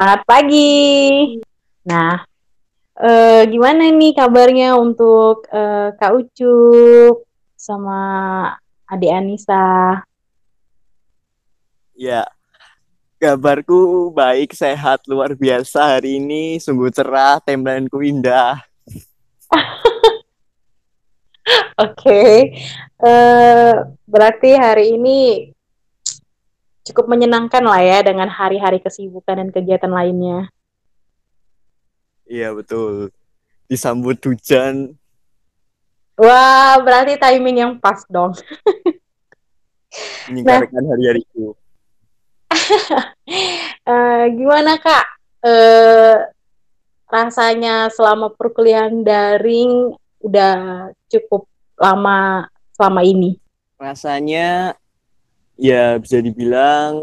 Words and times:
Selamat 0.00 0.24
pagi. 0.24 1.36
Nah, 1.84 2.24
eh, 3.04 3.44
gimana 3.52 3.92
nih 3.92 4.16
kabarnya 4.16 4.72
untuk 4.80 5.44
eh, 5.52 5.92
Kak 5.92 6.16
Ucup 6.16 7.28
sama 7.52 8.00
adik 8.88 9.12
Anissa? 9.12 10.00
Ya, 11.92 12.24
kabarku 13.20 14.08
baik, 14.16 14.56
sehat, 14.56 15.04
luar 15.04 15.36
biasa 15.36 16.00
hari 16.00 16.16
ini. 16.16 16.56
Sungguh 16.56 16.88
cerah, 16.88 17.36
timelineku 17.44 18.00
indah. 18.00 18.56
Oke, 21.84 22.56
eh, 23.04 23.72
berarti 24.08 24.50
hari 24.56 24.96
ini 24.96 25.52
cukup 26.90 27.06
menyenangkan 27.06 27.62
lah 27.62 27.80
ya 27.80 28.02
dengan 28.02 28.26
hari-hari 28.26 28.82
kesibukan 28.82 29.38
dan 29.38 29.48
kegiatan 29.54 29.90
lainnya. 29.90 30.50
Iya, 32.30 32.54
betul. 32.54 33.10
Disambut 33.66 34.18
hujan. 34.22 34.94
Wah, 36.20 36.76
berarti 36.84 37.16
timing 37.16 37.56
yang 37.64 37.72
pas 37.80 38.04
dong. 38.06 38.36
Menyingkarkan 40.30 40.82
hari-hariku. 40.84 41.54
Eh, 43.90 44.24
gimana 44.34 44.74
Kak? 44.78 45.06
Eh, 45.42 46.18
rasanya 47.10 47.90
selama 47.90 48.30
perkuliahan 48.34 49.02
daring 49.02 49.94
udah 50.22 50.90
cukup 51.10 51.46
lama 51.74 52.46
selama 52.76 53.00
ini? 53.02 53.40
Rasanya 53.80 54.78
ya 55.60 56.00
bisa 56.00 56.16
dibilang 56.24 56.96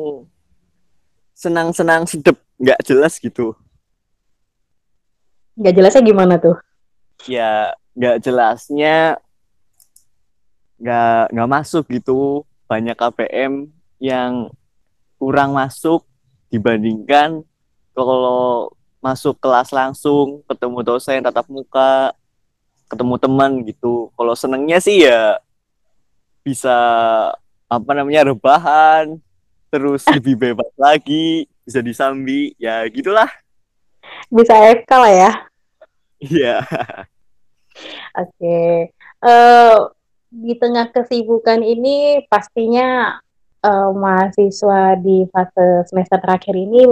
senang-senang 1.37 2.09
sedep, 2.09 2.41
nggak 2.57 2.81
jelas 2.81 3.21
gitu. 3.21 3.53
Nggak 5.53 5.73
jelasnya 5.77 6.01
gimana 6.01 6.35
tuh? 6.41 6.57
Ya, 7.29 7.77
nggak 7.93 8.25
jelasnya 8.25 9.21
nggak 10.81 11.37
nggak 11.37 11.49
masuk 11.49 11.85
gitu. 11.93 12.41
Banyak 12.65 12.97
KPM 12.97 13.69
yang 14.01 14.49
kurang 15.21 15.53
masuk 15.53 16.05
dibandingkan 16.49 17.45
kalau 17.93 18.73
masuk 19.01 19.37
kelas 19.37 19.69
langsung 19.73 20.41
ketemu 20.49 20.79
dosen 20.85 21.21
tatap 21.21 21.45
muka 21.49 22.13
ketemu 22.87 23.15
teman 23.19 23.51
gitu 23.67 24.09
kalau 24.15 24.33
senengnya 24.37 24.79
sih 24.79 25.03
ya 25.03 25.41
bisa 26.45 26.77
apa 27.67 27.91
namanya 27.91 28.31
rebahan 28.31 29.19
terus 29.67 30.07
lebih 30.15 30.39
bebas 30.39 30.71
lagi 30.79 31.47
bisa 31.67 31.83
disambi 31.83 32.55
ya 32.55 32.87
gitulah 32.87 33.27
bisa 34.31 34.55
FK 34.55 34.91
lah 34.91 35.13
ya 35.13 35.31
iya 36.23 36.55
oke 38.15 38.31
okay. 38.39 38.91
uh, 39.23 39.27
eh, 39.27 39.75
di 40.31 40.53
tengah 40.55 40.91
kesibukan 40.95 41.59
ini 41.63 42.23
pastinya 42.31 43.19
uh, 43.63 43.91
mahasiswa 43.91 44.95
di 44.99 45.27
fase 45.31 45.87
semester 45.91 46.19
terakhir 46.23 46.55
ini 46.55 46.87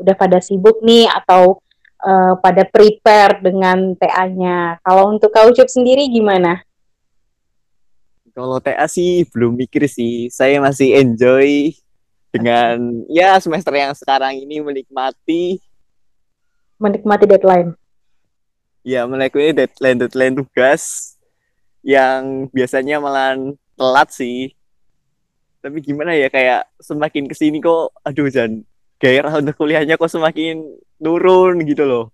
udah 0.00 0.14
pada 0.16 0.38
sibuk 0.42 0.82
nih 0.82 1.06
atau 1.06 1.60
uh, 2.04 2.34
pada 2.38 2.66
prepare 2.66 3.40
dengan 3.40 3.94
TA-nya. 3.96 4.78
Kalau 4.82 5.14
untuk 5.14 5.32
Ucup 5.32 5.68
sendiri 5.70 6.10
gimana? 6.10 6.62
Kalau 8.34 8.58
TA 8.58 8.86
sih 8.90 9.24
belum 9.30 9.54
mikir 9.54 9.86
sih. 9.86 10.28
Saya 10.28 10.58
masih 10.58 10.98
enjoy 10.98 11.70
dengan 12.34 13.06
ya 13.06 13.38
semester 13.38 13.70
yang 13.78 13.94
sekarang 13.94 14.34
ini 14.34 14.58
menikmati 14.58 15.62
menikmati 16.82 17.24
deadline. 17.30 17.78
Ya, 18.82 19.06
menikmati 19.06 19.54
deadline 19.54 19.98
deadline 20.02 20.34
tugas 20.34 21.14
yang 21.86 22.50
biasanya 22.50 22.98
malah 22.98 23.38
telat 23.78 24.08
sih 24.10 24.54
tapi 25.64 25.80
gimana 25.80 26.12
ya 26.12 26.28
kayak 26.28 26.68
semakin 26.76 27.24
ke 27.24 27.32
sini 27.32 27.56
kok 27.56 27.96
aduh 28.04 28.28
jangan 28.28 28.60
gairah 29.00 29.40
untuk 29.40 29.56
kuliahnya 29.56 29.96
kok 29.96 30.12
semakin 30.12 30.60
turun 31.00 31.64
gitu 31.64 31.88
loh 31.88 32.04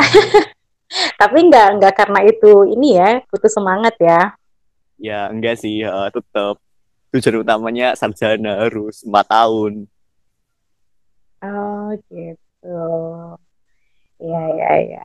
tapi 1.20 1.38
enggak 1.44 1.76
enggak 1.76 1.92
karena 1.92 2.24
itu 2.24 2.52
ini 2.72 2.96
ya 2.96 3.20
putus 3.28 3.52
semangat 3.52 3.92
ya 4.00 4.32
ya 4.98 5.30
enggak 5.30 5.62
sih 5.62 5.86
uh, 5.86 6.10
tetap 6.10 6.58
tujuan 7.14 7.46
utamanya 7.46 7.94
sarjana 7.94 8.68
harus 8.68 9.06
empat 9.06 9.26
tahun 9.30 9.88
oh 11.42 11.94
gitu 12.10 12.82
ya 14.18 14.42
ya 14.58 14.70
ya 14.98 15.04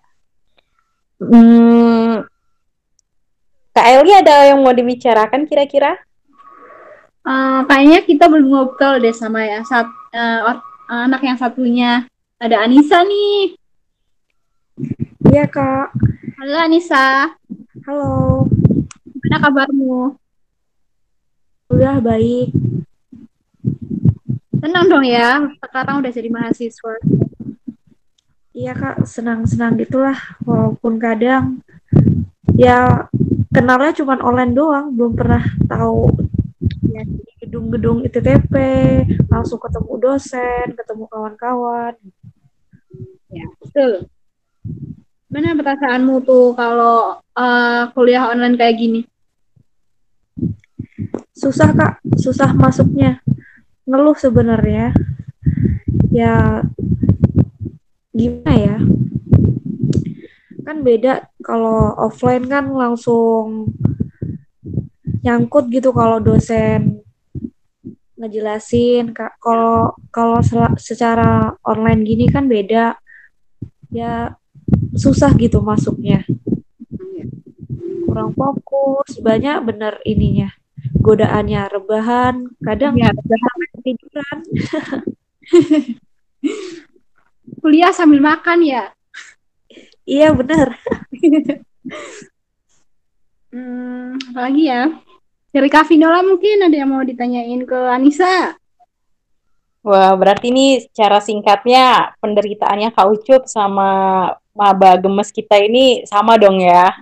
hmm, 1.22 2.26
Kak 3.74 3.90
Eli 3.90 4.14
ada 4.14 4.54
yang 4.54 4.62
mau 4.62 4.70
dibicarakan 4.70 5.50
kira-kira? 5.50 5.98
Uh, 7.25 7.66
kayaknya 7.66 8.06
kita 8.06 8.30
belum 8.30 8.54
ngobrol 8.54 9.02
deh 9.02 9.10
sama 9.10 9.42
ya 9.50 9.66
sat, 9.66 9.90
uh, 10.14 10.62
anak 10.86 11.25
yang 11.25 11.38
satunya. 11.42 12.06
Ada 12.38 12.70
Anissa 12.70 13.02
nih. 13.02 13.58
Iya 15.25 15.50
kak. 15.50 15.90
Halo 16.38 16.58
Anissa. 16.62 17.34
Halo. 17.90 18.46
Gimana 19.33 19.49
kabarmu? 19.49 20.13
Udah 21.73 21.97
baik. 22.05 22.53
Senang 24.61 24.85
dong 24.85 25.01
ya, 25.01 25.41
sekarang 25.57 26.05
udah 26.05 26.11
jadi 26.13 26.29
mahasiswa. 26.29 27.01
Iya 28.53 28.77
kak, 28.77 29.09
senang-senang 29.09 29.73
gitulah. 29.81 30.13
Walaupun 30.45 31.01
kadang 31.01 31.66
ya 32.53 33.09
kenalnya 33.49 33.97
cuma 33.97 34.21
online 34.21 34.53
doang, 34.53 34.94
belum 34.94 35.17
pernah 35.17 35.41
tahu 35.65 36.13
ya 36.94 37.01
di 37.01 37.33
gedung-gedung 37.41 38.05
ITTP 38.05 38.53
langsung 39.33 39.57
ketemu 39.57 39.97
dosen 39.97 40.77
ketemu 40.77 41.09
kawan-kawan 41.09 41.97
ya 43.33 43.50
betul 43.57 44.05
mana 45.33 45.57
perasaanmu 45.57 46.21
tuh 46.21 46.53
kalau 46.53 47.17
uh, 47.33 47.89
kuliah 47.97 48.29
online 48.29 48.53
kayak 48.53 48.77
gini 48.77 49.01
susah 51.34 51.69
kak. 51.74 51.94
Susah 52.16 52.53
masuknya. 52.53 53.19
Ngeluh 53.84 54.16
sebenarnya. 54.16 54.96
Ya 56.13 56.63
gimana 58.13 58.53
ya? 58.53 58.78
Kan 60.63 60.85
beda 60.85 61.28
kalau 61.44 61.91
offline 62.00 62.47
kan 62.47 62.72
langsung 62.72 63.75
nyangkut 65.24 65.68
gitu 65.74 65.91
kalau 65.91 66.24
dosen 66.24 67.03
ngejelasin 68.16 69.12
kak. 69.12 69.35
Kalau 69.41 69.97
kalau 70.13 70.40
secara 70.80 71.57
online 71.66 72.01
gini 72.07 72.25
kan 72.31 72.47
beda. 72.47 72.95
Ya 73.94 74.40
susah 74.95 75.34
gitu 75.38 75.59
masuknya. 75.59 76.24
Kurang 78.07 78.38
fokus 78.38 79.18
banyak 79.18 79.57
bener 79.66 79.97
ininya 80.06 80.53
godaannya 81.03 81.68
rebahan 81.68 82.47
kadang 82.64 82.96
ya, 82.96 83.12
rebahan. 83.12 83.58
tiduran. 83.84 84.38
Kuliah 87.59 87.91
sambil 87.91 88.24
makan 88.24 88.64
ya? 88.64 88.96
Iya 90.03 90.36
bener 90.36 90.75
hmm, 93.52 94.19
apalagi 94.31 94.63
ya? 94.68 94.92
Dari 95.53 95.69
Kak 95.69 95.88
Vinola 95.92 96.24
mungkin 96.25 96.66
ada 96.66 96.75
yang 96.75 96.90
mau 96.92 97.03
ditanyain 97.06 97.62
ke 97.63 97.80
Anissa. 97.92 98.58
Wah, 99.84 100.16
berarti 100.16 100.50
ini 100.50 100.80
secara 100.80 101.19
singkatnya 101.19 102.16
penderitaannya 102.24 102.95
Kak 102.95 103.07
Ucup 103.12 103.44
sama 103.51 104.31
maba 104.56 104.95
gemes 104.95 105.30
kita 105.30 105.60
ini 105.60 106.07
sama 106.07 106.39
dong 106.39 106.63
ya? 106.63 106.95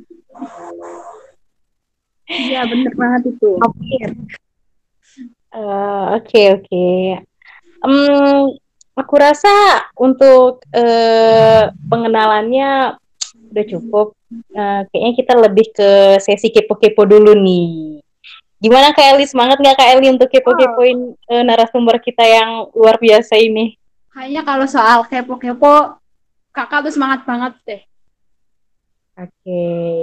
Iya, 2.32 2.64
bener 2.64 2.94
banget 2.96 3.36
itu. 3.36 3.60
Oke, 3.60 3.96
uh, 5.52 6.16
oke. 6.16 6.28
Okay, 6.28 6.46
okay. 6.56 7.00
Um, 7.84 8.56
aku 8.96 9.14
rasa 9.20 9.52
untuk 10.00 10.64
uh, 10.72 11.64
pengenalannya 11.92 12.96
udah 13.52 13.66
cukup. 13.68 14.16
Uh, 14.56 14.88
kayaknya 14.90 15.14
kita 15.20 15.34
lebih 15.36 15.68
ke 15.76 15.90
sesi 16.24 16.56
kepo-kepo 16.56 17.04
dulu 17.04 17.36
nih. 17.36 18.00
Gimana 18.62 18.96
Kak 18.96 19.18
Eli? 19.18 19.26
Semangat 19.28 19.60
nggak 19.60 19.76
Kak 19.76 19.90
Eli 19.98 20.08
untuk 20.08 20.32
kepo-kepoin 20.32 21.18
oh. 21.18 21.34
uh, 21.34 21.44
narasumber 21.44 22.00
kita 22.00 22.24
yang 22.24 22.72
luar 22.72 22.96
biasa 22.96 23.36
ini? 23.36 23.76
Kayaknya 24.14 24.42
kalau 24.48 24.68
soal 24.70 25.00
kepo-kepo, 25.08 26.00
kakak 26.56 26.88
tuh 26.88 26.94
semangat 26.94 27.28
banget 27.28 27.54
deh. 27.68 27.82
Oke. 29.20 29.28
Okay. 29.44 29.98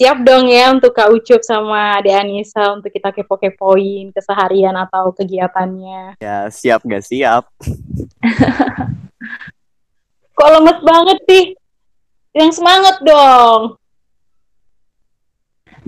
Siap 0.00 0.24
dong 0.24 0.48
ya 0.48 0.72
untuk 0.72 0.96
Kak 0.96 1.12
Ucup 1.12 1.44
sama 1.44 2.00
Ade 2.00 2.08
Anissa 2.16 2.72
untuk 2.72 2.88
kita 2.88 3.12
kepo-kepoin 3.12 4.08
keseharian 4.16 4.72
atau 4.72 5.12
kegiatannya. 5.12 6.16
Ya, 6.16 6.48
siap 6.48 6.80
nggak 6.88 7.04
siap? 7.04 7.44
lemes 10.40 10.80
banget 10.80 11.18
sih. 11.28 11.44
Yang 12.32 12.50
semangat 12.56 12.96
dong. 13.04 13.76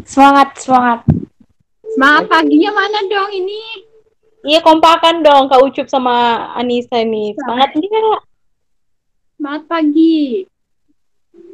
Semangat, 0.05 0.61
semangat. 0.61 1.09
Semangat 1.97 2.29
paginya 2.29 2.71
mana 2.77 3.01
dong 3.09 3.33
ini? 3.33 3.65
Iya 4.45 4.61
kompakan 4.61 5.25
dong 5.25 5.49
Kak 5.49 5.65
Ucup 5.65 5.89
sama 5.89 6.53
Anissa 6.53 7.01
nih. 7.01 7.33
Semangat 7.33 7.73
enggak? 7.81 8.21
Semangat 9.41 9.63
pagi. 9.73 10.45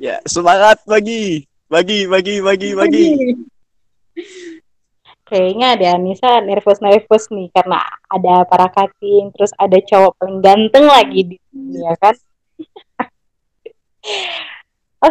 Ya, 0.03 0.19
semangat 0.27 0.83
pagi. 0.83 1.48
Pagi, 1.69 2.09
pagi, 2.09 2.41
pagi, 2.41 2.73
pagi. 2.73 3.07
Kayaknya 5.29 5.77
ada 5.77 6.01
Anissa 6.01 6.41
nervous-nervous 6.41 7.29
nih 7.29 7.53
karena 7.53 7.85
ada 8.09 8.49
para 8.49 8.73
kating, 8.73 9.29
terus 9.37 9.53
ada 9.53 9.77
cowok 9.77 10.17
paling 10.17 10.41
ganteng 10.41 10.89
lagi 10.89 11.29
di 11.29 11.37
sini 11.37 11.85
ya 11.85 11.93
kan. 12.01 12.17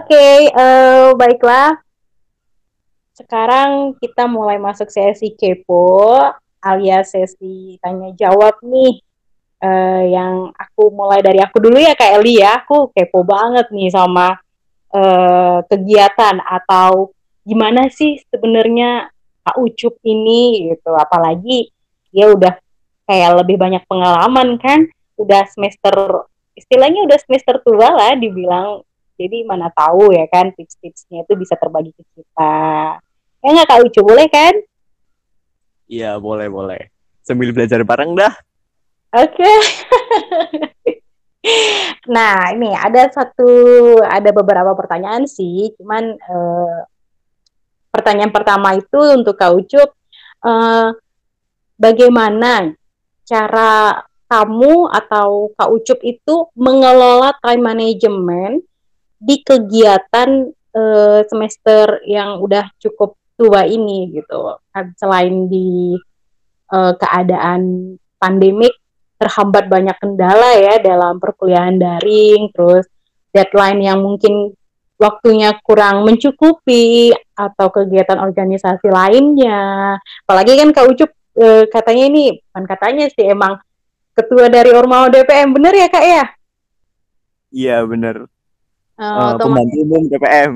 Oke, 0.02 0.50
eh, 0.50 1.14
baiklah. 1.14 1.78
Sekarang 3.14 3.94
kita 4.02 4.26
mulai 4.26 4.58
masuk 4.58 4.90
sesi 4.90 5.38
kepo 5.38 6.18
alias 6.58 7.14
sesi 7.14 7.78
tanya 7.86 8.18
jawab 8.18 8.58
nih. 8.66 8.98
Eh, 9.62 10.04
yang 10.10 10.50
aku 10.58 10.90
mulai 10.90 11.22
dari 11.22 11.38
aku 11.38 11.62
dulu 11.62 11.78
ya 11.78 11.94
Kak 11.94 12.18
Eli 12.18 12.42
ya. 12.42 12.66
Aku 12.66 12.90
kepo 12.98 13.22
banget 13.22 13.70
nih 13.70 13.94
sama 13.94 14.42
eh, 14.98 15.60
kegiatan 15.70 16.42
atau 16.42 17.14
gimana 17.46 17.88
sih 17.94 18.18
sebenarnya 18.34 19.14
Kak 19.46 19.58
Ucup 19.62 20.02
ini 20.04 20.74
gitu. 20.74 20.92
Apalagi 20.98 21.70
dia 22.10 22.34
udah 22.34 22.58
kayak 23.06 23.46
lebih 23.46 23.62
banyak 23.62 23.86
pengalaman 23.86 24.58
kan. 24.58 24.90
Udah 25.18 25.46
semester 25.50 26.28
istilahnya 26.58 27.06
udah 27.06 27.18
semester 27.22 27.62
tua 27.62 27.94
lah 27.94 28.18
dibilang. 28.18 28.82
Jadi 29.18 29.46
mana 29.46 29.74
tahu 29.74 30.14
ya 30.14 30.30
kan 30.30 30.54
tips-tipsnya 30.54 31.26
itu 31.26 31.34
bisa 31.38 31.58
terbagi 31.58 31.94
ke 31.94 32.04
kita. 32.18 32.58
Ya 33.42 33.48
nggak 33.54 33.70
Kak 33.70 33.82
Ucup 33.86 34.04
boleh 34.04 34.28
kan? 34.30 34.54
Iya, 35.88 36.20
boleh, 36.20 36.52
boleh. 36.52 36.92
Sambil 37.24 37.56
belajar 37.56 37.80
bareng 37.88 38.12
dah. 38.12 38.36
Oke. 39.16 39.52
nah, 42.16 42.52
ini 42.54 42.72
ada 42.74 43.08
satu, 43.12 43.50
ada 44.04 44.30
beberapa 44.32 44.74
pertanyaan 44.74 45.26
sih. 45.26 45.74
Cuman 45.80 46.16
eh, 46.16 46.80
pertanyaan 47.92 48.34
pertama 48.34 48.76
itu 48.78 49.00
untuk 49.16 49.36
Kak 49.38 49.54
Ucup, 49.54 49.90
eh, 50.46 50.90
bagaimana 51.78 52.74
cara 53.28 54.02
kamu 54.28 54.92
atau 54.92 55.52
Kak 55.56 55.70
Ucup 55.72 56.00
itu 56.04 56.52
mengelola 56.56 57.36
time 57.40 57.64
management 57.64 58.64
di 59.18 59.42
kegiatan 59.42 60.52
eh, 60.52 61.22
semester 61.26 62.04
yang 62.06 62.44
udah 62.44 62.70
cukup 62.78 63.16
tua 63.38 63.66
ini 63.66 64.12
gitu. 64.14 64.58
Kan 64.74 64.94
Selain 65.00 65.48
di 65.48 65.96
eh, 66.72 66.94
keadaan 66.98 67.96
pandemik 68.18 68.74
terhambat 69.18 69.66
banyak 69.68 69.98
kendala 69.98 70.58
ya 70.58 70.78
dalam 70.78 71.18
perkuliahan 71.18 71.78
daring, 71.78 72.54
terus 72.54 72.86
deadline 73.34 73.82
yang 73.82 74.00
mungkin 74.02 74.54
waktunya 74.98 75.54
kurang 75.62 76.06
mencukupi 76.06 77.14
atau 77.38 77.70
kegiatan 77.70 78.18
organisasi 78.18 78.90
lainnya. 78.90 79.98
Apalagi 80.26 80.58
kan 80.58 80.70
Kak 80.74 80.86
Ucup 80.90 81.10
eh, 81.38 81.66
katanya 81.70 82.04
ini 82.10 82.24
bukan 82.34 82.64
katanya 82.66 83.06
sih 83.14 83.26
emang 83.30 83.62
ketua 84.18 84.50
dari 84.50 84.74
Ormawa 84.74 85.14
DPM 85.14 85.54
bener 85.54 85.74
ya 85.78 85.88
Kak 85.90 86.06
ya? 86.06 86.24
Iya, 87.54 87.78
bener. 87.86 88.26
Otomatis- 88.98 89.46
pembantu 89.46 89.78
umum 89.86 90.04
DPM. 90.10 90.52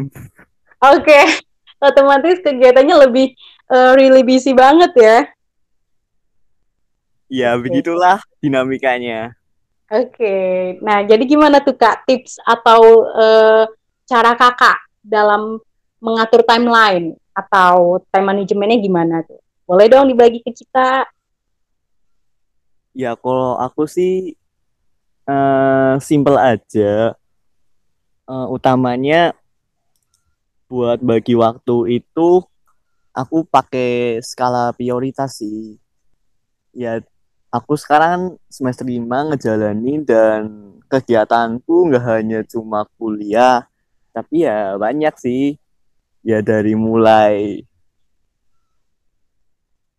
Oke, 0.81 1.21
otomatis 1.89 2.41
kegiatannya 2.41 2.95
lebih 3.09 3.37
eh, 3.69 3.91
really 3.93 4.25
busy 4.25 4.57
banget 4.57 4.91
ya. 4.97 5.17
Ya, 7.31 7.55
Oke. 7.55 7.71
begitulah 7.71 8.19
dinamikanya. 8.43 9.31
Oke, 9.87 10.35
nah 10.83 11.03
jadi 11.03 11.23
gimana 11.23 11.63
tuh 11.63 11.75
Kak 11.75 12.03
tips 12.03 12.39
atau 12.43 13.07
eh, 13.11 13.63
cara 14.07 14.35
Kakak 14.35 14.83
dalam 14.99 15.59
mengatur 16.03 16.43
timeline 16.43 17.15
atau 17.31 18.03
time 18.11 18.35
manajemennya 18.35 18.79
gimana 18.83 19.23
tuh? 19.23 19.39
Boleh 19.63 19.87
dong 19.87 20.11
dibagi 20.11 20.43
ke 20.43 20.51
kita? 20.51 21.07
Ya, 22.91 23.15
kalau 23.15 23.55
aku 23.59 23.87
sih 23.87 24.35
eh 25.27 25.93
simple 26.03 26.35
aja. 26.35 27.15
Eh, 28.27 28.47
utamanya 28.51 29.35
buat 30.71 31.03
bagi 31.03 31.35
waktu 31.35 31.99
itu 31.99 32.43
aku 33.11 33.43
pakai 33.43 34.23
skala 34.23 34.71
prioritas 34.71 35.43
sih. 35.43 35.75
Ya, 36.71 37.03
aku 37.51 37.75
sekarang 37.75 38.39
semester 38.47 38.87
5 38.87 39.35
ngejalanin 39.35 40.01
dan 40.07 40.41
kegiatanku 40.87 41.91
nggak 41.91 42.05
hanya 42.07 42.39
cuma 42.47 42.87
kuliah, 42.95 43.67
tapi 44.15 44.47
ya 44.47 44.79
banyak 44.79 45.13
sih. 45.19 45.59
Ya 46.21 46.39
dari 46.39 46.77
mulai 46.77 47.65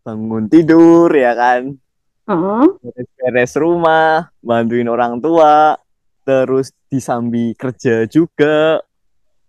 bangun 0.06 0.46
tidur 0.50 1.10
ya 1.14 1.34
kan, 1.34 1.78
Heeh. 2.26 2.64
beres-beres 2.82 3.52
rumah, 3.58 4.30
bantuin 4.42 4.86
orang 4.90 5.18
tua, 5.18 5.78
terus 6.22 6.70
disambi 6.86 7.54
kerja 7.58 8.06
juga, 8.06 8.82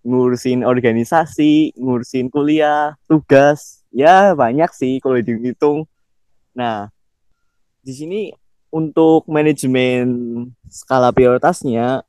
ngurusin 0.02 0.66
organisasi, 0.66 1.78
ngurusin 1.78 2.30
kuliah, 2.34 2.98
tugas, 3.06 3.86
ya 3.94 4.34
banyak 4.34 4.70
sih 4.74 4.98
kalau 4.98 5.18
dihitung. 5.22 5.86
Nah, 6.54 6.90
di 7.84 7.92
sini 7.92 8.22
untuk 8.72 9.28
manajemen 9.28 10.08
skala 10.72 11.12
prioritasnya, 11.12 12.02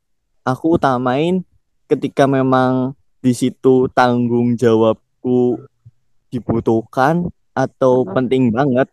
aku 0.47 0.79
utamain 0.79 1.43
ketika 1.91 2.25
memang 2.25 2.95
di 3.21 3.35
situ 3.35 3.91
tanggung 3.93 4.55
jawabku 4.55 5.61
dibutuhkan 6.31 7.29
atau 7.53 8.07
penting 8.07 8.55
banget 8.55 8.89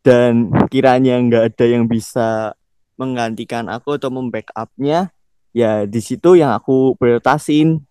dan 0.00 0.48
kiranya 0.72 1.20
nggak 1.20 1.44
ada 1.54 1.64
yang 1.68 1.84
bisa 1.86 2.56
menggantikan 2.96 3.68
aku 3.68 4.00
atau 4.00 4.08
membackupnya, 4.08 5.12
ya 5.52 5.84
di 5.84 6.00
situ 6.00 6.40
yang 6.40 6.56
aku 6.56 6.96
prioritasin. 6.96 7.84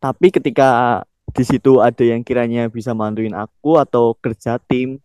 Tapi 0.00 0.32
ketika 0.32 1.02
di 1.30 1.44
situ 1.44 1.78
ada 1.78 2.00
yang 2.00 2.24
kiranya 2.24 2.66
bisa 2.72 2.96
bantuin 2.96 3.36
aku 3.36 3.76
atau 3.76 4.16
kerja 4.16 4.56
tim, 4.56 4.96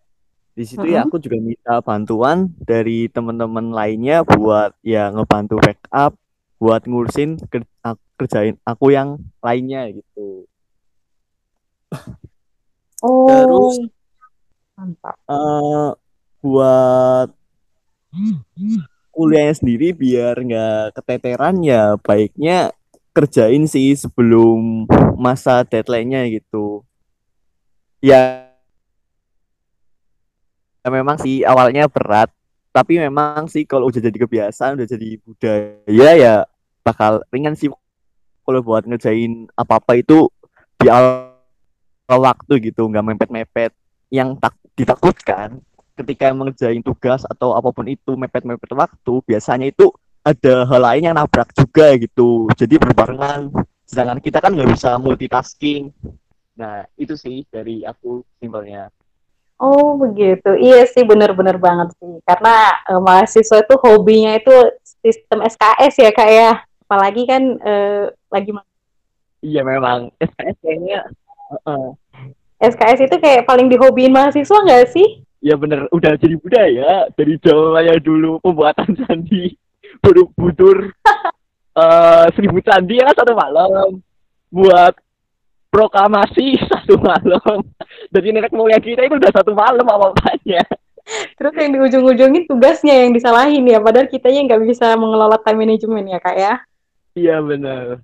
di 0.55 0.63
situ 0.63 0.87
ya 0.87 1.03
Mhm. 1.03 1.11
aku 1.11 1.17
juga 1.19 1.37
minta 1.37 1.75
bantuan 1.83 2.47
dari 2.63 3.11
teman-teman 3.11 3.75
lainnya 3.75 4.23
buat 4.23 4.71
ya 4.79 5.11
ngebantu 5.11 5.59
backup, 5.59 6.15
buat 6.55 6.87
ngurusin 6.87 7.43
ker- 7.51 7.67
ak- 7.83 7.99
kerjain 8.15 8.55
aku 8.63 8.95
yang 8.95 9.19
lainnya 9.43 9.91
gitu. 9.91 10.47
Oh, 13.03 13.27
Terus 13.27 13.91
mantap. 14.73 15.15
eh 15.27 15.89
buat 16.39 17.29
kuliahnya 19.11 19.55
sendiri 19.59 19.91
biar 19.91 20.39
nggak 20.39 20.95
keteteran 20.95 21.59
ya 21.63 21.99
baiknya 21.99 22.71
kerjain 23.11 23.67
sih 23.67 23.95
sebelum 23.95 24.87
masa 25.19 25.63
deadline-nya 25.67 26.27
gitu. 26.31 26.83
Ya, 27.99 28.43
ya 28.43 28.44
memang 30.91 31.17
sih 31.21 31.41
awalnya 31.45 31.89
berat, 31.89 32.29
tapi 32.75 32.99
memang 32.99 33.47
sih 33.47 33.63
kalau 33.63 33.87
udah 33.87 34.01
jadi 34.03 34.17
kebiasaan, 34.17 34.75
udah 34.75 34.87
jadi 34.87 35.09
budaya 35.23 36.11
ya 36.17 36.35
bakal 36.83 37.23
ringan 37.31 37.55
sih 37.55 37.71
kalau 38.45 38.61
buat 38.61 38.85
ngerjain 38.85 39.49
apa-apa 39.57 39.97
itu 39.97 40.29
di 40.77 40.91
awal 40.91 41.33
waktu 42.05 42.69
gitu, 42.69 42.85
nggak 42.85 43.05
mepet-mepet. 43.15 43.71
Yang 44.13 44.37
tak 44.37 44.53
ditakutkan 44.77 45.63
ketika 45.95 46.29
mengerjain 46.35 46.83
tugas 46.83 47.23
atau 47.25 47.55
apa 47.55 47.71
pun 47.71 47.87
itu 47.87 48.13
mepet-mepet 48.13 48.75
waktu, 48.75 49.13
biasanya 49.25 49.71
itu 49.71 49.89
ada 50.21 50.65
hal 50.65 50.81
lain 50.81 51.09
yang 51.09 51.15
nabrak 51.15 51.53
juga 51.55 51.93
gitu. 51.97 52.49
Jadi 52.57 52.75
berbarengan. 52.81 53.49
Sedangkan 53.85 54.19
kita 54.19 54.41
kan 54.41 54.57
nggak 54.57 54.69
bisa 54.73 54.97
multitasking. 54.97 55.93
Nah, 56.57 56.83
itu 56.97 57.13
sih 57.13 57.45
dari 57.47 57.85
aku 57.85 58.25
simpelnya. 58.41 58.89
Oh, 59.55 59.95
begitu. 59.95 60.51
Iya 60.59 60.83
sih, 60.89 61.07
bener-bener 61.07 61.55
banget 61.55 61.95
sih. 61.95 62.19
Karena 62.27 62.75
eh, 62.91 63.01
mahasiswa 63.01 63.57
itu 63.63 63.75
hobinya 63.79 64.35
itu 64.35 64.55
sistem 64.99 65.43
SKS 65.47 65.93
ya, 66.01 66.11
Kak 66.11 66.29
ya. 66.29 66.51
Apalagi 66.85 67.23
kan 67.23 67.43
eh, 67.63 68.11
lagi 68.29 68.51
Iya 69.45 69.61
memang 69.61 70.09
SKS 70.17 70.57
kayaknya 70.59 70.99
heeh. 71.53 71.85
SKS 72.55 72.99
itu 73.05 73.15
kayak 73.21 73.45
paling 73.45 73.69
dihobiin 73.69 74.09
mahasiswa 74.09 74.57
nggak 74.65 74.89
sih? 74.89 75.25
ya 75.45 75.53
bener 75.53 75.85
udah 75.93 76.17
jadi 76.17 76.35
budaya 76.41 77.05
dari 77.13 77.37
zamannya 77.37 78.01
dulu 78.01 78.41
pembuatan 78.41 78.97
candi 78.97 79.53
Borobudur 80.01 80.89
eh 81.81 82.25
seribu 82.33 82.57
candi 82.65 82.97
ya 82.97 83.13
satu 83.13 83.37
malam 83.37 84.01
buat 84.49 84.97
proklamasi 85.69 86.57
satu 86.73 86.97
malam 86.97 87.61
jadi 88.11 88.27
nenek 88.31 88.53
moyang 88.53 88.83
kita 88.83 89.05
itu 89.05 89.15
udah 89.17 89.31
satu 89.33 89.51
malam 89.53 89.85
apa 89.85 90.11
apanya 90.13 90.63
Terus 91.37 91.53
yang 91.53 91.69
di 91.69 91.79
ujung-ujungin 91.85 92.43
tugasnya 92.49 93.05
yang 93.05 93.13
disalahin 93.13 93.61
ya, 93.69 93.77
padahal 93.77 94.09
kitanya 94.09 94.41
nggak 94.49 94.61
bisa 94.65 94.97
mengelola 94.97 95.37
time 95.37 95.61
management 95.61 96.09
ya 96.09 96.19
kak 96.19 96.37
ya. 96.37 96.53
iya 97.13 97.37
benar. 97.45 98.01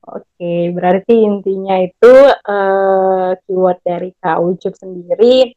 Oke, 0.00 0.74
berarti 0.74 1.14
intinya 1.22 1.78
itu 1.78 2.12
eh, 2.26 3.30
keyword 3.46 3.78
dari 3.86 4.10
Kak 4.18 4.42
Ucup 4.42 4.74
sendiri, 4.74 5.54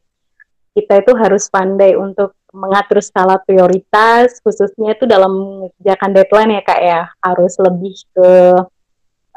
kita 0.78 1.02
itu 1.02 1.12
harus 1.18 1.50
pandai 1.50 1.98
untuk 1.98 2.38
mengatur 2.54 3.02
skala 3.02 3.42
prioritas, 3.42 4.38
khususnya 4.46 4.94
itu 4.94 5.10
dalam 5.10 5.32
mengerjakan 5.34 6.12
deadline 6.14 6.52
ya 6.60 6.62
Kak 6.62 6.82
ya, 6.84 7.02
harus 7.24 7.54
lebih 7.58 7.96
ke 8.14 8.32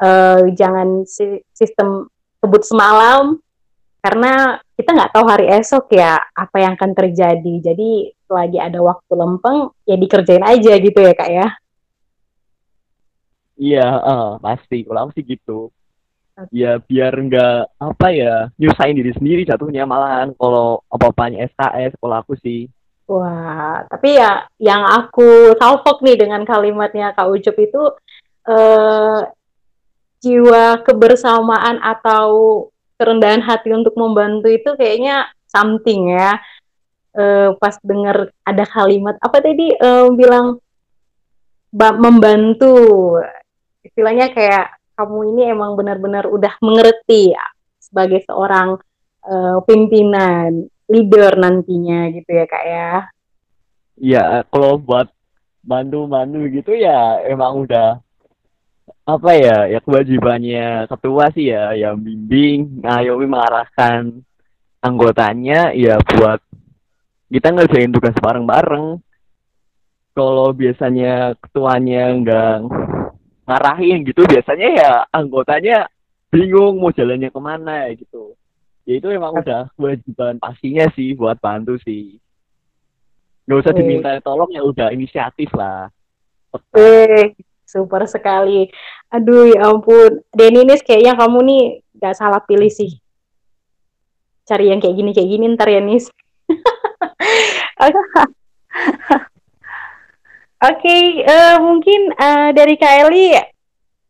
eh, 0.05 0.41
jangan 0.53 1.07
si- 1.09 1.41
sistem 1.55 2.05
kebut 2.37 2.61
semalam, 2.67 3.41
karena 4.01 4.61
kita 4.77 4.89
nggak 4.93 5.11
tahu 5.13 5.25
hari 5.27 5.47
esok 5.57 5.91
ya 5.93 6.21
apa 6.33 6.57
yang 6.61 6.73
akan 6.77 6.91
terjadi. 6.93 7.53
Jadi 7.61 8.13
selagi 8.27 8.59
ada 8.59 8.79
waktu 8.83 9.13
lempeng, 9.15 9.71
ya 9.87 9.95
dikerjain 9.95 10.43
aja 10.43 10.73
gitu 10.77 10.99
ya 11.01 11.13
Kak 11.15 11.31
ya. 11.31 11.47
iya 13.57 13.85
eh, 13.89 14.29
pasti 14.39 14.85
kalau 14.85 15.09
aku 15.09 15.11
sih 15.17 15.25
gitu 15.25 15.73
ya 16.53 16.77
biar 16.77 17.17
nggak 17.17 17.81
apa 17.81 18.07
ya 18.13 18.33
nyusahin 18.61 18.93
diri 18.93 19.11
sendiri 19.17 19.41
jatuhnya 19.41 19.89
malahan 19.89 20.29
kalau 20.37 20.85
apa-apanya 20.93 21.49
SKS 21.49 21.97
kalau 21.97 22.21
aku 22.21 22.37
sih 22.39 22.69
Wah, 23.07 23.87
tapi 23.87 24.19
ya 24.19 24.43
yang 24.59 24.83
aku 24.83 25.55
salfok 25.55 26.03
nih 26.03 26.19
dengan 26.19 26.43
kalimatnya 26.43 27.15
Kak 27.15 27.31
Ucup 27.31 27.55
itu 27.55 27.83
eh, 28.51 29.19
jiwa 30.19 30.83
kebersamaan 30.83 31.79
atau 31.79 32.27
kerendahan 32.97 33.45
hati 33.45 33.71
untuk 33.71 33.93
membantu 33.95 34.49
itu 34.49 34.73
kayaknya 34.73 35.29
something 35.47 36.11
ya. 36.11 36.41
Eh, 37.17 37.49
pas 37.57 37.73
denger 37.81 38.29
ada 38.45 38.65
kalimat 38.69 39.17
apa 39.17 39.41
tadi 39.41 39.73
eh, 39.73 40.07
bilang 40.13 40.61
ba- 41.73 41.97
membantu, 41.97 43.17
istilahnya 43.81 44.29
kayak 44.33 44.77
kamu 44.93 45.33
ini 45.33 45.41
emang 45.49 45.73
benar-benar 45.73 46.29
udah 46.29 46.53
mengerti 46.61 47.33
ya, 47.33 47.45
sebagai 47.81 48.21
seorang 48.25 48.77
eh, 49.25 49.57
pimpinan 49.65 50.69
leader 50.87 51.35
nantinya 51.37 52.07
gitu 52.13 52.31
ya 52.31 52.45
kak 52.47 52.63
ya. 52.65 52.91
ya 53.97 54.23
kalau 54.47 54.77
buat 54.77 55.09
bantu-bantu 55.67 56.47
gitu 56.47 56.71
ya 56.77 57.19
emang 57.27 57.67
udah 57.67 57.99
apa 59.07 59.31
ya 59.39 59.71
ya 59.71 59.79
kewajibannya 59.79 60.91
ketua 60.91 61.31
sih 61.31 61.47
ya 61.55 61.71
yang 61.79 61.95
bimbing 61.95 62.83
ngayomi 62.83 63.23
mengarahkan 63.23 64.19
anggotanya 64.83 65.71
ya 65.71 65.95
buat 66.03 66.43
kita 67.31 67.55
ngerjain 67.55 67.91
tugas 67.95 68.15
bareng-bareng. 68.19 68.99
Kalau 70.11 70.49
biasanya 70.51 71.39
ketuanya 71.39 72.09
nggak 72.19 72.55
ngarahin 73.47 74.03
gitu 74.03 74.27
biasanya 74.27 74.67
ya 74.75 74.91
anggotanya 75.13 75.87
bingung 76.27 76.83
mau 76.83 76.91
jalannya 76.91 77.31
ke 77.31 77.39
mana 77.39 77.87
gitu. 77.95 78.35
Ya 78.83 78.99
itu 78.99 79.07
emang 79.07 79.39
udah 79.39 79.71
kewajiban 79.79 80.35
pastinya 80.35 80.83
sih 80.99 81.15
buat 81.15 81.39
bantu 81.39 81.79
sih. 81.79 82.19
Nggak 83.47 83.59
usah 83.63 83.73
diminta 83.75 84.11
tolong 84.19 84.51
ya 84.51 84.67
udah 84.67 84.91
inisiatif 84.91 85.47
lah. 85.55 85.87
Eh, 86.75 87.31
super 87.67 88.07
sekali. 88.07 88.71
Aduh, 89.11 89.51
ya 89.51 89.67
ampun. 89.67 90.23
Deninis 90.31 90.79
kayaknya 90.81 91.19
kamu 91.19 91.39
nih 91.43 91.63
gak 91.99 92.15
salah 92.15 92.39
pilih 92.39 92.71
sih. 92.71 92.97
Cari 94.47 94.71
yang 94.71 94.79
kayak 94.79 94.95
gini 94.95 95.11
kayak 95.11 95.27
gini 95.27 95.45
ntar 95.59 95.67
ya 95.67 95.83
Nis. 95.83 96.07
Oke, 100.57 101.21
eh, 101.21 101.55
mungkin 101.61 102.15
eh, 102.15 102.49
dari 102.55 102.79
Kak 102.79 102.93
Eli 103.05 103.35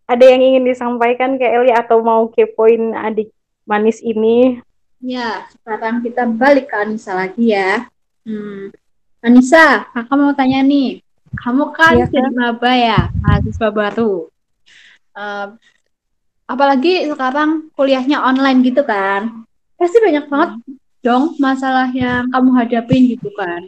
ada 0.07 0.23
yang 0.23 0.39
ingin 0.39 0.63
disampaikan 0.63 1.35
Kak 1.35 1.51
Eli 1.51 1.73
atau 1.73 1.99
mau 1.99 2.29
kepoin 2.31 2.95
adik 2.95 3.33
manis 3.67 3.99
ini? 3.99 4.61
Ya, 5.03 5.43
sekarang 5.51 5.99
kita 6.01 6.23
balik 6.25 6.71
ke 6.71 6.75
Anissa 6.79 7.13
lagi 7.13 7.51
ya. 7.51 7.85
Hmm. 8.23 8.71
Anissa, 9.21 9.89
kakak 9.91 10.17
mau 10.17 10.31
tanya 10.31 10.63
nih. 10.63 11.03
Kamu 11.35 11.75
kan 11.75 11.93
Iya, 11.99 12.07
jadi 12.07 12.31
maba 12.31 12.71
ya, 12.71 13.11
mahasiswa 13.19 13.69
baru. 13.73 14.31
Eh, 15.17 15.47
apalagi 16.47 17.09
sekarang 17.11 17.67
kuliahnya 17.75 18.23
online 18.23 18.63
gitu 18.63 18.85
kan. 18.87 19.43
Pasti 19.75 19.99
banyak 19.99 20.25
banget 20.31 20.51
dong 21.03 21.35
masalah 21.37 21.91
yang 21.91 22.31
kamu 22.31 22.49
hadapin 22.55 23.01
gitu 23.11 23.29
kan. 23.35 23.67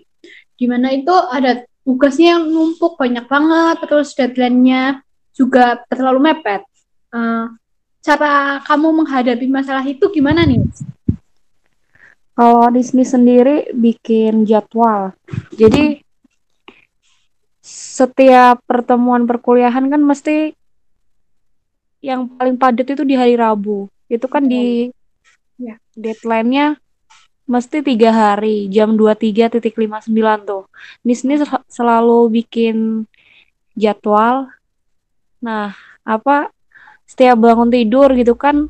Di 0.56 0.66
mana 0.68 0.92
itu 0.96 1.12
ada 1.12 1.63
tugasnya 1.84 2.39
yang 2.39 2.44
numpuk 2.48 2.96
banyak 2.96 3.25
banget, 3.28 3.78
terus 3.84 4.16
deadline-nya 4.16 5.04
juga 5.36 5.84
terlalu 5.92 6.32
mepet. 6.32 6.63
Eh, 7.12 7.46
cara 8.00 8.63
kamu 8.63 9.04
menghadapi 9.04 9.46
masalah 9.51 9.84
itu 9.84 10.08
gimana 10.10 10.48
nih? 10.48 10.63
Kalau 12.39 12.72
Disney 12.72 13.04
sendiri 13.04 13.68
bikin 13.75 14.48
jadwal. 14.48 15.12
Jadi 15.51 16.00
setiap 17.69 18.63
pertemuan 18.65 19.29
perkuliahan 19.29 19.85
kan 19.91 20.01
mesti 20.01 20.57
yang 21.99 22.31
paling 22.31 22.55
padat 22.55 22.88
itu 22.95 23.03
di 23.03 23.13
hari 23.13 23.35
Rabu. 23.35 23.91
Itu 24.07 24.25
kan 24.31 24.47
di 24.47 24.88
ya, 25.59 25.75
deadline-nya 25.93 26.79
mesti 27.49 27.81
tiga 27.81 28.09
hari, 28.13 28.69
jam 28.71 28.95
23.59 28.95 30.47
tuh. 30.47 30.63
Sel- 31.03 31.67
selalu 31.67 32.19
bikin 32.41 33.05
jadwal. 33.75 34.47
Nah, 35.43 35.75
apa 36.07 36.49
setiap 37.09 37.41
bangun 37.41 37.69
tidur 37.73 38.13
gitu 38.13 38.38
kan 38.38 38.69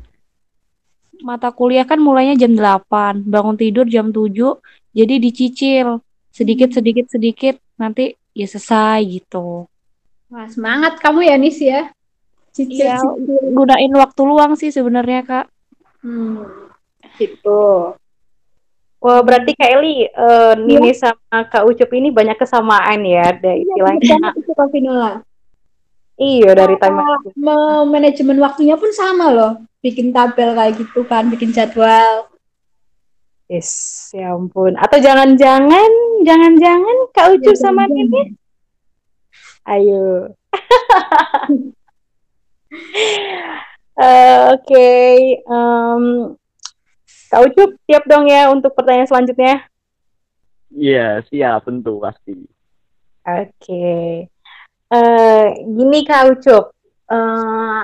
mata 1.20 1.52
kuliah 1.52 1.84
kan 1.84 2.00
mulainya 2.00 2.34
jam 2.40 2.56
8, 2.56 3.20
bangun 3.28 3.56
tidur 3.60 3.84
jam 3.84 4.08
7, 4.08 4.56
jadi 4.96 5.14
dicicil 5.20 6.00
sedikit 6.32 6.72
sedikit 6.72 7.06
sedikit 7.12 7.54
nanti 7.76 8.16
ya 8.34 8.46
selesai 8.46 9.00
gitu. 9.06 9.66
Wah, 10.30 10.46
semangat 10.46 11.02
kamu 11.02 11.26
ya, 11.26 11.36
Nis 11.36 11.58
ya. 11.58 11.90
Cicil, 12.50 12.82
Iya, 12.82 12.98
cicil. 12.98 13.54
gunain 13.54 13.92
waktu 13.94 14.20
luang 14.26 14.58
sih 14.58 14.70
sebenarnya 14.74 15.22
Kak. 15.22 15.46
Hmm, 16.02 16.70
gitu. 17.18 17.94
Wah, 19.00 19.20
berarti 19.24 19.56
Kak 19.56 19.70
Eli, 19.80 20.04
eh, 20.06 20.54
Nini 20.60 20.92
sama 20.92 21.48
Kak 21.48 21.64
Ucup 21.64 21.88
ini 21.96 22.12
banyak 22.12 22.36
kesamaan 22.36 23.00
ya, 23.06 23.32
ada 23.32 23.56
istilahnya. 23.56 24.34
Iya, 24.34 24.52
Kak 24.54 24.68
Vinola. 24.70 25.12
Iya, 26.20 26.52
dari 26.52 26.76
time 26.76 27.00
Mau 27.40 27.88
manajemen 27.88 28.36
waktunya 28.44 28.76
pun 28.76 28.92
sama 28.92 29.32
loh. 29.32 29.52
Bikin 29.80 30.12
tabel 30.12 30.52
kayak 30.52 30.76
gitu 30.76 31.00
kan, 31.08 31.32
bikin 31.32 31.48
jadwal. 31.48 32.28
Yes, 33.48 33.72
ya 34.12 34.36
ampun. 34.36 34.76
Atau 34.76 35.00
jangan-jangan, 35.00 35.90
jangan-jangan 36.22 36.99
Kak 37.14 37.26
Ucup 37.34 37.56
sama 37.56 37.86
Nini? 37.86 38.34
Ayo. 39.64 40.32
Eh, 44.00 44.38
Oke, 44.56 44.88
em, 45.44 46.04
Kak 47.28 47.42
Ucup 47.44 47.70
siap 47.84 48.08
dong 48.08 48.24
ya 48.26 48.48
untuk 48.48 48.72
pertanyaan 48.72 49.04
selanjutnya? 49.04 49.66
iya 50.70 51.18
siap 51.26 51.66
tentu 51.66 51.98
pasti 52.00 52.32
Oke, 53.20 54.24
Eh, 54.90 55.46
gini 55.68 55.98
Kak 56.02 56.32
Ucup, 56.32 56.72
Eh, 57.10 57.82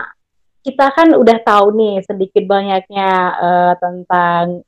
kita 0.62 0.86
kan 0.90 1.10
udah 1.14 1.38
tahu 1.42 1.74
nih 1.74 1.98
sedikit 2.02 2.46
banyaknya 2.46 3.10
eh, 3.36 3.72
tentang 3.76 4.62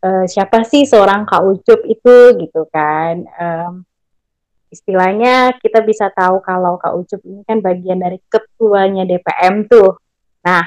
eh, 0.00 0.24
siapa 0.26 0.64
sih 0.64 0.88
seorang 0.88 1.28
Kak 1.28 1.42
Ucup 1.44 1.80
itu 1.86 2.16
gitu 2.40 2.62
kan. 2.72 3.24
Em, 3.24 3.72
istilahnya 4.70 5.58
kita 5.58 5.82
bisa 5.84 6.08
tahu 6.14 6.40
kalau 6.40 6.78
Kak 6.80 6.94
Ucup 6.96 7.20
ini 7.26 7.42
kan 7.44 7.60
bagian 7.60 8.00
dari 8.00 8.18
ketuanya 8.28 9.04
DPM 9.04 9.66
tuh. 9.68 9.98
Nah, 10.46 10.64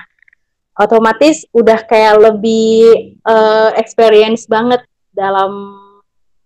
otomatis 0.77 1.45
udah 1.53 1.79
kayak 1.85 2.15
lebih 2.31 3.17
eh, 3.21 3.69
experience 3.79 4.45
banget 4.45 4.85
dalam 5.13 5.81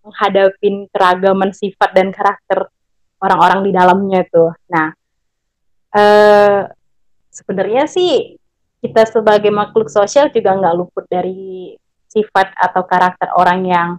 menghadapin 0.04 0.88
keragaman 0.92 1.52
sifat 1.52 1.92
dan 1.92 2.16
karakter 2.16 2.72
orang-orang 3.20 3.60
di 3.68 3.72
dalamnya 3.76 4.22
tuh. 4.32 4.56
Nah, 4.72 4.88
eh 5.96 6.62
sebenarnya 7.32 7.86
sih 7.90 8.38
kita 8.82 9.04
sebagai 9.10 9.50
makhluk 9.50 9.90
sosial 9.90 10.30
juga 10.30 10.54
nggak 10.54 10.76
luput 10.78 11.06
dari 11.10 11.74
sifat 12.18 12.50
atau 12.58 12.82
karakter 12.90 13.30
orang 13.38 13.62
yang 13.70 13.90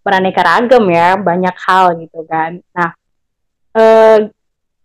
beraneka 0.00 0.40
ragam 0.40 0.88
ya, 0.88 1.20
banyak 1.20 1.56
hal 1.68 1.94
gitu 2.00 2.24
kan. 2.24 2.58
Nah, 2.72 2.90
eh, 3.76 4.18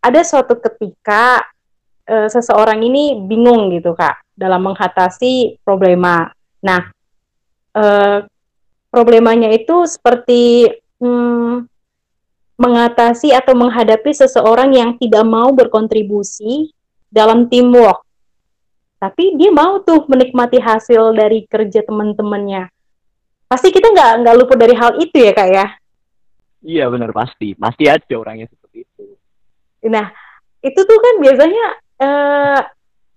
ada 0.04 0.22
suatu 0.28 0.60
ketika 0.60 1.42
eh, 2.08 2.28
seseorang 2.28 2.84
ini 2.84 3.24
bingung 3.24 3.72
gitu 3.72 3.96
kak 3.96 4.20
dalam 4.36 4.64
mengatasi 4.68 5.60
problema. 5.64 6.30
Nah, 6.64 6.92
eh, 7.76 8.20
problemanya 8.94 9.52
itu 9.52 9.84
seperti 9.84 10.72
hmm, 11.02 11.68
mengatasi 12.58 13.36
atau 13.36 13.54
menghadapi 13.54 14.10
seseorang 14.16 14.74
yang 14.74 14.98
tidak 14.98 15.28
mau 15.28 15.54
berkontribusi 15.54 16.74
dalam 17.12 17.46
teamwork. 17.52 18.07
Tapi 18.98 19.38
dia 19.38 19.54
mau 19.54 19.78
tuh 19.86 20.10
menikmati 20.10 20.58
hasil 20.58 21.14
dari 21.14 21.46
kerja 21.46 21.86
teman-temannya. 21.86 22.70
Pasti 23.46 23.70
kita 23.70 23.94
nggak 23.94 24.12
nggak 24.26 24.36
luput 24.36 24.58
dari 24.58 24.74
hal 24.74 24.98
itu 24.98 25.18
ya 25.22 25.32
kak 25.38 25.50
ya. 25.54 25.68
Iya 26.66 26.86
benar 26.90 27.14
pasti, 27.14 27.54
pasti 27.54 27.86
ada 27.86 28.14
orangnya 28.18 28.50
seperti 28.50 28.84
itu. 28.84 29.04
Nah 29.86 30.10
itu 30.66 30.80
tuh 30.82 30.98
kan 30.98 31.16
biasanya 31.22 31.66
eh, 32.02 32.60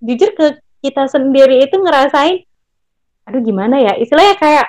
jujur 0.05 0.31
ke 0.37 0.47
kita 0.81 1.09
sendiri 1.09 1.65
itu 1.65 1.77
ngerasain, 1.77 2.45
aduh 3.29 3.41
gimana 3.45 3.77
ya, 3.81 3.93
istilahnya 4.01 4.37
kayak 4.41 4.67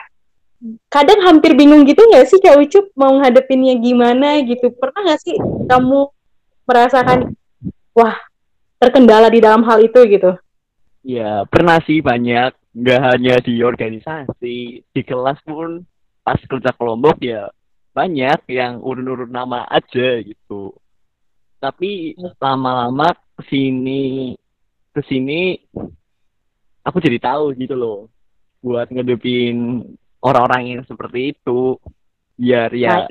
kadang 0.91 1.20
hampir 1.25 1.58
bingung 1.58 1.82
gitu 1.89 2.06
nggak 2.06 2.30
sih 2.30 2.38
Kak 2.38 2.60
Ucup 2.62 2.86
mau 2.94 3.18
ngadepinnya 3.18 3.74
gimana 3.82 4.38
gitu 4.46 4.70
pernah 4.77 5.10
nggak 5.10 5.22
sih 5.25 5.36
kamu 5.65 6.06
merasakan 6.70 7.34
wah 7.98 8.13
terkendala 8.77 9.34
di 9.34 9.41
dalam 9.41 9.65
hal 9.65 9.82
itu 9.82 9.98
gitu 10.06 10.38
Ya 11.01 11.46
pernah 11.50 11.81
sih 11.81 12.00
banyak, 12.00 12.53
nggak 12.77 13.01
hanya 13.01 13.36
di 13.41 13.65
organisasi, 13.65 14.58
di 14.86 15.01
kelas 15.01 15.41
pun 15.41 15.81
pas 16.22 16.38
kerja 16.38 16.70
kelompok 16.77 17.17
ya 17.25 17.50
banyak 17.91 18.48
yang 18.48 18.79
urun-urun 18.79 19.34
nama 19.34 19.67
aja 19.67 20.22
gitu. 20.24 20.72
Tapi 21.60 22.15
lama-lama 22.39 23.12
ke 23.38 23.43
sini 23.51 24.34
ke 24.91 25.01
sini 25.08 25.55
aku 26.84 26.98
jadi 27.00 27.20
tahu 27.20 27.53
gitu 27.58 27.75
loh 27.75 28.00
buat 28.62 28.88
ngedepin 28.89 29.84
orang-orang 30.24 30.79
yang 30.79 30.81
seperti 30.88 31.36
itu. 31.36 31.75
Biar 32.38 32.72
ya 32.74 33.10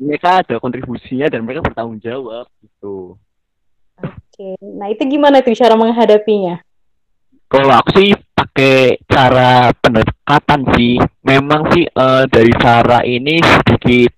mereka 0.00 0.42
ada 0.42 0.56
kontribusinya 0.58 1.28
dan 1.28 1.44
mereka 1.44 1.62
bertanggung 1.62 2.00
jawab 2.00 2.48
gitu. 2.64 3.18
oke. 4.00 4.48
Nah 4.62 4.88
itu 4.88 5.02
gimana 5.06 5.44
tuh 5.44 5.54
cara 5.54 5.76
menghadapinya 5.76 6.58
Kalau 7.52 7.68
aku 7.76 7.90
sih 8.00 8.16
pakai 8.32 8.96
cara 9.04 9.68
pendekatan 9.76 10.60
sih. 10.72 10.96
Memang 11.20 11.68
sih 11.76 11.84
eh, 11.84 12.24
dari 12.32 12.52
cara 12.56 13.04
ini 13.04 13.44
sedikit 13.44 14.16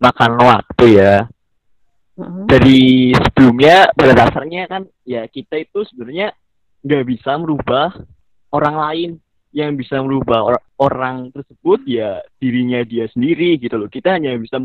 makan 0.00 0.40
waktu 0.40 0.86
ya. 0.96 1.16
Mm-mm. 2.16 2.48
Dari 2.48 3.12
sebelumnya 3.12 3.92
pada 3.92 4.12
dasarnya 4.16 4.64
kan 4.72 4.88
ya 5.04 5.28
kita 5.28 5.60
itu 5.60 5.84
sebenarnya 5.92 6.32
nggak 6.80 7.04
bisa 7.04 7.36
merubah 7.36 7.92
orang 8.56 8.76
lain. 8.88 9.10
Yang 9.52 9.84
bisa 9.84 10.00
merubah 10.00 10.40
or- 10.40 10.64
orang 10.80 11.28
tersebut 11.28 11.84
ya 11.84 12.24
dirinya 12.40 12.80
dia 12.88 13.04
sendiri 13.12 13.60
gitu 13.60 13.76
loh. 13.76 13.92
Kita 13.92 14.16
hanya 14.16 14.32
bisa 14.40 14.56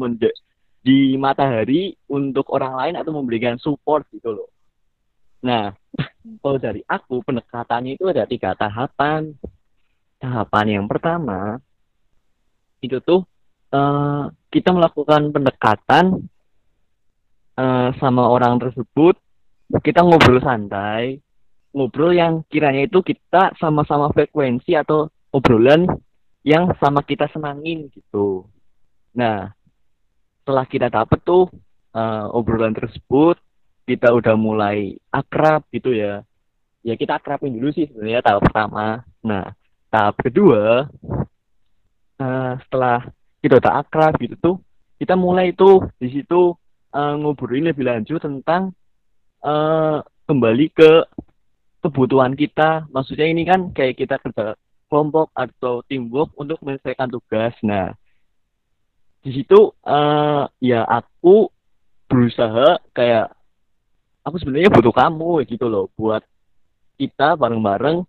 di 0.80 1.20
matahari 1.20 1.92
untuk 2.08 2.48
orang 2.56 2.80
lain 2.80 2.96
atau 2.96 3.12
memberikan 3.12 3.60
support 3.60 4.08
gitu 4.16 4.32
loh. 4.32 4.48
Nah, 5.44 5.74
kalau 6.42 6.58
dari 6.58 6.82
aku 6.86 7.22
pendekatannya 7.22 7.98
itu 7.98 8.06
ada 8.10 8.26
tiga 8.26 8.58
tahapan. 8.58 9.34
Tahapan 10.18 10.82
yang 10.82 10.86
pertama 10.90 11.62
itu 12.82 12.98
tuh 13.02 13.22
eh, 13.74 14.24
kita 14.50 14.74
melakukan 14.74 15.30
pendekatan 15.30 16.26
eh, 17.58 17.90
sama 18.02 18.24
orang 18.26 18.58
tersebut, 18.58 19.18
kita 19.82 20.02
ngobrol 20.02 20.42
santai, 20.42 21.22
ngobrol 21.74 22.14
yang 22.14 22.42
kiranya 22.50 22.90
itu 22.90 23.06
kita 23.06 23.54
sama-sama 23.62 24.10
frekuensi 24.10 24.74
atau 24.74 25.10
obrolan 25.30 25.86
yang 26.42 26.72
sama 26.82 27.06
kita 27.06 27.30
senangin 27.30 27.92
gitu. 27.94 28.48
Nah, 29.14 29.52
setelah 30.42 30.66
kita 30.66 30.88
dapet 30.90 31.20
tuh 31.22 31.46
eh, 31.94 32.26
obrolan 32.34 32.74
tersebut, 32.74 33.38
kita 33.88 34.12
udah 34.12 34.36
mulai 34.36 35.00
akrab 35.08 35.64
gitu 35.72 35.96
ya. 35.96 36.22
Ya 36.84 36.94
kita 37.00 37.18
akrabin 37.18 37.56
dulu 37.56 37.72
sih 37.72 37.88
sebenarnya 37.88 38.20
tahap 38.20 38.44
pertama. 38.44 39.08
Nah, 39.24 39.56
tahap 39.88 40.20
kedua 40.20 40.92
eh, 42.20 42.54
setelah 42.68 43.08
kita 43.40 43.64
udah 43.64 43.74
akrab 43.80 44.14
gitu 44.20 44.36
tuh, 44.36 44.56
kita 45.00 45.16
mulai 45.16 45.56
tuh 45.56 45.88
di 46.04 46.12
situ 46.12 46.52
eh, 46.92 47.14
ngobrolin 47.16 47.72
lebih 47.72 47.88
lanjut 47.88 48.20
tentang 48.20 48.76
eh, 49.40 49.98
kembali 50.28 50.68
ke 50.76 50.92
kebutuhan 51.80 52.36
kita. 52.36 52.92
Maksudnya 52.92 53.32
ini 53.32 53.48
kan 53.48 53.72
kayak 53.72 53.96
kita 53.96 54.20
kerja 54.20 54.60
kelompok 54.92 55.32
atau 55.32 55.80
teamwork 55.88 56.36
untuk 56.36 56.60
menyelesaikan 56.60 57.08
tugas. 57.08 57.56
Nah, 57.64 57.96
di 59.24 59.32
situ 59.32 59.72
eh, 59.88 60.44
ya 60.60 60.84
aku 60.84 61.48
berusaha 62.12 62.84
kayak 62.92 63.37
aku 64.28 64.44
sebenarnya 64.44 64.68
butuh 64.68 64.92
kamu 64.92 65.48
gitu 65.48 65.72
loh 65.72 65.88
buat 65.96 66.20
kita 67.00 67.40
bareng-bareng 67.40 68.04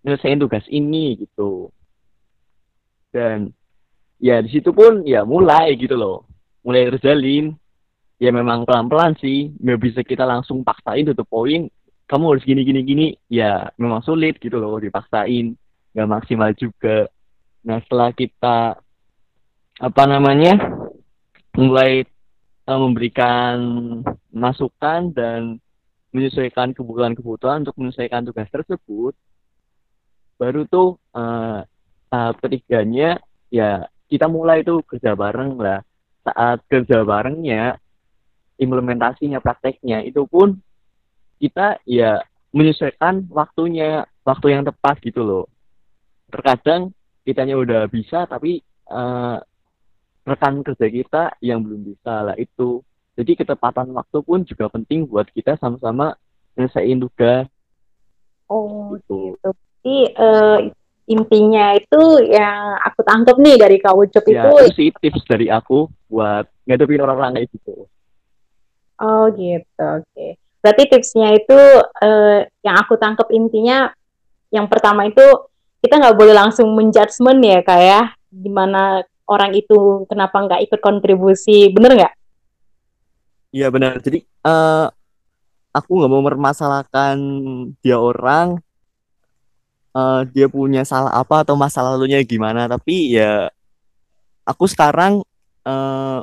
nyelesain 0.00 0.40
tugas 0.40 0.64
ini 0.72 1.20
gitu. 1.20 1.68
Dan 3.12 3.52
ya 4.16 4.40
di 4.40 4.48
situ 4.48 4.72
pun 4.72 5.04
ya 5.04 5.28
mulai 5.28 5.76
gitu 5.76 5.92
loh, 5.92 6.24
mulai 6.64 6.88
terjalin. 6.88 7.52
Ya 8.18 8.34
memang 8.34 8.66
pelan-pelan 8.66 9.14
sih, 9.22 9.54
nggak 9.62 9.78
bisa 9.78 10.00
kita 10.02 10.26
langsung 10.26 10.66
paksain 10.66 11.06
to 11.06 11.14
the 11.14 11.22
point. 11.22 11.70
Kamu 12.10 12.34
harus 12.34 12.42
gini 12.42 12.66
gini 12.66 12.80
gini, 12.82 13.06
ya 13.30 13.68
memang 13.78 14.02
sulit 14.02 14.40
gitu 14.42 14.58
loh 14.58 14.80
dipaksain, 14.80 15.54
nggak 15.94 16.08
maksimal 16.08 16.50
juga. 16.56 17.06
Nah 17.62 17.78
setelah 17.84 18.10
kita 18.10 18.80
apa 19.78 20.02
namanya 20.10 20.58
mulai 21.54 22.02
eh, 22.68 22.78
memberikan 22.78 23.56
masukan 24.28 25.08
dan 25.16 25.56
menyesuaikan 26.12 26.76
kebutuhan-kebutuhan 26.76 27.64
untuk 27.64 27.76
menyelesaikan 27.80 28.28
tugas 28.28 28.48
tersebut, 28.52 29.16
baru 30.36 30.68
tuh 30.68 31.00
eh, 31.16 31.64
tahap 32.08 32.36
ketiganya 32.44 33.20
ya 33.48 33.88
kita 34.08 34.28
mulai 34.28 34.64
tuh 34.64 34.84
kerja 34.84 35.16
bareng 35.16 35.56
lah. 35.56 35.80
Saat 36.24 36.60
kerja 36.68 37.08
barengnya, 37.08 37.80
implementasinya, 38.60 39.40
prakteknya 39.40 40.04
itu 40.04 40.28
pun 40.28 40.60
kita 41.40 41.80
ya 41.88 42.20
menyesuaikan 42.52 43.28
waktunya, 43.32 44.04
waktu 44.24 44.52
yang 44.52 44.62
tepat 44.64 45.00
gitu 45.00 45.24
loh. 45.24 45.44
Terkadang 46.28 46.92
kitanya 47.24 47.56
udah 47.56 47.88
bisa 47.88 48.24
tapi 48.28 48.60
eh, 48.88 49.36
rekan 50.28 50.60
kerja 50.60 50.86
kita 50.86 51.22
yang 51.40 51.64
belum 51.64 51.80
bisa 51.94 52.32
lah 52.32 52.36
itu. 52.36 52.84
Jadi 53.18 53.34
ketepatan 53.42 53.90
waktu 53.96 54.18
pun 54.22 54.46
juga 54.46 54.70
penting 54.70 55.08
buat 55.08 55.26
kita 55.34 55.58
sama-sama 55.58 56.14
nyelesain 56.54 56.98
tugas 57.02 57.46
oh 58.50 58.96
gitu. 58.98 59.38
gitu 59.38 59.50
Jadi 59.78 59.98
eh, 60.10 60.58
intinya 61.08 61.72
itu 61.78 62.02
yang 62.28 62.76
aku 62.84 63.00
tangkap 63.06 63.36
nih 63.40 63.56
dari 63.56 63.76
Kak 63.80 63.94
Ucup 63.96 64.24
Ya, 64.28 64.44
itu 64.44 64.50
itu 64.68 64.74
sih 64.76 64.88
tips 64.92 65.22
dari 65.24 65.46
aku 65.48 65.88
buat 66.10 66.44
ngadepin 66.68 67.00
orang-orang 67.00 67.40
kayak 67.40 67.48
gitu. 67.54 67.88
Oh 68.98 69.30
gitu, 69.32 69.84
oke. 70.02 70.26
Berarti 70.58 70.82
tipsnya 70.90 71.32
itu 71.38 71.60
eh, 72.02 72.50
yang 72.66 72.76
aku 72.82 72.98
tangkap 72.98 73.30
intinya 73.30 73.88
yang 74.50 74.66
pertama 74.66 75.06
itu 75.06 75.22
kita 75.78 76.02
nggak 76.02 76.18
boleh 76.18 76.34
langsung 76.34 76.74
menjudgment 76.74 77.40
ya 77.40 77.60
kak 77.62 77.80
ya, 77.80 78.02
gimana 78.34 79.06
orang 79.28 79.52
itu 79.54 80.08
kenapa 80.08 80.40
nggak 80.40 80.64
ikut 80.66 80.80
kontribusi, 80.80 81.68
bener 81.68 81.92
nggak? 81.94 82.14
Iya 83.52 83.68
benar. 83.68 84.00
Jadi 84.00 84.24
eh 84.24 84.86
aku 85.72 85.90
nggak 86.00 86.10
mau 86.10 86.20
mempermasalahkan 86.24 87.16
dia 87.84 88.00
orang, 88.00 88.58
eh 89.92 90.20
dia 90.32 90.48
punya 90.48 90.82
salah 90.82 91.12
apa 91.12 91.44
atau 91.44 91.54
masa 91.54 91.84
lalunya 91.84 92.20
gimana. 92.24 92.66
Tapi 92.66 93.14
ya 93.16 93.52
aku 94.48 94.64
sekarang 94.64 95.20
eh 95.68 96.20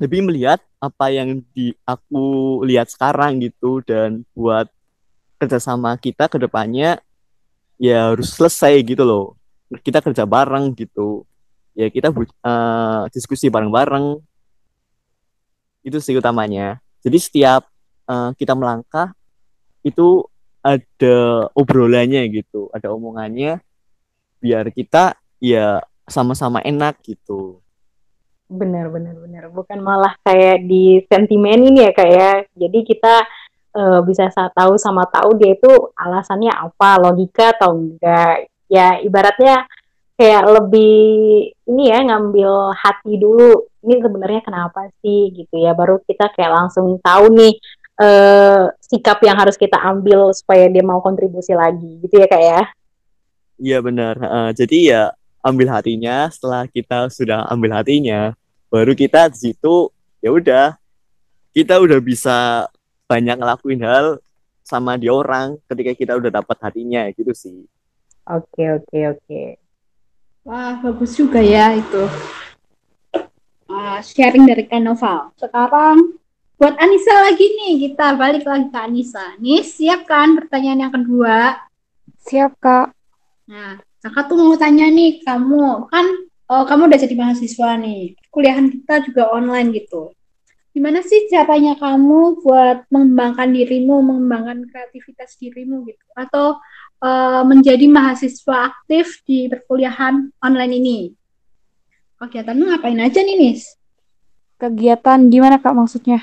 lebih 0.00 0.24
melihat 0.24 0.60
apa 0.80 1.12
yang 1.12 1.44
di 1.52 1.76
aku 1.84 2.60
lihat 2.64 2.88
sekarang 2.88 3.36
gitu 3.44 3.84
dan 3.84 4.24
buat 4.32 4.64
kerjasama 5.36 5.92
kita 6.00 6.28
ke 6.28 6.40
depannya 6.40 7.00
ya 7.76 8.12
harus 8.12 8.32
selesai 8.32 8.80
gitu 8.84 9.04
loh. 9.04 9.24
Kita 9.84 10.00
kerja 10.00 10.24
bareng 10.24 10.72
gitu. 10.76 11.28
Ya 11.80 11.88
kita 11.88 12.12
eh, 12.12 13.02
diskusi 13.08 13.48
bareng-bareng 13.48 14.20
itu 15.80 15.96
sih 15.96 16.12
utamanya. 16.12 16.76
Jadi 17.00 17.16
setiap 17.16 17.64
eh, 18.04 18.30
kita 18.36 18.52
melangkah 18.52 19.16
itu 19.80 20.28
ada 20.60 21.48
obrolannya 21.56 22.28
gitu, 22.28 22.68
ada 22.76 22.92
omongannya 22.92 23.64
biar 24.44 24.68
kita 24.76 25.16
ya 25.40 25.80
sama-sama 26.04 26.60
enak 26.60 27.00
gitu. 27.00 27.64
Bener, 28.50 28.92
bener, 28.92 29.16
bener. 29.16 29.44
Bukan 29.48 29.78
malah 29.80 30.18
kayak 30.26 30.68
di 30.68 31.00
sentimenin 31.08 31.80
ya 31.80 31.90
kak 31.96 32.10
ya. 32.10 32.32
Jadi 32.52 32.78
kita 32.84 33.24
eh, 33.72 34.00
bisa 34.04 34.28
sa- 34.28 34.52
tahu 34.52 34.76
sama 34.76 35.08
tahu 35.08 35.38
dia 35.40 35.56
itu 35.56 35.70
alasannya 35.96 36.52
apa, 36.52 37.00
logika 37.00 37.56
atau 37.56 37.72
enggak. 37.72 38.52
Ya 38.68 39.00
ibaratnya 39.00 39.64
kayak 40.20 40.44
lebih 40.44 41.48
ini 41.64 41.88
ya 41.88 42.04
ngambil 42.04 42.76
hati 42.76 43.16
dulu. 43.16 43.64
Ini 43.80 44.04
sebenarnya 44.04 44.44
kenapa 44.44 44.92
sih 45.00 45.32
gitu 45.32 45.56
ya. 45.56 45.72
Baru 45.72 46.04
kita 46.04 46.28
kayak 46.36 46.52
langsung 46.52 47.00
tahu 47.00 47.32
nih 47.32 47.56
eh, 47.96 48.68
sikap 48.84 49.24
yang 49.24 49.40
harus 49.40 49.56
kita 49.56 49.80
ambil 49.80 50.28
supaya 50.36 50.68
dia 50.68 50.84
mau 50.84 51.00
kontribusi 51.00 51.56
lagi 51.56 52.04
gitu 52.04 52.20
ya 52.20 52.28
kak 52.28 52.42
ya. 52.44 52.62
Iya 53.56 53.78
benar. 53.80 54.20
Heeh, 54.20 54.48
jadi 54.60 54.78
ya 54.84 55.02
ambil 55.40 55.72
hatinya. 55.72 56.28
Setelah 56.28 56.68
kita 56.68 57.08
sudah 57.08 57.48
ambil 57.48 57.80
hatinya, 57.80 58.36
baru 58.68 58.92
kita 58.92 59.32
di 59.32 59.48
situ 59.48 59.88
ya 60.20 60.36
udah 60.36 60.76
kita 61.56 61.80
udah 61.80 61.96
bisa 61.96 62.68
banyak 63.08 63.40
ngelakuin 63.40 63.80
hal 63.80 64.20
sama 64.62 65.00
dia 65.00 65.10
orang 65.16 65.56
ketika 65.66 65.92
kita 65.96 66.12
udah 66.20 66.28
dapat 66.28 66.56
hatinya 66.60 67.08
gitu 67.16 67.32
sih. 67.32 67.64
Oke 68.28 68.68
oke 68.68 68.98
oke. 69.16 69.59
Wah, 70.40 70.80
bagus 70.80 71.12
juga 71.20 71.44
ya 71.44 71.76
itu. 71.76 72.08
Ah, 73.68 74.00
sharing 74.00 74.48
dari 74.48 74.64
Kak 74.64 74.80
Noval. 74.80 75.36
Sekarang 75.36 76.16
buat 76.56 76.74
Anissa 76.80 77.12
lagi 77.28 77.44
nih, 77.44 77.72
kita 77.88 78.16
balik 78.16 78.48
lagi 78.48 78.72
ke 78.72 78.78
Anissa. 78.80 79.36
Nih, 79.36 79.60
siap 79.60 80.08
kan 80.08 80.34
pertanyaan 80.40 80.88
yang 80.88 80.92
kedua? 80.96 81.60
Siap, 82.24 82.56
Kak. 82.56 82.96
Nah, 83.52 83.80
kakak 84.00 84.32
tuh 84.32 84.36
mau 84.40 84.56
tanya 84.56 84.88
nih, 84.88 85.20
kamu 85.20 85.86
kan 85.92 86.06
oh, 86.50 86.64
kamu 86.66 86.90
udah 86.90 86.98
jadi 86.98 87.14
mahasiswa 87.14 87.70
nih, 87.78 88.18
kuliahan 88.32 88.66
kita 88.72 89.06
juga 89.06 89.30
online 89.30 89.70
gitu. 89.76 90.10
Gimana 90.70 91.02
sih 91.02 91.26
caranya 91.26 91.74
kamu 91.74 92.42
buat 92.46 92.86
mengembangkan 92.94 93.50
dirimu, 93.50 94.02
mengembangkan 94.06 94.70
kreativitas 94.70 95.34
dirimu 95.38 95.82
gitu, 95.86 96.06
atau 96.14 96.62
eh, 97.00 97.42
menjadi 97.48 97.86
mahasiswa 97.88 98.72
aktif 98.72 99.24
di 99.24 99.48
perkuliahan 99.48 100.30
online 100.44 100.74
ini? 100.76 100.98
Kegiatanmu 102.20 102.68
ngapain 102.68 103.00
aja 103.00 103.20
nih, 103.24 103.36
Nis? 103.40 103.80
Kegiatan 104.60 105.32
gimana, 105.32 105.56
Kak, 105.56 105.72
maksudnya? 105.72 106.20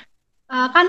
Eh, 0.48 0.70
kan 0.70 0.88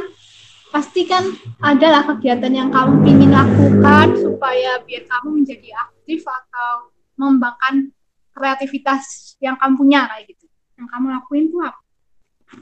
pasti 0.69 1.09
kan 1.09 1.25
adalah 1.65 2.05
kegiatan 2.05 2.53
yang 2.53 2.69
kamu 2.69 3.01
ingin 3.09 3.33
lakukan 3.33 4.13
supaya 4.21 4.77
biar 4.85 5.09
kamu 5.09 5.41
menjadi 5.41 5.69
aktif 5.89 6.21
atau 6.29 6.93
mengembangkan 7.17 7.91
kreativitas 8.37 9.35
yang 9.43 9.57
kamu 9.59 9.75
punya 9.75 10.07
kayak 10.07 10.25
gitu. 10.31 10.47
Yang 10.79 10.89
kamu 10.95 11.07
lakuin 11.11 11.45
tuh 11.51 11.61
apa? 11.65 11.81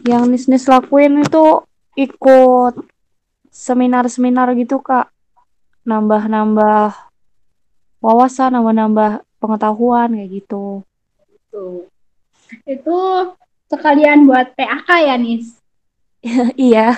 Yang 0.06 0.22
Nis-Nis 0.30 0.64
lakuin 0.66 1.12
itu 1.20 1.44
ikut 1.98 2.74
seminar-seminar 3.52 4.54
gitu, 4.56 4.80
Kak. 4.80 5.12
Nambah-nambah 5.86 7.05
wawasan, 8.06 8.54
nambah-nambah 8.54 9.26
pengetahuan 9.42 10.14
kayak 10.14 10.30
gitu. 10.30 10.86
Tuh. 11.50 11.90
Itu 12.62 12.98
sekalian 13.66 14.30
buat 14.30 14.54
TAK 14.54 14.88
ya, 15.02 15.18
Nis. 15.18 15.58
iya. 16.70 16.94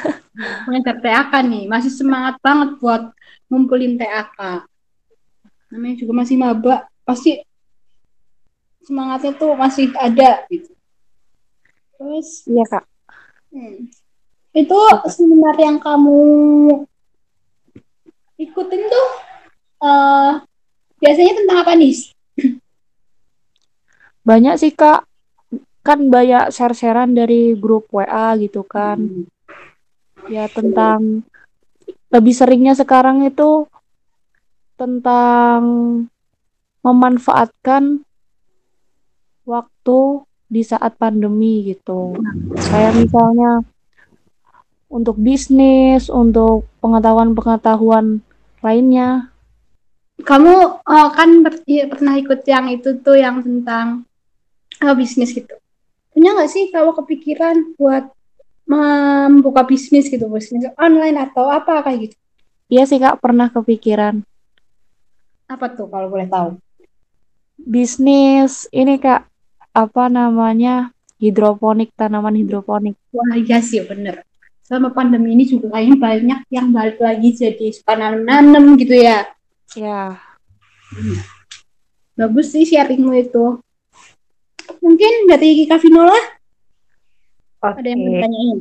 Mengejar 0.68 1.00
TAK 1.00 1.32
nih, 1.48 1.64
masih 1.64 1.88
semangat 1.88 2.36
banget 2.44 2.76
buat 2.76 3.08
ngumpulin 3.48 3.96
TAK. 3.96 4.68
Namanya 5.72 5.96
juga 5.96 6.12
masih 6.12 6.36
maba, 6.36 6.84
pasti 7.08 7.40
semangatnya 8.84 9.32
tuh 9.32 9.56
masih 9.56 9.88
ada 9.96 10.44
gitu. 10.52 10.72
Terus 11.96 12.44
Iya, 12.44 12.64
Kak. 12.68 12.84
Hmm. 13.48 13.88
Itu 14.52 14.76
seminar 15.08 15.56
yang 15.56 15.80
kamu 15.80 16.20
ikutin 18.38 18.82
tuh 18.86 19.08
eh 19.82 20.32
biasanya 20.98 21.32
tentang 21.38 21.58
apa 21.62 21.72
nih? 21.78 21.94
Banyak 24.26 24.54
sih, 24.61 24.72
Kak. 24.74 25.08
Kan 25.87 26.12
banyak 26.12 26.52
share-sharean 26.52 27.16
dari 27.16 27.56
grup 27.56 27.88
WA 27.88 28.37
gitu 28.37 28.61
kan. 28.66 29.26
Ya 30.28 30.44
tentang 30.52 31.24
lebih 32.12 32.34
seringnya 32.37 32.76
sekarang 32.76 33.24
itu 33.24 33.64
tentang 34.76 35.61
memanfaatkan 36.84 38.04
waktu 39.48 39.98
di 40.48 40.62
saat 40.64 40.96
pandemi 41.00 41.72
gitu. 41.72 42.16
Kayak 42.68 42.96
misalnya 43.00 43.64
untuk 44.88 45.20
bisnis, 45.20 46.08
untuk 46.08 46.68
pengetahuan-pengetahuan 46.80 48.24
lainnya. 48.64 49.32
Kamu 50.18 50.54
eh, 50.83 51.09
kan 51.14 51.31
per- 51.46 51.64
iya, 51.66 51.85
pernah 51.87 52.14
ikut 52.18 52.40
yang 52.46 52.66
itu 52.74 52.98
tuh 52.98 53.16
yang 53.18 53.42
tentang 53.42 54.02
eh, 54.83 54.94
bisnis 54.94 55.31
gitu. 55.35 55.54
Punya 56.14 56.35
nggak 56.35 56.50
sih 56.50 56.70
kalau 56.74 56.94
kepikiran 56.98 57.78
buat 57.78 58.11
membuka 58.68 59.64
bisnis 59.64 60.11
gitu, 60.11 60.28
bisnis 60.28 60.68
online 60.76 61.16
atau 61.16 61.48
apa 61.48 61.81
kayak 61.87 62.11
gitu? 62.11 62.16
Iya 62.68 62.85
sih 62.85 63.00
Kak, 63.00 63.24
pernah 63.24 63.48
kepikiran. 63.48 64.20
Apa 65.48 65.72
tuh 65.72 65.88
kalau 65.88 66.12
boleh 66.12 66.28
tahu? 66.28 66.61
Bisnis 67.57 68.68
ini 68.74 69.00
Kak, 69.00 69.24
apa 69.72 70.04
namanya? 70.12 70.92
Hidroponik, 71.18 71.96
tanaman 71.96 72.37
hidroponik. 72.37 72.94
Wah 73.11 73.35
iya 73.35 73.59
sih 73.64 73.83
bener. 73.83 74.22
Selama 74.62 74.92
pandemi 74.92 75.33
ini 75.33 75.48
juga 75.48 75.72
kayaknya 75.72 75.96
banyak 75.96 76.40
yang 76.52 76.68
balik 76.70 77.00
lagi 77.00 77.33
jadi 77.33 77.72
suka 77.72 77.96
nanam-nanam 77.96 78.76
gitu 78.76 78.94
ya. 78.94 79.26
Ya, 79.76 80.16
Bagus 82.18 82.50
sih 82.50 82.66
sharingmu 82.66 83.14
itu. 83.14 83.62
Mungkin 84.83 85.12
dari 85.31 85.64
Kak 85.70 85.81
Vinola 85.85 86.18
Oke. 87.62 87.78
ada 87.78 87.88
yang 87.88 88.00
mau 88.02 88.11
ditanyain. 88.11 88.59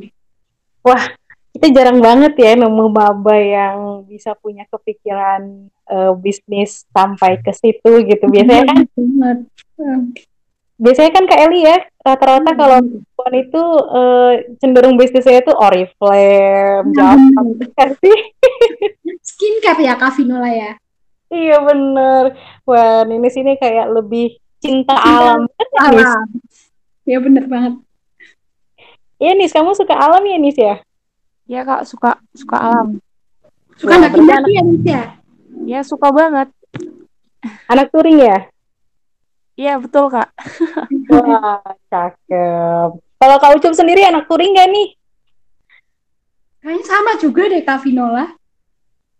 Kita 1.58 1.66
jarang 1.74 1.98
banget 1.98 2.38
ya 2.38 2.54
nemu 2.54 2.86
maba 2.86 3.34
yang 3.34 4.06
bisa 4.06 4.38
punya 4.38 4.62
kepikiran 4.70 5.66
eh, 5.90 6.12
bisnis 6.22 6.86
sampai 6.94 7.42
ke 7.42 7.50
situ 7.50 8.06
gitu. 8.06 8.24
Biasanya 8.30 8.62
kan. 8.68 8.78
Hmm. 9.78 10.10
biasanya 10.78 11.10
kan 11.10 11.26
Kak 11.26 11.42
Eli 11.42 11.66
ya 11.66 11.78
rata-rata 12.06 12.54
kalau 12.54 12.78
perempuan 12.78 13.34
itu 13.34 13.62
eh, 13.90 14.32
cenderung 14.62 14.94
bisnisnya 14.94 15.42
itu 15.42 15.50
Oriflame, 15.50 16.94
Java, 16.94 17.42
kan 17.74 17.90
sih? 18.02 18.18
Skincare 19.18 19.82
ya 19.82 19.98
Kak 19.98 20.14
Vinola 20.14 20.46
ya. 20.54 20.78
Iya 21.28 21.56
bener. 21.60 22.24
Wah, 22.64 23.04
ini 23.04 23.28
sini 23.28 23.60
kayak 23.60 23.92
lebih 23.92 24.40
cinta 24.58 24.96
alam. 24.96 25.44
Nis. 25.44 25.70
Alam. 25.76 26.26
Ya 27.04 27.18
bener 27.20 27.44
banget. 27.44 27.74
Iya 29.18 29.32
Nis, 29.34 29.52
kamu 29.52 29.74
suka 29.74 29.94
alam 29.96 30.22
ya 30.24 30.36
Nis 30.38 30.56
ya? 30.56 30.76
ya 31.48 31.64
Kak 31.64 31.88
suka 31.88 32.20
suka 32.36 32.56
alam. 32.60 33.00
Suka 33.80 33.96
berarti 33.96 34.20
daki 34.20 34.52
ya 34.52 34.62
Nis 34.62 34.84
ya. 34.84 35.02
Ya 35.64 35.80
suka 35.84 36.08
banget. 36.12 36.48
Anak 37.68 37.88
touring 37.92 38.20
ya? 38.20 38.48
Iya 39.58 39.80
betul 39.80 40.08
Kak. 40.08 40.28
Wah, 41.12 41.60
cakep. 41.88 42.90
Kalau 43.18 43.36
Kak 43.42 43.52
Ucup 43.58 43.74
sendiri 43.74 44.06
anak 44.06 44.30
touring 44.30 44.54
gak 44.54 44.70
nih? 44.70 44.88
Kayaknya 46.62 46.84
sama 46.86 47.12
juga 47.18 47.42
deh 47.50 47.62
Kak 47.66 47.82
Vinola. 47.82 48.38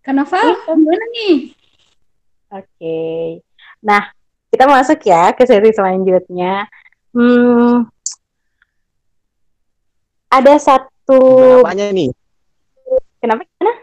Karena 0.05 0.23
Val, 0.25 0.47
Iya. 0.47 0.73
gimana 0.79 1.05
nih? 1.11 1.37
Oke. 2.49 3.41
Nah, 3.85 4.09
kita 4.49 4.65
masuk 4.65 4.99
ya 5.05 5.37
ke 5.37 5.45
sesi 5.45 5.71
selanjutnya. 5.77 6.65
Hmm, 7.13 7.89
ada 10.29 10.55
satu 10.61 11.21
Apanya 11.65 11.89
nih? 11.93 12.13
kenapa? 13.19 13.43
Kenapa? 13.57 13.75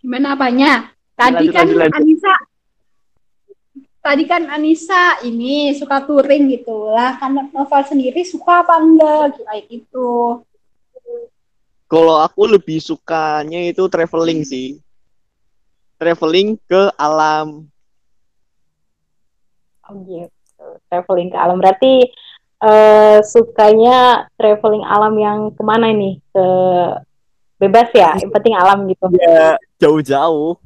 Gimana 0.00 0.28
apanya? 0.36 0.72
Tadi 1.16 1.48
Lanjut, 1.48 1.52
kan 1.56 1.64
lanjut, 1.66 1.78
lanjut. 1.80 1.96
Anissa 1.98 2.34
Tadi 4.06 4.22
kan 4.30 4.46
Anissa 4.46 5.18
ini 5.26 5.74
suka 5.74 6.06
touring 6.06 6.46
gitu 6.52 6.94
lah. 6.94 7.18
Karena 7.18 7.42
Novel 7.50 7.82
sendiri 7.82 8.22
suka 8.22 8.62
apa 8.62 8.78
enggak 8.78 9.34
gitu, 9.34 9.42
kayak 9.42 9.64
gitu. 9.66 10.10
Kalau 11.90 12.22
aku 12.22 12.46
lebih 12.46 12.78
sukanya 12.78 13.66
itu 13.66 13.82
traveling 13.90 14.46
sih. 14.46 14.78
Traveling 15.96 16.60
ke 16.68 16.92
alam. 17.00 17.64
Oh 19.88 19.96
gitu. 20.04 20.66
Traveling 20.92 21.32
ke 21.32 21.38
alam 21.40 21.56
berarti 21.56 22.04
eh, 22.60 23.18
sukanya 23.24 24.28
traveling 24.36 24.84
alam 24.84 25.14
yang 25.16 25.38
ke 25.52 25.62
mana 25.64 25.88
nih? 25.92 26.20
Ke 26.32 26.46
bebas 27.56 27.88
ya, 27.96 28.12
yang 28.20 28.32
penting 28.32 28.52
alam 28.52 28.84
gitu. 28.84 29.08
Ya 29.16 29.56
jauh-jauh. 29.80 30.60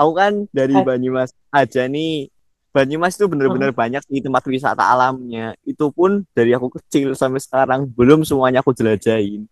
Aku 0.00 0.12
kan 0.16 0.48
dari. 0.48 0.72
Banyumas 0.80 1.36
aja 1.52 1.84
nih. 1.84 2.32
Banyumas 2.70 3.18
itu 3.18 3.26
bener-bener 3.26 3.74
banyak 3.74 4.00
sih 4.06 4.22
tempat 4.22 4.46
wisata 4.46 4.80
alamnya. 4.80 5.58
Itu 5.66 5.90
pun 5.92 6.24
dari 6.32 6.54
aku 6.54 6.72
kecil 6.80 7.12
sampai 7.18 7.42
sekarang 7.42 7.84
belum 7.84 8.24
semuanya 8.24 8.62
aku 8.64 8.72
jelajahin. 8.72 9.44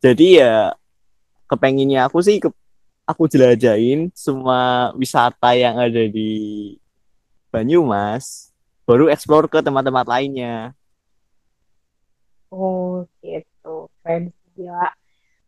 Jadi 0.00 0.40
ya 0.40 0.72
kepenginnya 1.46 2.08
aku 2.10 2.24
sih 2.24 2.42
ke, 2.42 2.48
aku 3.06 3.30
jelajahin 3.30 4.10
semua 4.12 4.90
wisata 4.98 5.54
yang 5.54 5.78
ada 5.78 6.04
di 6.10 6.74
Banyumas 7.54 8.50
baru 8.82 9.08
explore 9.08 9.46
ke 9.46 9.62
tempat-tempat 9.62 10.06
lainnya. 10.10 10.74
Oh 12.50 13.06
gitu, 13.22 13.88
keren 14.02 14.34
gila. 14.54 14.90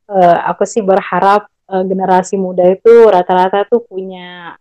Eh, 0.08 0.38
aku 0.46 0.62
sih 0.64 0.80
berharap 0.80 1.50
eh, 1.68 1.84
generasi 1.84 2.38
muda 2.38 2.64
itu 2.64 3.10
rata-rata 3.10 3.66
tuh 3.68 3.84
punya 3.84 4.56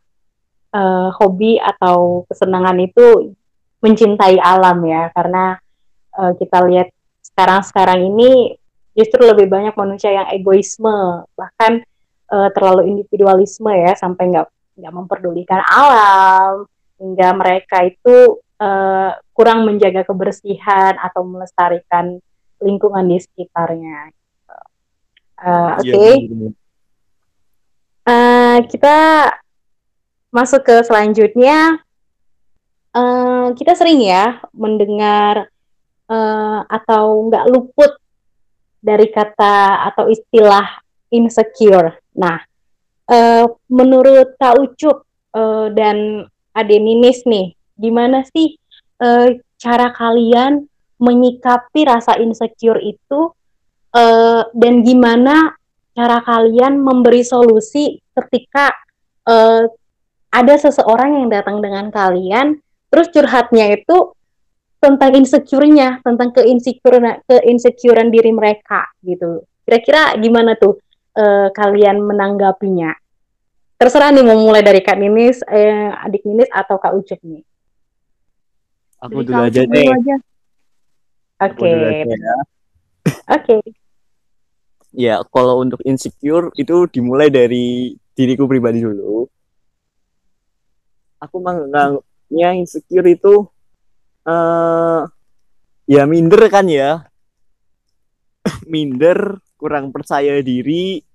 eh, 0.74 1.10
hobi 1.22 1.62
atau 1.62 2.26
kesenangan 2.28 2.78
itu 2.82 3.32
mencintai 3.80 4.42
alam 4.42 4.82
ya, 4.86 5.14
karena 5.14 5.58
eh, 6.18 6.34
kita 6.38 6.66
lihat 6.66 6.90
sekarang-sekarang 7.22 8.02
ini 8.10 8.58
justru 8.98 9.22
lebih 9.22 9.46
banyak 9.46 9.78
manusia 9.78 10.10
yang 10.10 10.28
egoisme, 10.34 11.24
bahkan 11.38 11.86
eh, 12.28 12.50
terlalu 12.52 12.92
individualisme 12.92 13.72
ya, 13.72 13.96
sampai 13.96 14.32
nggak 14.32 14.48
nggak 14.78 14.94
memperdulikan 14.94 15.62
alam, 15.66 16.68
hingga 17.02 17.28
mereka 17.34 17.84
itu 17.88 18.40
eh, 18.60 19.12
kurang 19.34 19.66
menjaga 19.66 20.06
kebersihan 20.06 20.98
atau 20.98 21.26
melestarikan 21.26 22.18
lingkungan 22.58 23.06
di 23.06 23.22
sekitarnya. 23.22 24.10
Uh, 25.38 25.78
Oke, 25.78 25.94
bener-bener. 25.94 26.54
Uh, 28.02 28.58
kita 28.66 28.98
masuk 30.34 30.66
ke 30.66 30.82
selanjutnya. 30.82 31.78
Uh, 32.98 33.54
kita 33.54 33.78
sering 33.78 34.02
ya 34.02 34.42
mendengar 34.58 35.46
uh, 36.10 36.66
atau 36.66 37.30
nggak 37.30 37.46
luput 37.54 37.94
dari 38.82 39.14
kata 39.14 39.86
atau 39.94 40.10
istilah 40.10 40.82
insecure. 41.14 41.96
Nah, 42.16 42.42
uh, 43.10 43.46
menurut 43.72 44.36
Kak 44.40 44.56
Ucup 44.60 45.08
uh, 45.34 45.68
dan 45.72 46.28
Ade 46.54 46.78
Ninis 46.82 47.24
nih, 47.24 47.54
gimana 47.78 48.26
sih 48.34 48.58
uh, 49.04 49.34
cara 49.58 49.94
kalian 49.94 50.66
menyikapi 50.98 51.86
rasa 51.86 52.18
insecure 52.18 52.82
itu 52.82 53.30
uh, 53.94 54.42
dan 54.58 54.82
gimana 54.82 55.54
cara 55.94 56.22
kalian 56.26 56.82
memberi 56.82 57.22
solusi 57.22 58.02
ketika 58.18 58.74
uh, 59.30 59.66
ada 60.34 60.56
seseorang 60.58 61.22
yang 61.22 61.28
datang 61.30 61.62
dengan 61.62 61.90
kalian 61.94 62.58
terus 62.90 63.10
curhatnya 63.14 63.78
itu 63.78 64.18
tentang 64.78 65.18
insecure-nya, 65.18 66.06
tentang 66.06 66.30
keinsecurean 66.38 67.26
keinsecurean 67.26 68.14
diri 68.14 68.30
mereka 68.30 68.86
gitu. 69.02 69.42
Kira-kira 69.66 70.16
gimana 70.22 70.54
tuh 70.54 70.78
uh, 71.18 71.50
kalian 71.52 71.98
menanggapinya? 72.06 72.94
Terserah 73.78 74.14
nih 74.14 74.26
mau 74.26 74.38
mulai 74.38 74.62
dari 74.62 74.82
Kak 74.82 74.98
Ninis, 74.98 75.42
eh, 75.50 75.90
adik 76.02 76.26
Ninis 76.26 76.50
atau 76.50 76.78
Kak 76.82 76.94
Ucup 76.98 77.22
nih. 77.26 77.46
aku 78.98 79.22
Dari 79.22 79.28
dulu 79.30 79.42
aja 79.46 79.62
deh 79.70 79.90
Oke, 81.38 81.70
ya. 81.70 82.36
oke. 83.30 83.58
ya 84.98 85.16
kalau 85.30 85.62
untuk 85.62 85.78
insecure 85.86 86.50
itu 86.58 86.90
dimulai 86.90 87.30
dari 87.30 87.94
diriku 88.18 88.50
pribadi 88.50 88.82
dulu 88.82 89.30
aku 91.22 91.38
menganggapnya 91.38 92.58
insecure 92.58 93.06
itu 93.06 93.46
eh 94.26 95.02
ya 95.86 96.04
minder 96.10 96.42
kan 96.50 96.66
ya 96.66 97.06
minder 98.74 99.38
kurang 99.62 99.94
percaya 99.94 100.42
diri 100.42 101.06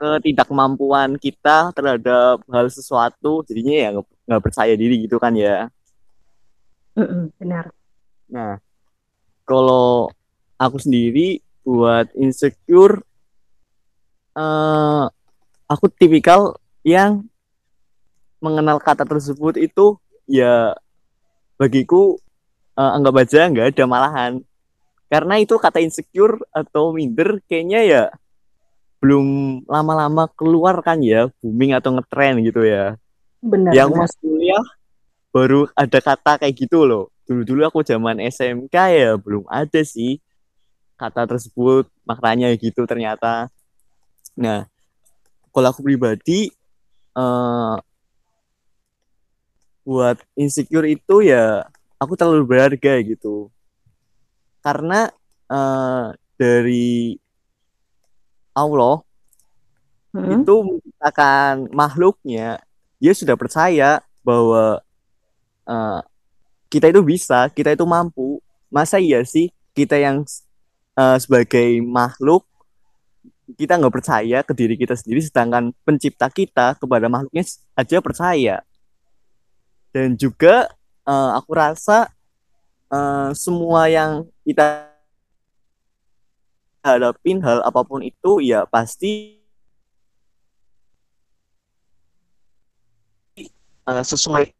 ketidakmampuan 0.00 1.16
kita 1.20 1.70
terhadap 1.76 2.40
hal 2.48 2.66
sesuatu 2.72 3.44
jadinya 3.44 3.74
ya 3.74 3.88
nggak 4.28 4.42
percaya 4.42 4.74
diri 4.74 5.04
gitu 5.04 5.20
kan 5.20 5.36
ya 5.36 5.68
benar. 7.40 7.68
nah 8.28 8.56
kalau 9.44 10.08
aku 10.56 10.76
sendiri 10.80 11.44
buat 11.64 12.08
insecure 12.16 13.04
eh 14.34 15.04
aku 15.70 15.86
tipikal 15.92 16.58
yang 16.84 17.24
mengenal 18.42 18.76
kata 18.76 19.08
tersebut 19.08 19.56
itu 19.56 19.96
ya 20.28 20.76
bagiku 21.56 22.20
eh, 22.76 22.90
anggap 22.96 23.14
aja 23.24 23.48
nggak 23.48 23.76
ada 23.76 23.84
malahan 23.88 24.32
karena 25.08 25.38
itu 25.40 25.54
kata 25.56 25.80
insecure 25.80 26.40
atau 26.50 26.92
minder 26.92 27.40
kayaknya 27.46 27.80
ya 27.86 28.04
belum 29.04 29.60
lama-lama 29.68 30.24
keluar 30.32 30.80
kan 30.80 30.96
ya 31.04 31.28
booming 31.44 31.76
atau 31.76 31.92
ngetren 31.92 32.40
gitu 32.40 32.64
ya 32.64 32.96
Benar. 33.44 33.76
yang 33.76 33.92
benar. 33.92 34.08
masuk 34.08 34.24
kuliah 34.24 34.64
baru 35.28 35.68
ada 35.76 36.00
kata 36.00 36.40
kayak 36.40 36.56
gitu 36.56 36.88
loh 36.88 37.12
dulu-dulu 37.28 37.68
aku 37.68 37.84
zaman 37.84 38.16
SMK 38.16 38.72
ya 38.72 39.12
belum 39.20 39.44
ada 39.52 39.84
sih 39.84 40.24
kata 40.96 41.28
tersebut 41.28 41.84
maknanya 42.08 42.48
gitu 42.56 42.88
ternyata 42.88 43.52
nah 44.32 44.64
kalau 45.52 45.68
aku 45.68 45.84
pribadi 45.84 46.48
eh 47.12 47.76
buat 49.84 50.16
insecure 50.32 50.88
itu 50.88 51.28
ya 51.28 51.68
aku 52.00 52.16
terlalu 52.16 52.56
berharga 52.56 53.04
gitu 53.04 53.52
karena 54.64 55.12
eh 55.52 56.16
dari 56.40 57.20
Allah 58.54 59.02
Mm-mm. 60.14 60.46
itu 60.46 60.54
menciptakan 60.62 61.74
makhluknya. 61.74 62.62
Dia 63.02 63.12
sudah 63.12 63.34
percaya 63.34 63.98
bahwa 64.22 64.78
eh, 65.66 66.00
kita 66.70 66.86
itu 66.94 67.02
bisa 67.02 67.50
kita 67.50 67.74
itu 67.74 67.82
mampu. 67.82 68.38
Masa 68.70 69.02
iya 69.02 69.20
sih 69.26 69.50
kita 69.74 69.98
yang 69.98 70.22
eh, 70.94 71.18
sebagai 71.18 71.82
makhluk 71.82 72.46
kita 73.58 73.76
nggak 73.76 73.92
percaya 73.92 74.38
ke 74.40 74.56
diri 74.56 74.72
kita 74.78 74.96
sendiri 74.96 75.20
sedangkan 75.20 75.68
pencipta 75.84 76.32
kita 76.32 76.78
kepada 76.78 77.10
makhluknya 77.10 77.44
aja 77.74 77.98
percaya. 77.98 78.56
Dan 79.90 80.14
juga 80.14 80.70
eh, 81.02 81.30
aku 81.34 81.50
rasa 81.58 82.06
eh, 82.94 83.30
semua 83.34 83.90
yang 83.90 84.30
kita 84.46 84.93
hadapin 86.84 87.40
hal 87.40 87.64
apa 87.64 87.80
pun 87.80 88.04
itu 88.04 88.44
ya 88.44 88.68
pasti 88.68 89.40
eh, 93.88 94.04
sesuai. 94.04 94.52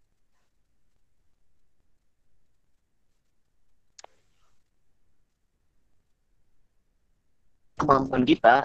Kemampuan 7.77 8.25
kita 8.25 8.65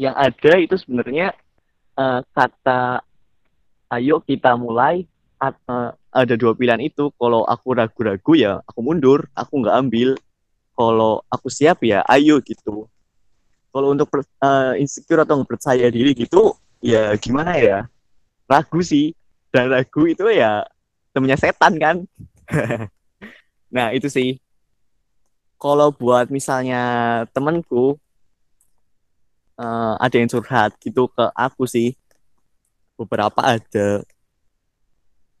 yang 0.00 0.16
ada 0.16 0.52
itu 0.56 0.80
sebenarnya 0.80 1.36
eh, 2.00 2.20
kata 2.32 3.04
ayo 3.92 4.24
kita 4.24 4.56
mulai 4.56 5.04
eh, 5.44 5.90
ada 6.16 6.34
dua 6.40 6.56
pilihan 6.56 6.80
itu. 6.80 7.12
Kalau 7.20 7.44
aku 7.44 7.76
ragu-ragu 7.76 8.32
ya 8.32 8.64
aku 8.64 8.80
mundur. 8.80 9.28
Aku 9.36 9.60
nggak 9.60 9.76
ambil 9.76 10.16
kalau 10.76 11.24
aku 11.32 11.48
siap 11.50 11.82
ya 11.84 12.04
ayo 12.12 12.38
gitu. 12.44 12.86
Kalau 13.72 13.88
untuk 13.94 14.08
per- 14.08 14.26
eh, 14.26 14.82
insecure 14.82 15.22
atau 15.24 15.40
nggak 15.40 15.50
percaya 15.58 15.86
diri 15.92 16.12
gitu 16.16 16.56
ya 16.80 17.12
gimana 17.20 17.56
ya? 17.60 17.78
Ragu 18.50 18.80
sih. 18.84 19.12
Dan 19.52 19.72
ragu 19.72 20.04
itu 20.08 20.24
ya 20.32 20.64
temennya 21.14 21.38
setan 21.40 21.74
kan. 21.80 21.96
Nah 23.74 23.92
itu 23.96 24.08
sih. 24.10 24.38
Kalau 25.62 25.88
buat 26.00 26.26
misalnya 26.32 26.80
temanku 27.34 27.96
eh, 29.60 29.94
ada 30.04 30.14
yang 30.20 30.30
curhat 30.32 30.70
gitu 30.82 31.08
ke 31.12 31.24
aku 31.36 31.64
sih. 31.68 31.96
Beberapa 32.96 33.40
ada. 33.44 34.04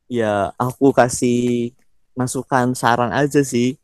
Ya 0.06 0.54
aku 0.54 0.94
kasih 0.94 1.74
masukan 2.18 2.66
saran 2.78 3.10
aja 3.10 3.42
sih 3.42 3.74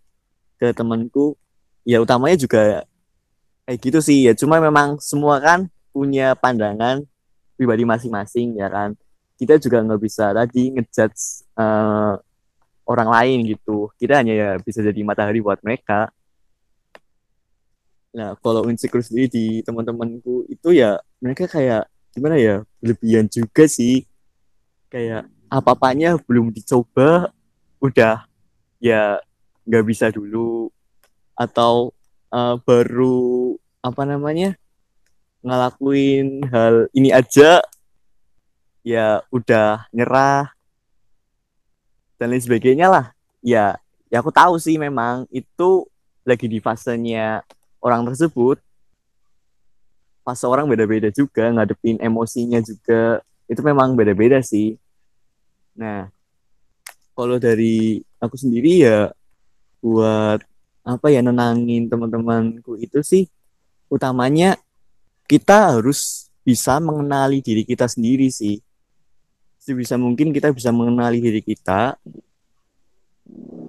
ke 0.61 0.67
temanku 0.79 1.35
ya 1.83 1.99
utamanya 2.03 2.39
juga 2.39 2.87
kayak 3.67 3.79
gitu 3.83 3.99
sih 4.03 4.27
ya. 4.27 4.33
Cuma 4.35 4.59
memang 4.59 4.99
semua 5.03 5.39
kan 5.39 5.67
punya 5.95 6.35
pandangan 6.39 7.03
pribadi 7.55 7.85
masing-masing 7.87 8.59
ya 8.59 8.69
kan. 8.71 8.95
Kita 9.39 9.59
juga 9.59 9.83
nggak 9.83 10.01
bisa 10.03 10.31
tadi 10.31 10.71
ngejudge 10.75 11.47
eh, 11.59 12.15
orang 12.87 13.09
lain 13.11 13.39
gitu. 13.55 13.91
Kita 13.99 14.23
hanya 14.23 14.35
ya 14.35 14.51
bisa 14.63 14.83
jadi 14.83 15.01
matahari 15.03 15.43
buat 15.43 15.59
mereka. 15.63 16.11
Nah 18.13 18.37
kalau 18.45 18.69
insecure 18.69 19.03
sendiri 19.03 19.29
di 19.31 19.45
teman-temanku 19.65 20.45
itu 20.53 20.69
ya 20.77 21.01
mereka 21.17 21.49
kayak 21.49 21.89
gimana 22.13 22.37
ya 22.37 22.63
berlebihan 22.79 23.27
juga 23.31 23.65
sih. 23.67 24.05
Kayak 24.93 25.27
apa-apanya 25.49 26.21
belum 26.29 26.53
dicoba 26.53 27.33
udah 27.81 28.25
ya 28.79 29.19
nggak 29.65 29.85
bisa 29.89 30.13
dulu 30.13 30.69
atau 31.37 31.95
eh, 32.33 32.57
baru 32.63 33.57
apa 33.83 34.03
namanya 34.07 34.55
ngelakuin 35.43 36.47
hal 36.55 36.87
ini 36.95 37.11
aja 37.11 37.59
ya 38.87 39.23
udah 39.35 39.87
nyerah 39.91 40.55
dan 42.19 42.31
lain 42.31 42.43
sebagainya 42.43 42.87
lah. 42.87 43.07
Ya 43.43 43.75
ya 44.07 44.23
aku 44.23 44.31
tahu 44.31 44.59
sih 44.63 44.79
memang 44.79 45.27
itu 45.35 45.87
lagi 46.23 46.47
di 46.47 46.63
fasenya 46.63 47.43
orang 47.83 48.07
tersebut. 48.07 48.63
Fase 50.23 50.47
orang 50.47 50.71
beda-beda 50.71 51.11
juga 51.11 51.51
ngadepin 51.51 51.99
emosinya 51.99 52.63
juga. 52.63 53.19
Itu 53.51 53.67
memang 53.67 53.99
beda-beda 53.99 54.39
sih. 54.39 54.79
Nah 55.75 56.07
kalau 57.19 57.43
dari 57.43 57.99
aku 58.23 58.39
sendiri 58.39 58.87
ya 58.87 59.11
buat 59.83 60.39
apa 60.83 61.15
ya 61.15 61.23
nenangin 61.23 61.87
teman-temanku 61.87 62.75
itu 62.83 62.99
sih 63.07 63.31
utamanya 63.87 64.59
kita 65.31 65.79
harus 65.79 66.33
bisa 66.43 66.83
mengenali 66.83 67.39
diri 67.39 67.63
kita 67.63 67.87
sendiri 67.87 68.29
sih. 68.29 68.59
Sebisa 69.63 69.95
mungkin 69.95 70.35
kita 70.35 70.51
bisa 70.51 70.75
mengenali 70.75 71.23
diri 71.23 71.39
kita 71.39 71.95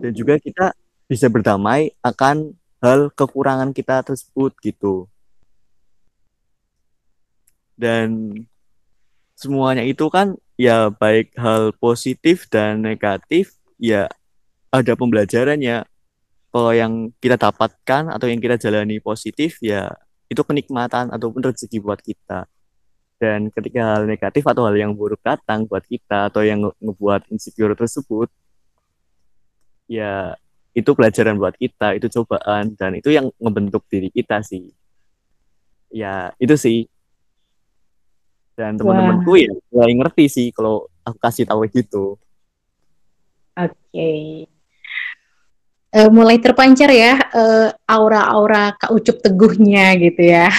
dan 0.02 0.12
juga 0.12 0.42
kita 0.42 0.74
bisa 1.06 1.30
berdamai 1.30 1.94
akan 2.02 2.58
hal 2.82 3.14
kekurangan 3.14 3.70
kita 3.72 4.02
tersebut 4.02 4.58
gitu. 4.66 5.06
Dan 7.78 8.34
semuanya 9.38 9.86
itu 9.86 10.10
kan 10.10 10.34
ya 10.58 10.90
baik 10.90 11.38
hal 11.38 11.78
positif 11.78 12.50
dan 12.50 12.82
negatif 12.82 13.54
ya 13.78 14.10
ada 14.74 14.98
pembelajarannya 14.98 15.86
kalau 16.54 16.70
yang 16.70 17.10
kita 17.18 17.34
dapatkan 17.34 18.14
atau 18.14 18.30
yang 18.30 18.38
kita 18.38 18.62
jalani 18.62 19.02
positif 19.02 19.58
ya 19.58 19.90
itu 20.30 20.38
kenikmatan 20.46 21.10
ataupun 21.10 21.42
rezeki 21.42 21.82
buat 21.82 21.98
kita. 21.98 22.46
Dan 23.18 23.50
ketika 23.50 23.98
hal 23.98 24.06
negatif 24.06 24.46
atau 24.46 24.70
hal 24.70 24.78
yang 24.78 24.94
buruk 24.94 25.18
datang 25.26 25.66
buat 25.66 25.82
kita 25.82 26.30
atau 26.30 26.46
yang 26.46 26.62
nge 26.62 26.72
ngebuat 26.78 27.22
insecure 27.34 27.74
tersebut 27.74 28.30
ya 29.90 30.38
itu 30.78 30.90
pelajaran 30.94 31.42
buat 31.42 31.58
kita 31.58 31.98
itu 31.98 32.06
cobaan 32.22 32.78
dan 32.78 33.02
itu 33.02 33.10
yang 33.10 33.34
ngebentuk 33.42 33.82
diri 33.90 34.14
kita 34.14 34.46
sih. 34.46 34.70
Ya 35.90 36.38
itu 36.38 36.54
sih. 36.54 36.86
Dan 38.54 38.78
teman-temanku 38.78 39.42
ya 39.42 39.50
mulai 39.74 39.98
ngerti 39.98 40.30
sih 40.30 40.48
kalau 40.54 40.86
aku 41.02 41.18
kasih 41.18 41.50
tahu 41.50 41.66
gitu. 41.66 42.22
Oke. 43.58 43.74
okay. 43.90 44.53
Uh, 45.94 46.10
mulai 46.10 46.42
terpancar 46.42 46.90
ya 46.90 47.22
uh, 47.22 47.70
aura-aura 47.86 48.74
Kak 48.76 48.92
Ucup 48.92 49.22
teguhnya 49.22 49.94
gitu 50.02 50.22
ya. 50.22 50.50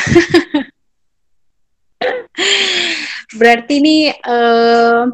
Berarti 3.39 3.73
ini 3.83 3.99
uh, 4.15 5.11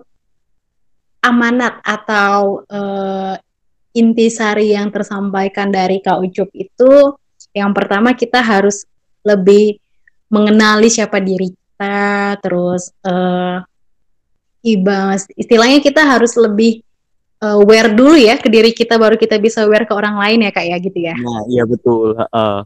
amanat 1.24 1.80
atau 1.85 2.64
uh, 2.68 3.35
intisari 3.96 4.76
yang 4.76 4.92
tersampaikan 4.92 5.72
dari 5.72 6.04
Kak 6.04 6.20
Ucup 6.20 6.52
itu 6.52 7.16
yang 7.56 7.74
pertama 7.74 8.14
kita 8.14 8.44
harus 8.44 8.87
lebih 9.26 9.80
mengenali 10.30 10.87
siapa 10.87 11.18
diri 11.18 11.50
kita, 11.50 12.38
terus 12.38 12.94
uh, 13.02 13.59
istilahnya 15.35 15.80
kita 15.83 16.04
harus 16.06 16.37
lebih 16.38 16.85
uh, 17.40 17.57
aware 17.61 17.92
dulu 17.92 18.16
ya 18.16 18.37
ke 18.37 18.48
diri 18.53 18.70
kita 18.76 19.00
baru 19.00 19.16
kita 19.16 19.40
bisa 19.40 19.64
aware 19.64 19.88
ke 19.88 19.92
orang 19.96 20.16
lain 20.16 20.46
ya 20.46 20.50
kak 20.53 20.66
ya 20.68 20.76
gitu 20.79 20.98
ya. 21.00 21.14
Nah 21.16 21.42
iya 21.48 21.64
betul. 21.64 22.16
Uh, 22.31 22.62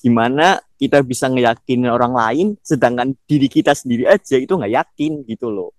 gimana 0.00 0.56
kita 0.80 1.04
bisa 1.04 1.28
ngeyakinin 1.28 1.92
orang 1.92 2.16
lain 2.16 2.46
sedangkan 2.64 3.12
diri 3.28 3.52
kita 3.52 3.76
sendiri 3.76 4.08
aja 4.08 4.40
itu 4.40 4.48
nggak 4.56 4.72
yakin 4.72 5.12
gitu 5.28 5.52
loh 5.52 5.70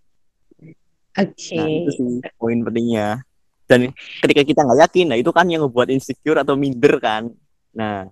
oke 1.17 1.34
okay. 1.34 1.58
nah 1.58 1.65
itu 1.65 1.89
sih 1.97 2.06
poin 2.38 2.62
pentingnya 2.62 3.25
dan 3.65 3.89
ketika 4.21 4.41
kita 4.45 4.62
nggak 4.62 4.80
yakin 4.89 5.06
nah 5.10 5.17
itu 5.17 5.34
kan 5.34 5.49
yang 5.49 5.65
ngebuat 5.65 5.89
insecure 5.89 6.38
atau 6.38 6.54
minder 6.54 7.01
kan 7.01 7.34
nah 7.73 8.06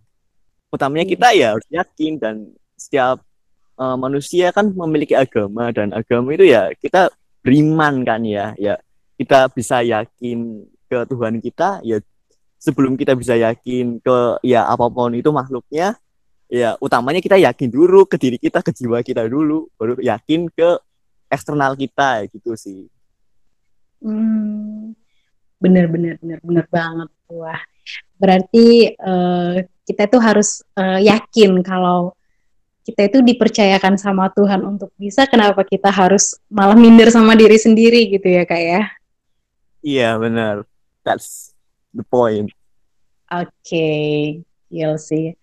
utamanya 0.74 1.06
kita 1.06 1.30
ya 1.38 1.54
harus 1.54 1.68
yakin 1.70 2.18
dan 2.18 2.36
setiap 2.74 3.22
uh, 3.78 3.94
manusia 3.94 4.50
kan 4.50 4.74
memiliki 4.74 5.14
agama 5.14 5.70
dan 5.70 5.94
agama 5.94 6.34
itu 6.34 6.50
ya 6.50 6.74
kita 6.74 7.14
beriman 7.46 8.02
kan 8.02 8.26
ya 8.26 8.58
ya 8.58 8.82
kita 9.20 9.52
bisa 9.52 9.84
yakin 9.84 10.64
ke 10.88 10.98
Tuhan 11.12 11.44
kita 11.44 11.84
ya 11.84 12.00
sebelum 12.56 12.96
kita 12.96 13.20
bisa 13.20 13.36
yakin 13.36 14.00
ke 14.00 14.40
ya 14.48 14.64
apa 14.64 14.88
pun 14.88 15.12
itu 15.12 15.28
makhluknya 15.36 16.00
ya 16.48 16.80
utamanya 16.80 17.20
kita 17.20 17.36
yakin 17.36 17.68
dulu 17.68 18.08
ke 18.08 18.16
diri 18.16 18.40
kita 18.40 18.64
ke 18.64 18.72
jiwa 18.72 19.04
kita 19.04 19.28
dulu 19.28 19.68
baru 19.76 20.00
yakin 20.00 20.48
ke 20.48 20.80
eksternal 21.28 21.76
kita 21.76 22.26
gitu 22.32 22.56
sih. 22.56 22.88
Hmm, 24.00 24.96
bener 25.60 25.92
bener 25.92 26.16
bener 26.24 26.40
bener 26.40 26.66
banget 26.72 27.10
wah. 27.28 27.60
Berarti 28.16 28.96
uh, 28.98 29.62
kita 29.84 30.08
itu 30.08 30.18
harus 30.18 30.64
uh, 30.80 30.98
yakin 30.98 31.60
kalau 31.62 32.16
kita 32.82 33.06
itu 33.06 33.22
dipercayakan 33.22 34.02
sama 34.02 34.34
Tuhan 34.34 34.66
untuk 34.66 34.90
bisa 34.98 35.30
kenapa 35.30 35.62
kita 35.62 35.94
harus 35.94 36.42
malah 36.50 36.74
minder 36.74 37.14
sama 37.14 37.38
diri 37.38 37.60
sendiri 37.62 38.10
gitu 38.10 38.26
ya 38.26 38.50
kak 38.50 38.58
ya 38.58 38.82
iya 39.82 40.16
benar 40.20 40.64
that's 41.04 41.54
the 41.94 42.06
point. 42.06 42.52
Oke, 43.30 43.50
okay. 43.62 44.42
Iya 44.70 45.02
sih. 45.02 45.34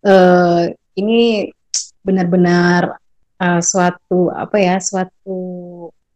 Uh, 0.00 0.72
ini 0.96 1.52
benar-benar 2.00 2.96
uh, 3.36 3.60
suatu 3.60 4.32
apa 4.32 4.56
ya, 4.56 4.76
suatu 4.80 5.38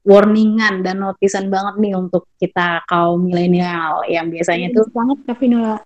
warningan 0.06 0.80
dan 0.80 1.04
notisan 1.04 1.52
banget 1.52 1.74
nih 1.82 1.94
untuk 1.98 2.30
kita 2.40 2.80
kaum 2.88 3.28
milenial 3.28 4.06
yang 4.08 4.32
biasanya 4.32 4.72
itu 4.72 4.80
banget 4.90 5.18
Kavinola. 5.28 5.78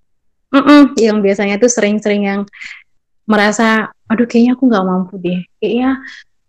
Mm 0.51 0.63
-mm, 0.63 0.83
yang 0.99 1.19
biasanya 1.23 1.63
tuh 1.63 1.71
sering-sering 1.71 2.27
yang 2.27 2.41
merasa, 3.23 3.91
aduh 4.11 4.27
kayaknya 4.27 4.59
aku 4.59 4.67
nggak 4.67 4.87
mampu 4.87 5.15
deh, 5.23 5.41
kayaknya 5.63 6.03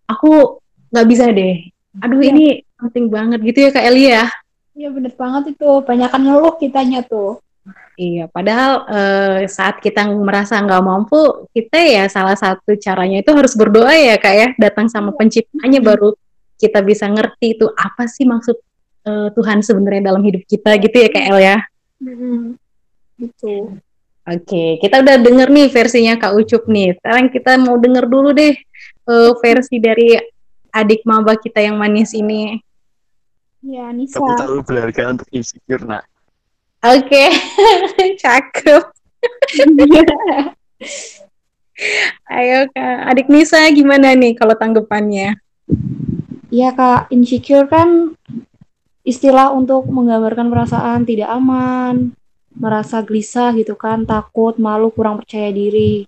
aku 0.10 0.58
nggak 0.89 1.08
bisa 1.10 1.26
deh. 1.30 1.70
Aduh 2.02 2.22
ya. 2.22 2.34
ini 2.34 2.65
penting 2.82 3.13
banget 3.13 3.39
gitu 3.46 3.60
ya 3.62 3.70
Kak 3.70 3.86
Elia. 3.86 4.26
Iya 4.82 4.89
bener 4.89 5.13
banget 5.13 5.54
itu, 5.54 5.70
banyakan 5.86 6.22
ngeluh 6.26 6.58
kitanya 6.58 7.06
tuh. 7.06 7.38
Iya, 7.94 8.26
padahal 8.34 8.89
uh, 8.89 9.38
saat 9.46 9.78
kita 9.78 10.10
merasa 10.10 10.58
nggak 10.58 10.82
mampu, 10.82 11.46
kita 11.54 11.78
ya 11.78 12.10
salah 12.10 12.34
satu 12.34 12.74
caranya 12.82 13.22
itu 13.22 13.30
harus 13.30 13.54
berdoa 13.54 13.94
ya 13.94 14.17
kak 14.17 14.34
ya, 14.34 14.48
datang 14.58 14.89
sama 14.89 15.13
iya. 15.13 15.17
penciptanya 15.22 15.80
baru 15.86 16.17
kita 16.58 16.82
bisa 16.82 17.06
ngerti 17.06 17.62
itu 17.62 17.70
apa 17.78 18.10
sih 18.10 18.26
maksud 18.26 18.58
uh, 19.06 19.30
Tuhan 19.38 19.62
sebenarnya 19.62 20.10
dalam 20.10 20.26
hidup 20.26 20.50
kita 20.50 20.74
gitu 20.82 20.98
ya 20.98 21.10
kak 21.13 21.26
El 21.30 21.38
ya. 21.38 21.58
Betul. 23.22 23.78
Oke, 24.26 24.82
kita 24.82 25.06
udah 25.06 25.22
denger 25.22 25.50
nih 25.54 25.67
versinya 25.70 26.13
Kak 26.17 26.34
Ucup 26.38 26.65
nih. 26.65 26.98
Sekarang 26.98 27.30
kita 27.30 27.58
mau 27.62 27.78
denger 27.78 28.06
dulu 28.10 28.34
deh 28.34 28.54
uh, 29.10 29.34
versi 29.38 29.78
dari 29.78 30.17
adik 30.74 31.06
maba 31.06 31.38
kita 31.38 31.62
yang 31.62 31.78
manis 31.78 32.17
ini. 32.17 32.58
Ya, 33.62 33.93
Nisa. 33.93 34.17
Kamu 34.17 34.38
terlalu 34.38 34.62
berharga 34.65 35.13
untuk 35.13 35.30
insecure, 35.30 35.86
nak. 35.86 36.10
Oke, 36.82 37.06
okay. 37.06 37.30
cakep. 38.21 38.84
Ayo 42.30 42.69
kak, 42.74 42.97
adik 43.10 43.30
Nisa 43.30 43.65
gimana 43.74 44.13
nih 44.13 44.38
kalau 44.38 44.54
tanggapannya? 44.58 45.38
Iya 46.50 46.74
kak, 46.74 47.13
insecure 47.13 47.69
kan 47.69 48.17
istilah 49.02 49.50
untuk 49.54 49.89
menggambarkan 49.89 50.50
perasaan 50.50 51.06
tidak 51.06 51.30
aman, 51.30 52.13
merasa 52.54 53.02
gelisah 53.02 53.54
gitu 53.58 53.73
kan, 53.77 54.06
takut, 54.06 54.58
malu, 54.62 54.94
kurang 54.94 55.21
percaya 55.21 55.50
diri. 55.50 56.06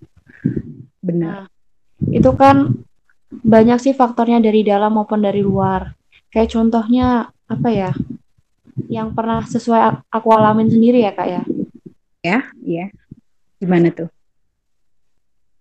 Benar. 1.02 1.50
Nah, 1.50 2.14
itu 2.14 2.30
kan 2.38 2.86
banyak 3.34 3.82
sih 3.82 3.94
faktornya 3.98 4.42
dari 4.42 4.62
dalam 4.62 4.94
maupun 4.94 5.26
dari 5.26 5.42
luar. 5.42 5.94
Kayak 6.30 6.54
contohnya 6.54 7.33
apa 7.54 7.70
ya? 7.70 7.92
yang 8.90 9.14
pernah 9.14 9.46
sesuai 9.46 10.10
aku 10.10 10.28
alamin 10.34 10.70
sendiri 10.70 11.06
ya 11.06 11.14
kak 11.14 11.28
ya? 11.30 11.42
Ya 12.26 12.40
iya 12.66 12.86
gimana 13.62 13.94
tuh? 13.94 14.10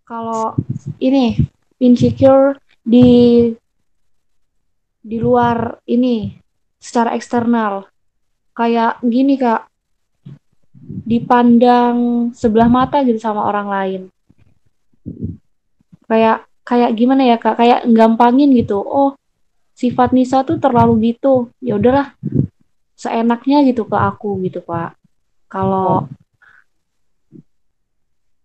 Kalau 0.09 0.57
ini 0.99 1.39
insecure 1.79 2.59
di 2.83 3.51
di 5.03 5.19
luar 5.19 5.83
ini 5.89 6.33
secara 6.81 7.15
eksternal. 7.17 7.89
Kayak 8.53 9.01
gini 9.05 9.37
kak. 9.37 9.69
Dipandang 10.83 12.31
sebelah 12.35 12.69
mata 12.69 13.01
gitu 13.05 13.21
sama 13.21 13.47
orang 13.49 13.69
lain. 13.69 14.03
Kayak 16.09 16.45
kayak 16.65 16.91
gimana 16.97 17.23
ya 17.29 17.37
kak? 17.41 17.57
Kayak 17.61 17.81
gampangin 17.93 18.53
gitu. 18.57 18.81
Oh 18.81 19.17
sifat 19.83 20.15
Nisa 20.15 20.47
tuh 20.47 20.63
terlalu 20.63 21.11
gitu 21.11 21.51
ya 21.59 21.75
udahlah 21.75 22.15
seenaknya 22.95 23.67
gitu 23.67 23.83
ke 23.83 23.99
aku 23.99 24.39
gitu 24.47 24.63
pak 24.63 24.95
kalau 25.51 26.07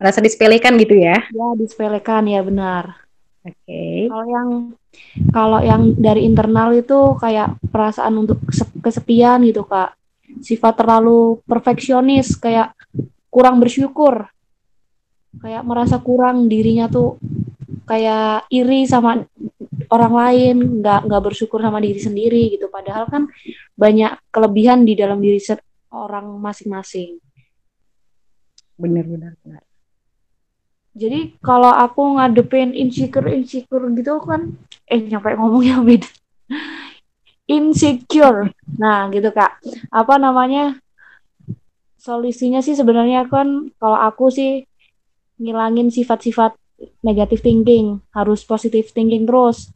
rasa 0.02 0.18
disepelekan 0.18 0.74
gitu 0.82 0.98
ya 0.98 1.22
ya 1.30 1.48
disepelekan 1.54 2.26
ya 2.26 2.42
benar 2.42 3.08
Oke. 3.48 4.12
Kalau 4.12 4.26
yang 4.28 4.50
kalau 5.32 5.60
yang 5.64 5.82
dari 5.96 6.28
internal 6.28 6.76
itu 6.76 7.16
kayak 7.16 7.56
perasaan 7.72 8.20
untuk 8.20 8.44
kese- 8.44 8.76
kesepian 8.84 9.40
gitu 9.48 9.64
kak. 9.64 9.96
Sifat 10.44 10.76
terlalu 10.76 11.40
perfeksionis 11.48 12.36
kayak 12.36 12.76
kurang 13.32 13.64
bersyukur. 13.64 14.28
Kayak 15.40 15.64
merasa 15.64 15.96
kurang 16.04 16.52
dirinya 16.52 16.92
tuh 16.92 17.16
kayak 17.88 18.52
iri 18.52 18.84
sama 18.84 19.24
orang 19.92 20.14
lain, 20.14 20.56
nggak 20.84 21.08
nggak 21.08 21.24
bersyukur 21.24 21.60
sama 21.64 21.80
diri 21.80 22.00
sendiri 22.00 22.56
gitu. 22.56 22.68
Padahal 22.68 23.08
kan 23.08 23.28
banyak 23.76 24.16
kelebihan 24.30 24.84
di 24.84 24.94
dalam 24.94 25.20
diri 25.20 25.40
orang 25.92 26.28
masing-masing. 26.40 27.18
Bener. 28.78 29.06
Jadi 30.98 31.38
kalau 31.46 31.70
aku 31.70 32.18
ngadepin 32.18 32.74
insecure 32.74 33.30
insecure 33.30 33.86
gitu 33.94 34.18
kan, 34.22 34.58
eh 34.90 34.98
nyampe 34.98 35.34
ngomongnya 35.38 35.82
beda. 35.82 36.10
Insecure. 37.48 38.52
Nah, 38.76 39.08
gitu 39.14 39.32
Kak. 39.32 39.64
Apa 39.88 40.20
namanya? 40.20 40.76
Solusinya 41.96 42.60
sih 42.60 42.76
sebenarnya 42.76 43.24
kan 43.30 43.72
kalau 43.80 43.96
aku 43.96 44.28
sih 44.28 44.68
ngilangin 45.40 45.88
sifat-sifat 45.88 46.60
negative 47.02 47.42
thinking, 47.42 48.02
harus 48.12 48.44
positive 48.44 48.90
thinking 48.92 49.24
terus. 49.24 49.72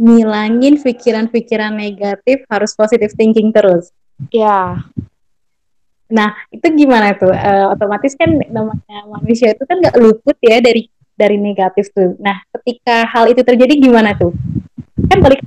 Ngilangin 0.00 0.80
pikiran-pikiran 0.80 1.76
negatif 1.76 2.48
harus 2.48 2.72
positive 2.72 3.12
thinking 3.12 3.52
terus. 3.52 3.92
Ya, 4.32 4.80
Nah, 6.10 6.34
itu 6.50 6.66
gimana 6.74 7.14
tuh? 7.14 7.30
Eh, 7.30 7.66
otomatis 7.70 8.18
kan 8.18 8.34
namanya 8.50 9.06
manusia 9.06 9.54
itu 9.54 9.62
kan 9.62 9.78
nggak 9.78 9.96
luput 9.96 10.34
ya 10.42 10.58
dari 10.58 10.90
dari 11.14 11.38
negatif 11.38 11.94
tuh. 11.94 12.18
Nah, 12.18 12.42
ketika 12.58 13.06
hal 13.06 13.30
itu 13.30 13.40
terjadi 13.46 13.78
gimana 13.78 14.18
tuh? 14.18 14.34
Kan 15.06 15.22
balik 15.22 15.40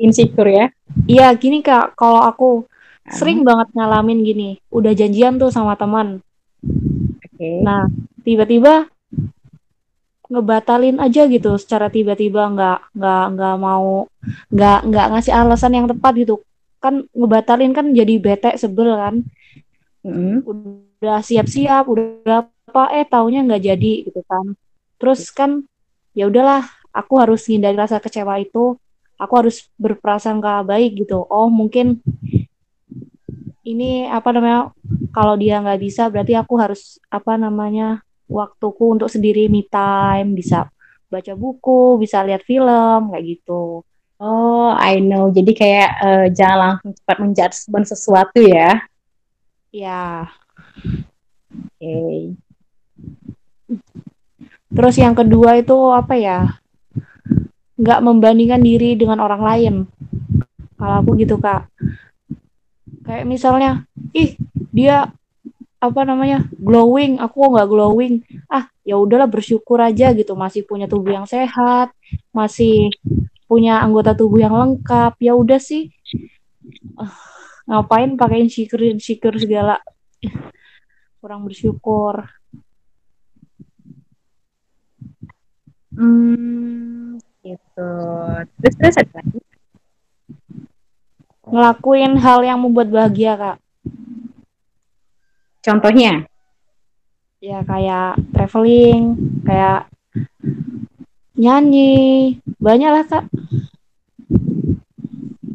insecure 0.00 0.48
ya. 0.48 0.66
iya 1.04 1.28
gini 1.36 1.60
Kak, 1.60 1.94
kalau 1.94 2.24
aku 2.24 2.64
sering 3.12 3.44
banget 3.44 3.68
ngalamin 3.76 4.24
gini, 4.24 4.50
udah 4.72 4.96
janjian 4.96 5.36
tuh 5.36 5.52
sama 5.52 5.76
teman. 5.76 6.24
Oke. 7.20 7.62
Nah, 7.62 7.86
tiba-tiba 8.24 8.88
ngebatalin 10.28 11.00
aja 11.00 11.24
gitu 11.24 11.56
secara 11.56 11.88
tiba-tiba 11.88 12.52
nggak 12.52 12.78
nggak 12.92 13.24
nggak 13.34 13.56
mau 13.56 14.04
nggak 14.52 14.78
nggak 14.92 15.06
ngasih 15.16 15.34
alasan 15.34 15.72
yang 15.76 15.86
tepat 15.88 16.12
gitu. 16.20 16.44
Kan 16.78 17.08
ngebatalin 17.16 17.72
kan 17.72 17.90
jadi 17.96 18.14
bete 18.20 18.52
sebel 18.60 18.94
kan. 18.94 19.16
Mm. 19.98 20.46
udah 20.46 21.20
siap-siap 21.20 21.90
udah 21.90 22.46
apa 22.46 22.84
eh 22.94 23.04
taunya 23.04 23.42
nggak 23.42 23.62
jadi 23.64 23.92
gitu 24.06 24.20
kan. 24.28 24.54
Terus 25.00 25.32
kan 25.34 25.64
ya 26.14 26.30
udahlah 26.30 26.64
aku 26.94 27.18
harus 27.18 27.48
hindari 27.48 27.74
rasa 27.74 27.98
kecewa 27.98 28.38
itu. 28.38 28.76
Aku 29.18 29.32
harus 29.34 29.66
berprasangka 29.74 30.62
baik 30.62 31.02
gitu. 31.02 31.26
Oh 31.26 31.50
mungkin 31.50 31.98
ini 33.66 34.08
apa 34.08 34.32
namanya 34.32 34.72
kalau 35.12 35.34
dia 35.36 35.60
nggak 35.60 35.80
bisa 35.82 36.08
berarti 36.08 36.32
aku 36.38 36.54
harus 36.56 36.96
apa 37.12 37.36
namanya 37.36 38.00
waktuku 38.28 38.94
untuk 39.00 39.08
sendiri 39.08 39.48
me 39.48 39.64
time 39.66 40.36
bisa 40.36 40.68
baca 41.08 41.32
buku 41.32 41.96
bisa 41.98 42.20
lihat 42.22 42.44
film 42.44 43.12
kayak 43.12 43.24
gitu 43.26 43.82
Oh, 44.18 44.74
I 44.74 44.98
know. 44.98 45.30
Jadi 45.30 45.54
kayak 45.54 45.90
eh, 46.02 46.26
jangan 46.34 46.82
langsung 46.82 46.90
cepat 46.90 47.16
menjudgment 47.22 47.86
sesuatu 47.86 48.42
ya. 48.42 48.82
ya 49.70 50.26
Oke. 51.78 52.34
terus 54.68 54.94
yang 55.00 55.16
kedua 55.16 55.60
itu 55.60 55.76
apa 55.92 56.14
ya 56.16 56.60
nggak 57.78 58.00
membandingkan 58.04 58.60
diri 58.60 58.98
dengan 58.98 59.22
orang 59.22 59.42
lain 59.44 59.74
kalau 60.76 60.94
aku 61.00 61.10
gitu 61.20 61.40
kak 61.40 61.68
kayak 63.06 63.24
misalnya 63.24 63.86
ih 64.12 64.36
dia 64.74 65.08
apa 65.78 66.00
namanya 66.02 66.46
glowing. 66.58 67.22
Aku 67.22 67.34
kok 67.46 67.50
nggak 67.54 67.70
glowing. 67.70 68.14
Ah 68.50 68.66
ya 68.82 68.98
udahlah 68.98 69.30
bersyukur 69.30 69.78
aja 69.78 70.10
gitu. 70.14 70.34
Masih 70.34 70.66
punya 70.66 70.90
tubuh 70.90 71.14
yang 71.14 71.26
sehat 71.26 71.94
masih 72.34 72.90
punya 73.48 73.80
anggota 73.80 74.12
tubuh 74.14 74.42
yang 74.42 74.54
lengkap. 74.54 75.14
Ya 75.22 75.32
udah 75.38 75.58
sih. 75.62 75.94
Ah, 76.98 77.14
ngapain 77.68 78.18
pakai 78.18 78.44
insecure 78.44 78.90
insecure 78.90 79.38
segala? 79.38 79.80
Kurang 81.22 81.46
bersyukur. 81.46 82.26
Hmm, 85.98 87.18
gitu. 87.42 87.90
Terus 88.62 88.74
terus 88.78 88.96
ada 89.02 89.12
lagi. 89.18 89.40
ngelakuin 91.48 92.20
hal 92.20 92.44
yang 92.44 92.60
membuat 92.60 92.92
bahagia 92.92 93.32
kak 93.40 93.56
Contohnya? 95.62 96.24
ya 97.38 97.62
kayak 97.62 98.18
traveling 98.34 99.14
kayak 99.46 99.86
nyanyi 101.38 102.34
banyak 102.58 102.90
lah 102.90 103.04
kak 103.06 103.24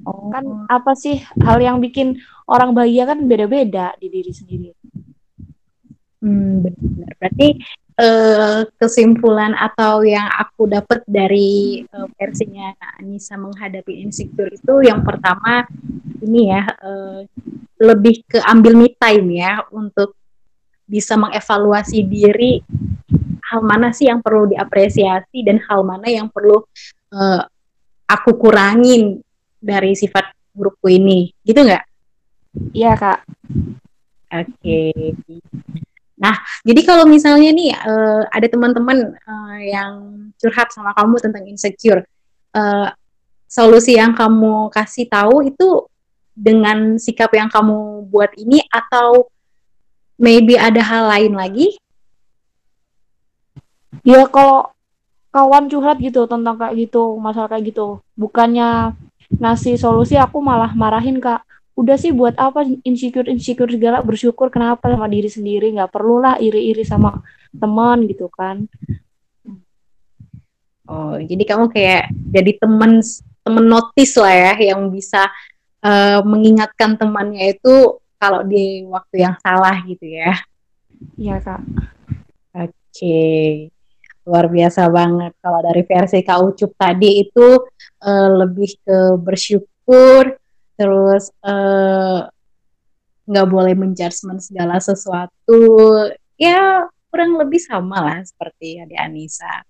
Oh, 0.04 0.28
kan 0.32 0.68
apa 0.68 0.96
sih 1.00 1.20
hal 1.44 1.64
yang 1.64 1.80
bikin 1.80 2.20
orang 2.48 2.76
bahagia 2.76 3.08
kan 3.08 3.24
beda-beda 3.24 3.96
di 4.00 4.08
diri 4.12 4.32
sendiri 4.32 4.72
Hmm, 6.24 6.64
benar. 6.64 7.12
Berarti 7.20 7.60
eh, 7.98 8.62
kesimpulan 8.78 9.54
atau 9.54 10.02
yang 10.02 10.26
aku 10.26 10.70
dapat 10.70 11.06
dari 11.06 11.82
eh, 11.86 12.08
versinya 12.18 12.74
Anissa 12.98 13.38
menghadapi 13.38 14.02
insecure 14.02 14.50
itu 14.54 14.86
yang 14.86 15.06
pertama 15.06 15.66
ini 16.22 16.50
ya 16.50 16.64
eh, 16.66 17.20
lebih 17.82 18.24
ke 18.26 18.40
ambil 18.42 18.74
me 18.78 18.90
time 18.96 19.28
ya 19.38 19.62
untuk 19.70 20.18
bisa 20.84 21.18
mengevaluasi 21.18 22.06
diri 22.06 22.60
hal 23.50 23.62
mana 23.62 23.94
sih 23.94 24.10
yang 24.10 24.20
perlu 24.20 24.50
diapresiasi 24.50 25.46
dan 25.46 25.62
hal 25.70 25.86
mana 25.86 26.10
yang 26.10 26.28
perlu 26.30 26.66
eh, 27.14 27.42
aku 28.10 28.32
kurangin 28.38 29.22
dari 29.64 29.96
sifat 29.96 30.34
burukku 30.54 30.86
ini 30.92 31.34
gitu 31.42 31.66
nggak? 31.66 31.86
iya 32.78 32.94
kak 32.94 33.26
Oke. 34.34 35.14
Nah, 36.24 36.40
jadi 36.64 36.82
kalau 36.88 37.04
misalnya 37.04 37.52
nih 37.52 37.76
eh, 37.76 38.24
ada 38.32 38.48
teman-teman 38.48 39.12
eh, 39.12 39.76
yang 39.76 39.94
curhat 40.40 40.72
sama 40.72 40.96
kamu 40.96 41.20
tentang 41.20 41.44
insecure, 41.44 42.08
eh, 42.56 42.88
solusi 43.52 44.00
yang 44.00 44.16
kamu 44.16 44.72
kasih 44.72 45.12
tahu 45.12 45.44
itu 45.44 45.84
dengan 46.32 46.96
sikap 46.96 47.30
yang 47.36 47.52
kamu 47.52 48.08
buat 48.08 48.32
ini 48.40 48.64
atau 48.72 49.28
maybe 50.16 50.56
ada 50.56 50.80
hal 50.80 51.12
lain 51.12 51.36
lagi? 51.36 51.76
ya 54.02 54.26
kalau 54.28 54.74
kawan 55.30 55.70
curhat 55.72 56.02
gitu 56.02 56.26
tentang 56.26 56.58
kayak 56.58 56.90
gitu 56.90 57.16
masalah 57.22 57.48
kayak 57.54 57.70
gitu 57.74 58.02
bukannya 58.18 58.98
ngasih 59.38 59.78
solusi 59.78 60.20
aku 60.20 60.42
malah 60.42 60.74
marahin 60.74 61.22
kak 61.22 61.46
udah 61.74 61.98
sih 61.98 62.14
buat 62.14 62.38
apa 62.38 62.66
insecure 62.86 63.26
insecure 63.26 63.70
segala 63.70 64.06
bersyukur 64.06 64.54
kenapa 64.54 64.94
sama 64.94 65.10
diri 65.10 65.26
sendiri 65.26 65.74
nggak 65.74 65.90
perlulah 65.90 66.38
iri-iri 66.38 66.86
sama 66.86 67.22
teman 67.54 68.06
gitu 68.10 68.30
kan 68.30 68.70
Oh, 70.84 71.16
jadi 71.16 71.48
kamu 71.48 71.72
kayak 71.72 72.12
jadi 72.28 72.60
teman 72.60 73.00
teman 73.40 73.66
notice 73.72 74.20
lah 74.20 74.36
ya 74.36 74.76
yang 74.76 74.92
bisa 74.92 75.32
eh, 75.80 76.20
mengingatkan 76.28 77.00
temannya 77.00 77.56
itu 77.56 78.04
kalau 78.20 78.44
di 78.44 78.84
waktu 78.92 79.24
yang 79.24 79.36
salah 79.40 79.80
gitu 79.88 80.04
ya. 80.04 80.36
iya 81.16 81.40
kak 81.40 81.64
Oke, 82.54 83.18
luar 84.28 84.46
biasa 84.52 84.86
banget. 84.92 85.34
Kalau 85.42 85.60
dari 85.66 85.82
versi 85.82 86.22
Kak 86.22 86.40
Ucup 86.52 86.72
tadi 86.78 87.26
itu 87.26 87.48
eh, 88.04 88.30
lebih 88.44 88.72
ke 88.84 88.98
bersyukur, 89.18 90.36
terus 90.84 91.32
eh, 91.48 92.28
nggak 93.24 93.48
boleh 93.48 93.72
menjudgment 93.80 94.44
segala 94.44 94.84
sesuatu. 94.84 95.64
Ya 96.36 96.92
kurang 97.08 97.40
lebih 97.40 97.64
sama 97.64 98.04
lah 98.04 98.20
seperti 98.28 98.84
Ade 98.84 99.00
Anissa. 99.00 99.64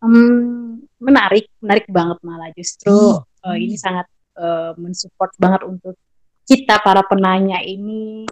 Hmm, 0.00 0.82
menarik, 0.96 1.52
menarik 1.60 1.86
banget 1.92 2.18
malah 2.24 2.48
justru 2.56 3.20
eh, 3.44 3.56
ini 3.60 3.76
sangat 3.76 4.08
eh, 4.40 4.72
mensupport 4.80 5.36
banget 5.36 5.62
untuk 5.68 6.00
kita 6.48 6.80
para 6.80 7.04
penanya 7.04 7.60
ini 7.60 8.24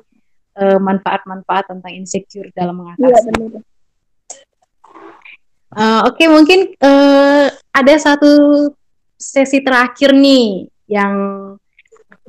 eh, 0.56 0.80
manfaat-manfaat 0.80 1.68
tentang 1.68 1.92
insecure 1.92 2.48
dalam 2.56 2.80
mengatasi. 2.80 3.60
Eh, 5.70 6.00
Oke, 6.08 6.24
mungkin 6.26 6.74
eh, 6.74 7.46
ada 7.52 7.94
satu 8.00 8.32
sesi 9.20 9.60
terakhir 9.60 10.16
nih 10.16 10.64
yang 10.90 11.14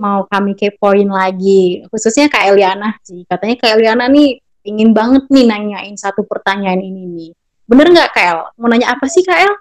mau 0.02 0.26
kami 0.26 0.58
kepoin 0.58 1.06
lagi, 1.06 1.86
khususnya 1.94 2.26
Kak 2.26 2.50
Eliana 2.50 2.98
sih. 3.06 3.22
Katanya 3.30 3.56
Kak 3.62 3.78
Eliana 3.78 4.10
nih 4.10 4.42
ingin 4.66 4.90
banget 4.98 5.30
nih 5.30 5.46
nanyain 5.46 5.94
satu 5.94 6.26
pertanyaan 6.26 6.82
ini 6.82 7.06
nih. 7.06 7.30
Bener 7.70 7.94
nggak 7.94 8.12
Kael? 8.18 8.40
Mau 8.58 8.66
nanya 8.66 8.98
apa 8.98 9.06
sih 9.06 9.22
Kael? 9.22 9.54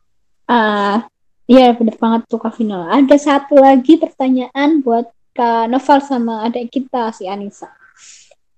Ah, 0.49 1.05
iya 1.45 1.77
bener 1.77 2.01
banget 2.01 2.25
tuh 2.27 2.41
Kak 2.41 2.57
Vino. 2.57 2.89
Ada 2.89 3.21
satu 3.21 3.61
lagi 3.61 4.01
pertanyaan 4.01 4.81
buat 4.81 5.13
Kak 5.37 5.69
Noval 5.69 6.01
sama 6.01 6.49
adik 6.49 6.73
kita 6.73 7.13
si 7.13 7.29
Anissa. 7.29 7.69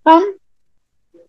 Kan 0.06 0.38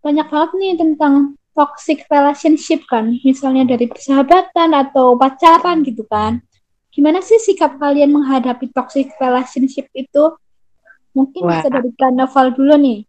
banyak 0.06 0.28
banget 0.30 0.52
nih 0.62 0.74
tentang 0.78 1.36
toxic 1.54 2.06
relationship 2.10 2.82
kan, 2.90 3.14
misalnya 3.22 3.78
dari 3.78 3.86
persahabatan 3.86 4.74
atau 4.74 5.14
pacaran 5.18 5.86
gitu 5.86 6.02
kan. 6.10 6.42
Gimana 6.94 7.22
sih 7.26 7.42
sikap 7.42 7.78
kalian 7.82 8.14
menghadapi 8.14 8.70
toxic 8.74 9.14
relationship 9.18 9.90
itu? 9.94 10.34
Mungkin 11.14 11.42
Wah. 11.46 11.62
bisa 11.62 11.68
dari 11.70 11.90
Kak 11.94 12.12
Noval 12.14 12.48
dulu 12.58 12.76
nih. 12.78 13.00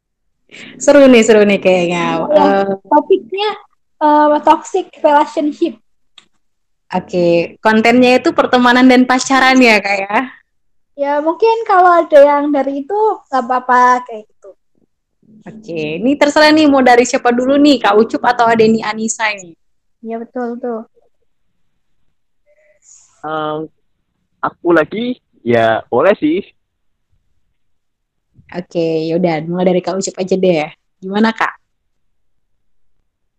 Seru 0.77 1.09
nih, 1.09 1.23
seru 1.25 1.43
nih 1.43 1.59
kayaknya. 1.59 2.05
Eh, 2.31 2.69
Topiknya 2.85 3.51
eh, 4.01 4.37
toxic 4.45 4.87
relationship. 5.01 5.81
Oke, 6.95 7.59
kontennya 7.59 8.23
itu 8.23 8.31
pertemanan 8.31 8.87
dan 8.87 9.03
pacaran 9.09 9.59
ya 9.59 9.83
Kak 9.83 9.97
ya? 9.99 10.19
Ya 10.95 11.13
mungkin 11.19 11.67
kalau 11.67 11.91
ada 11.91 12.21
yang 12.23 12.55
dari 12.55 12.87
itu 12.87 13.01
nggak 13.27 13.43
apa-apa 13.43 14.07
kayak 14.07 14.31
gitu. 14.31 14.55
Oke, 15.43 15.99
ini 15.99 16.15
terserah 16.15 16.55
nih 16.55 16.71
mau 16.71 16.87
dari 16.87 17.03
siapa 17.03 17.35
dulu 17.35 17.59
nih, 17.59 17.83
Kak 17.83 17.99
Ucup 17.99 18.23
atau 18.23 18.47
Adeni 18.47 18.79
Anissa 18.79 19.27
ini? 19.35 19.59
Ya 20.07 20.23
betul 20.23 20.61
tuh. 20.63 20.87
Em, 23.27 23.67
aku 24.39 24.69
lagi 24.71 25.19
ya 25.43 25.83
boleh 25.91 26.15
sih. 26.15 26.47
Oke, 28.53 29.09
yaudah 29.09 29.41
mulai 29.49 29.73
dari 29.73 29.81
Kak 29.81 29.97
Ucup 29.97 30.15
aja 30.21 30.37
deh. 30.37 30.69
Gimana 31.01 31.33
Kak? 31.33 31.55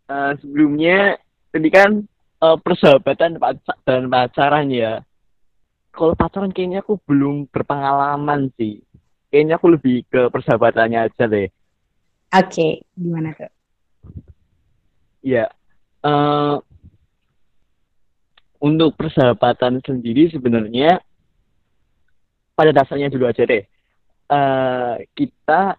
Eh, 0.06 0.32
sebelumnya 0.42 1.18
tadi 1.50 1.70
kan 1.70 2.06
eh, 2.42 2.58
persahabatan 2.62 3.42
dan 3.86 4.04
pacaran 4.10 4.70
ya. 4.70 5.02
Kalau 5.94 6.14
pacaran 6.18 6.52
kayaknya 6.52 6.82
aku 6.82 6.98
belum 7.06 7.50
berpengalaman 7.50 8.50
sih. 8.58 8.82
Kayaknya 9.30 9.54
aku 9.58 9.68
lebih 9.74 10.06
ke 10.10 10.30
persahabatannya 10.30 11.00
aja 11.10 11.26
deh. 11.26 11.48
Oke, 12.36 12.84
gimana 12.98 13.32
tuh? 13.34 13.52
Ya, 15.26 15.50
eh, 16.06 16.56
untuk 18.62 18.98
persahabatan 18.98 19.82
sendiri 19.82 20.30
sebenarnya 20.30 21.02
pada 22.56 22.72
dasarnya 22.72 23.10
dulu 23.10 23.30
aja 23.30 23.46
deh. 23.46 23.66
Eh, 24.26 25.06
kita 25.14 25.78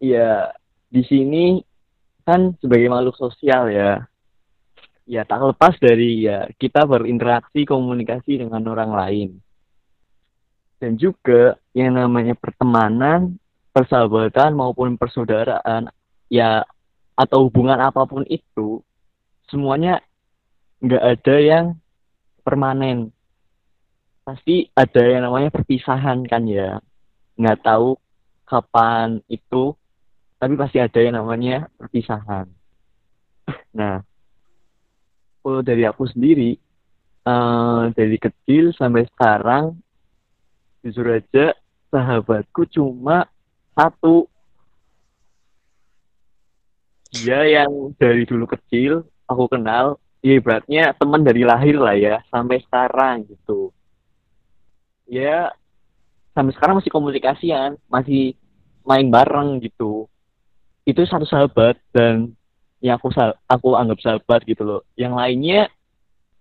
ya 0.00 0.48
di 0.88 1.02
sini 1.04 1.60
kan 2.24 2.56
sebagai 2.56 2.88
makhluk 2.88 3.20
sosial 3.20 3.68
ya, 3.68 4.00
ya 5.04 5.28
tak 5.28 5.44
lepas 5.44 5.76
dari 5.76 6.24
ya 6.24 6.48
kita 6.56 6.88
berinteraksi 6.88 7.68
komunikasi 7.68 8.40
dengan 8.40 8.64
orang 8.72 8.92
lain. 8.96 9.30
Dan 10.80 10.96
juga 10.96 11.60
yang 11.76 12.00
namanya 12.00 12.32
pertemanan, 12.32 13.36
persahabatan 13.76 14.56
maupun 14.56 14.96
persaudaraan 14.96 15.92
ya 16.32 16.64
atau 17.12 17.48
hubungan 17.48 17.76
apa 17.76 18.08
pun 18.08 18.24
itu 18.24 18.80
semuanya 19.52 20.00
nggak 20.80 21.04
ada 21.04 21.36
yang 21.44 21.66
permanen. 22.40 23.12
Pasti 24.24 24.64
ada 24.72 25.02
yang 25.04 25.28
namanya 25.28 25.52
perpisahan 25.52 26.24
kan 26.24 26.48
ya 26.48 26.80
nggak 27.36 27.60
tahu 27.62 28.00
kapan 28.48 29.20
itu 29.28 29.76
tapi 30.36 30.52
pasti 30.56 30.78
ada 30.80 31.00
yang 31.00 31.16
namanya 31.16 31.68
perpisahan. 31.76 32.48
Nah 33.72 34.04
kalau 35.40 35.60
dari 35.62 35.86
aku 35.86 36.04
sendiri 36.10 36.58
eh, 37.26 37.82
dari 37.94 38.16
kecil 38.18 38.74
sampai 38.74 39.06
sekarang 39.14 39.76
jujur 40.82 41.06
aja 41.10 41.54
sahabatku 41.90 42.66
cuma 42.70 43.26
satu. 43.74 44.26
Dia 47.16 47.46
yang 47.48 47.96
dari 47.96 48.28
dulu 48.28 48.44
kecil 48.50 49.06
aku 49.24 49.48
kenal 49.48 49.96
ya 50.20 50.36
ibaratnya 50.36 50.92
teman 50.98 51.22
dari 51.22 51.46
lahir 51.46 51.78
lah 51.78 51.94
ya 51.96 52.20
sampai 52.28 52.60
sekarang 52.66 53.24
gitu. 53.30 53.70
Ya 55.06 55.54
sampai 56.36 56.52
sekarang 56.52 56.76
masih 56.76 56.92
komunikasian 56.92 57.80
masih 57.88 58.36
main 58.84 59.08
bareng 59.08 59.64
gitu. 59.64 60.04
Itu 60.84 61.02
satu 61.08 61.24
sahabat 61.24 61.80
dan 61.96 62.36
yang 62.84 63.00
aku 63.00 63.08
aku 63.48 63.72
anggap 63.72 63.98
sahabat 64.04 64.44
gitu 64.44 64.62
loh. 64.62 64.80
Yang 65.00 65.14
lainnya 65.16 65.60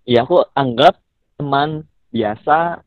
ya 0.04 0.28
aku 0.28 0.44
anggap 0.52 1.00
teman 1.40 1.88
biasa 2.12 2.84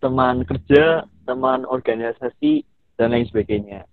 teman 0.00 0.48
kerja 0.48 1.04
teman 1.28 1.68
organisasi 1.68 2.64
dan 2.96 3.12
lain 3.12 3.28
sebagainya. 3.28 3.84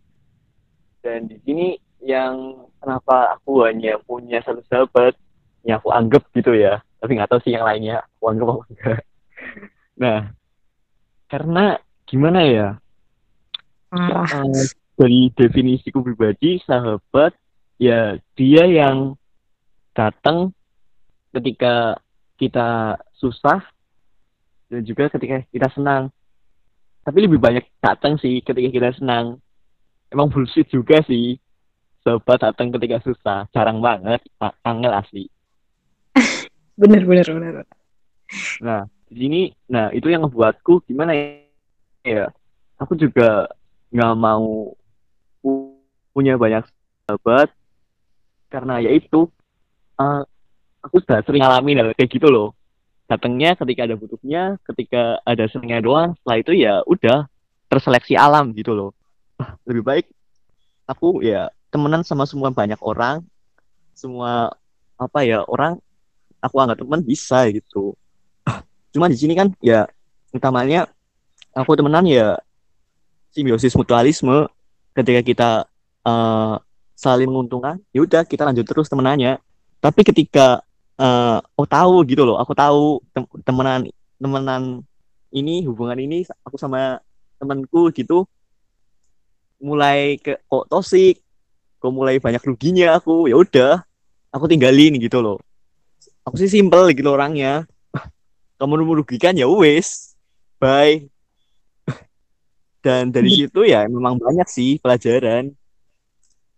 Dan 1.03 1.27
di 1.27 1.35
sini 1.43 1.75
yang 1.99 2.63
kenapa 2.79 3.35
aku 3.35 3.67
hanya 3.67 3.99
punya 4.07 4.39
satu 4.39 4.63
sahabat 4.71 5.19
yang 5.67 5.83
aku 5.83 5.91
anggap 5.91 6.23
gitu 6.31 6.55
ya. 6.55 6.79
Tapi 7.03 7.19
nggak 7.19 7.27
tahu 7.27 7.43
sih 7.43 7.51
yang 7.51 7.67
lainnya 7.67 7.99
aku 8.17 8.23
anggap 8.31 8.47
apa 8.47 8.63
enggak. 8.71 9.01
Nah 9.93 10.19
karena 11.29 11.77
gimana 12.13 12.45
ya 12.45 12.67
Marah. 13.89 14.45
Eh, 14.45 14.69
dari 14.93 15.33
definisiku 15.33 16.05
pribadi 16.05 16.61
sahabat 16.61 17.33
ya 17.81 18.21
dia 18.37 18.63
yang 18.69 19.17
datang 19.97 20.53
ketika 21.33 21.97
kita 22.37 23.01
susah 23.17 23.65
dan 24.69 24.85
juga 24.85 25.09
ketika 25.09 25.41
kita 25.49 25.67
senang 25.73 26.13
tapi 27.01 27.25
lebih 27.25 27.41
banyak 27.41 27.65
datang 27.81 28.21
sih 28.21 28.45
ketika 28.45 28.69
kita 28.69 28.89
senang 28.93 29.41
emang 30.13 30.29
bullshit 30.29 30.69
juga 30.69 31.01
sih 31.09 31.41
sahabat 32.05 32.45
datang 32.45 32.69
ketika 32.69 33.01
susah 33.01 33.49
jarang 33.49 33.81
banget 33.81 34.21
angel 34.61 34.93
asli 34.93 35.25
Bener, 36.73 37.05
bener, 37.05 37.27
bener. 37.29 37.55
Nah, 38.65 38.89
di 39.05 39.15
sini, 39.21 39.41
nah 39.69 39.93
itu 39.93 40.09
yang 40.09 40.25
ngebuatku 40.25 40.81
gimana 40.89 41.13
ya? 41.13 41.42
Aku 42.79 42.93
juga 42.99 43.47
nggak 43.93 44.13
mau 44.19 44.75
pu- 45.39 45.79
punya 46.11 46.35
banyak 46.35 46.67
sahabat 47.07 47.49
karena 48.51 48.83
ya 48.83 48.91
itu 48.93 49.29
eh, 49.97 50.23
aku 50.83 50.99
sudah 51.01 51.23
sering 51.23 51.41
ngalamin 51.41 51.95
kayak 51.95 52.11
gitu 52.11 52.27
loh. 52.27 52.51
Datangnya 53.07 53.55
ketika 53.55 53.87
ada 53.87 53.95
butuhnya, 53.95 54.43
ketika 54.67 55.21
ada 55.23 55.43
senangnya 55.51 55.79
doang. 55.83 56.09
Setelah 56.21 56.37
itu 56.39 56.51
ya 56.55 56.73
udah 56.87 57.27
terseleksi 57.67 58.13
alam 58.19 58.51
gitu 58.53 58.75
loh. 58.75 58.91
Lebih 59.67 59.83
baik 59.83 60.05
aku 60.85 61.23
ya 61.23 61.49
temenan 61.71 62.03
sama 62.05 62.27
semua 62.27 62.53
banyak 62.53 62.77
orang, 62.83 63.23
semua 63.95 64.53
apa 64.99 65.25
ya 65.25 65.41
orang 65.47 65.79
aku 66.43 66.55
anggap 66.59 66.77
teman 66.83 66.99
bisa 66.99 67.47
gitu 67.49 67.95
cuma 68.93 69.09
di 69.09 69.17
sini 69.17 69.33
kan 69.33 69.49
ya 69.63 69.87
utamanya 70.35 70.85
aku 71.53 71.77
temenan 71.77 72.05
ya 72.05 72.37
simbiosis 73.33 73.73
mutualisme. 73.77 74.49
Ketika 74.93 75.21
kita 75.25 75.49
eh, 76.05 76.55
saling 76.93 77.25
menguntungkan 77.29 77.81
ya 77.89 78.05
udah 78.05 78.21
kita 78.25 78.45
lanjut 78.45 78.65
terus 78.65 78.89
temenannya. 78.89 79.41
Tapi 79.81 80.01
ketika 80.05 80.61
eh, 81.01 81.39
oh 81.41 81.67
tahu 81.67 82.05
gitu 82.05 82.25
loh 82.25 82.37
aku 82.37 82.53
tahu 82.53 83.01
tem- 83.13 83.41
temenan 83.41 83.89
temenan 84.21 84.63
ini 85.33 85.65
hubungan 85.65 85.97
ini 85.97 86.21
aku 86.45 86.61
sama 86.61 87.01
temanku 87.41 87.89
gitu 87.91 88.29
mulai 89.57 90.21
ke 90.21 90.37
kok 90.37 90.65
tosik 90.69 91.23
kok 91.81 91.91
mulai 91.91 92.21
banyak 92.21 92.39
ruginya 92.45 92.95
aku 92.99 93.27
ya 93.27 93.35
udah 93.39 93.73
aku 94.29 94.45
tinggalin 94.49 94.97
gitu 95.01 95.19
loh. 95.21 95.37
Aku 96.23 96.39
sih 96.39 96.47
simple 96.47 96.93
gitu 96.95 97.09
orangnya. 97.11 97.67
Kamu 98.59 98.79
merugikan 98.85 99.35
ya 99.35 99.49
wes 99.49 100.15
bye 100.61 101.12
dan 102.83 103.15
dari 103.15 103.31
situ 103.31 103.63
ya 103.63 103.87
memang 103.87 104.19
banyak 104.19 104.43
sih 104.51 104.75
pelajaran. 104.83 105.55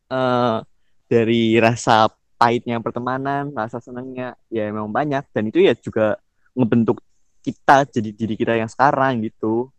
Eh 0.10 0.58
dari 1.06 1.54
rasa 1.62 2.10
pahitnya 2.36 2.82
pertemanan 2.82 3.54
rasa 3.54 3.78
senangnya 3.78 4.34
ya 4.50 4.66
memang 4.74 4.90
banyak. 4.90 5.22
Dan 5.30 5.54
itu 5.54 5.62
ya 5.62 5.78
juga 5.78 6.18
ngebentuk 6.58 6.98
kita 7.46 7.86
jadi 7.86 8.10
diri 8.10 8.34
kita 8.34 8.58
yang 8.58 8.66
sekarang 8.66 9.22
gitu. 9.22 9.70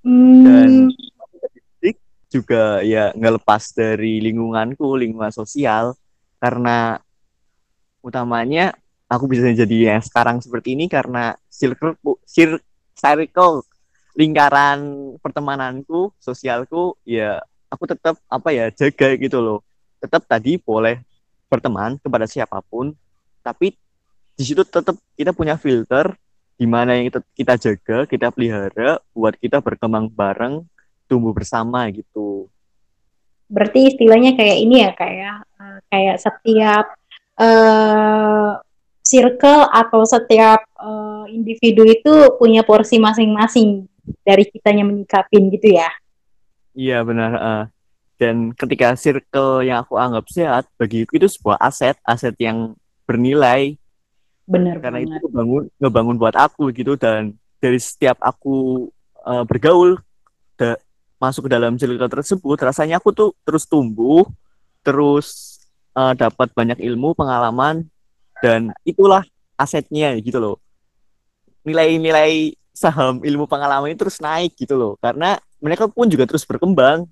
Dan- 0.00 0.88
juga 2.28 2.84
ya 2.84 3.08
nggak 3.16 3.40
lepas 3.40 3.72
dari 3.72 4.20
lingkunganku 4.20 4.96
lingkungan 4.96 5.32
sosial. 5.32 5.96
Karena 6.38 7.00
utamanya 8.04 8.76
aku 9.10 9.24
bisa 9.26 9.48
jadi 9.50 9.96
yang 9.96 10.04
sekarang 10.04 10.38
seperti 10.44 10.76
ini 10.76 10.86
karena 10.86 11.34
circle 11.48 11.96
cir- 12.28 12.62
circle 12.94 13.64
lingkaran 14.18 15.14
pertemananku 15.22 16.10
sosialku 16.18 16.98
ya 17.06 17.38
aku 17.70 17.86
tetap 17.86 18.18
apa 18.26 18.50
ya 18.50 18.66
jaga 18.74 19.14
gitu 19.14 19.38
loh. 19.38 19.62
Tetap 20.02 20.26
tadi 20.26 20.58
boleh 20.58 20.98
berteman 21.46 22.02
kepada 22.02 22.26
siapa 22.26 22.58
pun 22.66 22.90
tapi 23.46 23.72
di 24.34 24.42
situ 24.42 24.66
tetap 24.66 24.98
kita 25.14 25.30
punya 25.30 25.54
filter 25.54 26.12
di 26.58 26.66
mana 26.66 26.98
yang 26.98 27.06
kita, 27.38 27.54
jaga, 27.54 28.02
kita 28.10 28.34
pelihara 28.34 28.98
buat 29.14 29.38
kita 29.38 29.62
berkembang 29.62 30.10
bareng, 30.10 30.66
tumbuh 31.06 31.30
bersama 31.30 31.86
gitu. 31.94 32.50
Berarti 33.46 33.94
istilahnya 33.94 34.34
kayak 34.34 34.58
ini 34.58 34.76
ya 34.82 34.90
kayak 34.98 35.36
eh, 35.62 35.78
kayak 35.86 36.16
setiap 36.18 36.84
eh 37.38 38.50
circle 39.06 39.62
atau 39.70 40.02
setiap 40.04 40.60
eh, 40.66 41.24
individu 41.30 41.86
itu 41.86 42.12
punya 42.36 42.66
porsi 42.66 42.98
masing-masing 42.98 43.86
dari 44.22 44.44
kitanya 44.46 44.84
menyikapin 44.84 45.48
gitu 45.50 45.74
ya. 45.74 45.88
Iya 46.72 47.02
benar. 47.02 47.32
eh. 47.34 47.64
dan 48.18 48.50
ketika 48.50 48.98
circle 48.98 49.62
yang 49.62 49.86
aku 49.86 49.94
anggap 49.94 50.26
sehat, 50.26 50.66
bagiku 50.74 51.14
itu 51.14 51.30
sebuah 51.30 51.54
aset, 51.62 51.94
aset 52.02 52.34
yang 52.42 52.74
bernilai 53.06 53.78
Bener 54.42 54.82
karena 54.82 54.98
itu 55.00 55.14
banget. 55.14 55.22
ngebangun 55.30 55.62
ngebangun 55.78 56.16
buat 56.18 56.34
aku 56.34 56.74
gitu 56.74 56.98
dan 56.98 57.30
dari 57.62 57.78
setiap 57.78 58.18
aku 58.18 58.88
eh, 59.22 59.44
bergaul 59.46 60.02
da- 60.58 60.80
masuk 61.18 61.46
ke 61.46 61.50
dalam 61.50 61.78
circle 61.78 62.10
tersebut, 62.10 62.58
rasanya 62.58 62.98
aku 62.98 63.14
tuh 63.14 63.30
terus 63.46 63.70
tumbuh, 63.70 64.26
terus 64.82 65.58
eh, 65.94 66.14
dapat 66.18 66.50
banyak 66.50 66.82
ilmu, 66.82 67.14
pengalaman 67.14 67.86
dan 68.42 68.74
itulah 68.82 69.22
asetnya 69.54 70.14
gitu 70.18 70.42
loh. 70.42 70.56
Nilai-nilai 71.62 72.54
saham 72.78 73.18
ilmu 73.26 73.50
pengalaman 73.50 73.90
itu 73.90 74.06
terus 74.06 74.22
naik 74.22 74.54
gitu 74.54 74.78
loh 74.78 74.94
karena 75.02 75.42
mereka 75.58 75.90
pun 75.90 76.06
juga 76.06 76.24
terus 76.24 76.46
berkembang. 76.46 77.06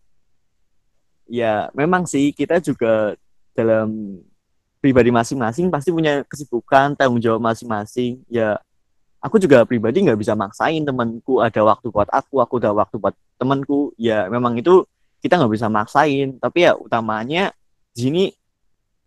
Ya, 1.27 1.67
memang 1.75 2.07
sih 2.07 2.31
kita 2.31 2.63
juga 2.63 3.19
dalam 3.51 4.23
pribadi 4.79 5.11
masing-masing 5.11 5.67
pasti 5.67 5.91
punya 5.91 6.23
kesibukan, 6.23 6.95
tanggung 6.95 7.19
jawab 7.19 7.43
masing-masing. 7.43 8.23
Ya, 8.31 8.63
aku 9.19 9.43
juga 9.43 9.67
pribadi 9.67 10.07
nggak 10.07 10.23
bisa 10.23 10.39
maksain 10.39 10.87
temanku 10.87 11.43
ada 11.43 11.61
waktu 11.67 11.91
buat 11.91 12.07
aku, 12.15 12.39
aku 12.39 12.55
ada 12.63 12.71
waktu 12.71 12.97
buat 13.03 13.15
temanku. 13.43 13.91
Ya, 13.99 14.31
memang 14.31 14.55
itu 14.55 14.87
kita 15.19 15.43
nggak 15.43 15.53
bisa 15.59 15.67
maksain. 15.67 16.39
Tapi 16.39 16.71
ya 16.71 16.79
utamanya 16.79 17.51
di 17.91 17.99
sini 18.07 18.25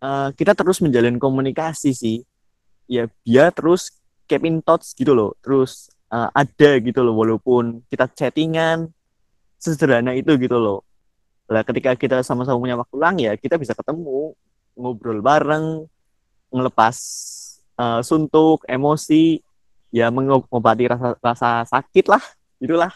eh, 0.04 0.30
kita 0.36 0.52
terus 0.52 0.84
menjalin 0.84 1.16
komunikasi 1.16 1.96
sih. 1.96 2.20
Ya, 2.92 3.08
biar 3.24 3.56
terus 3.56 3.96
keep 4.28 4.44
in 4.44 4.60
touch 4.60 4.92
gitu 4.92 5.16
loh. 5.16 5.32
Terus 5.40 5.88
eh, 6.10 6.30
ada 6.34 6.70
gitu 6.82 7.00
loh, 7.06 7.16
walaupun 7.18 7.86
kita 7.90 8.10
chattingan 8.12 8.90
sesederhana 9.60 10.16
itu 10.16 10.36
gitu 10.40 10.58
loh. 10.58 10.84
Lah 11.50 11.66
ketika 11.66 11.98
kita 11.98 12.22
sama-sama 12.22 12.62
punya 12.62 12.78
waktu 12.78 12.96
luang 12.96 13.18
ya 13.18 13.34
kita 13.38 13.58
bisa 13.58 13.74
ketemu, 13.74 14.34
ngobrol 14.78 15.22
bareng, 15.22 15.86
ngelepas 16.54 16.96
eh, 17.78 18.02
suntuk, 18.06 18.66
emosi, 18.66 19.42
ya 19.90 20.14
mengobati 20.14 20.86
rasa 20.90 21.18
rasa 21.22 21.50
sakit 21.66 22.06
lah, 22.06 22.24
itulah. 22.62 22.94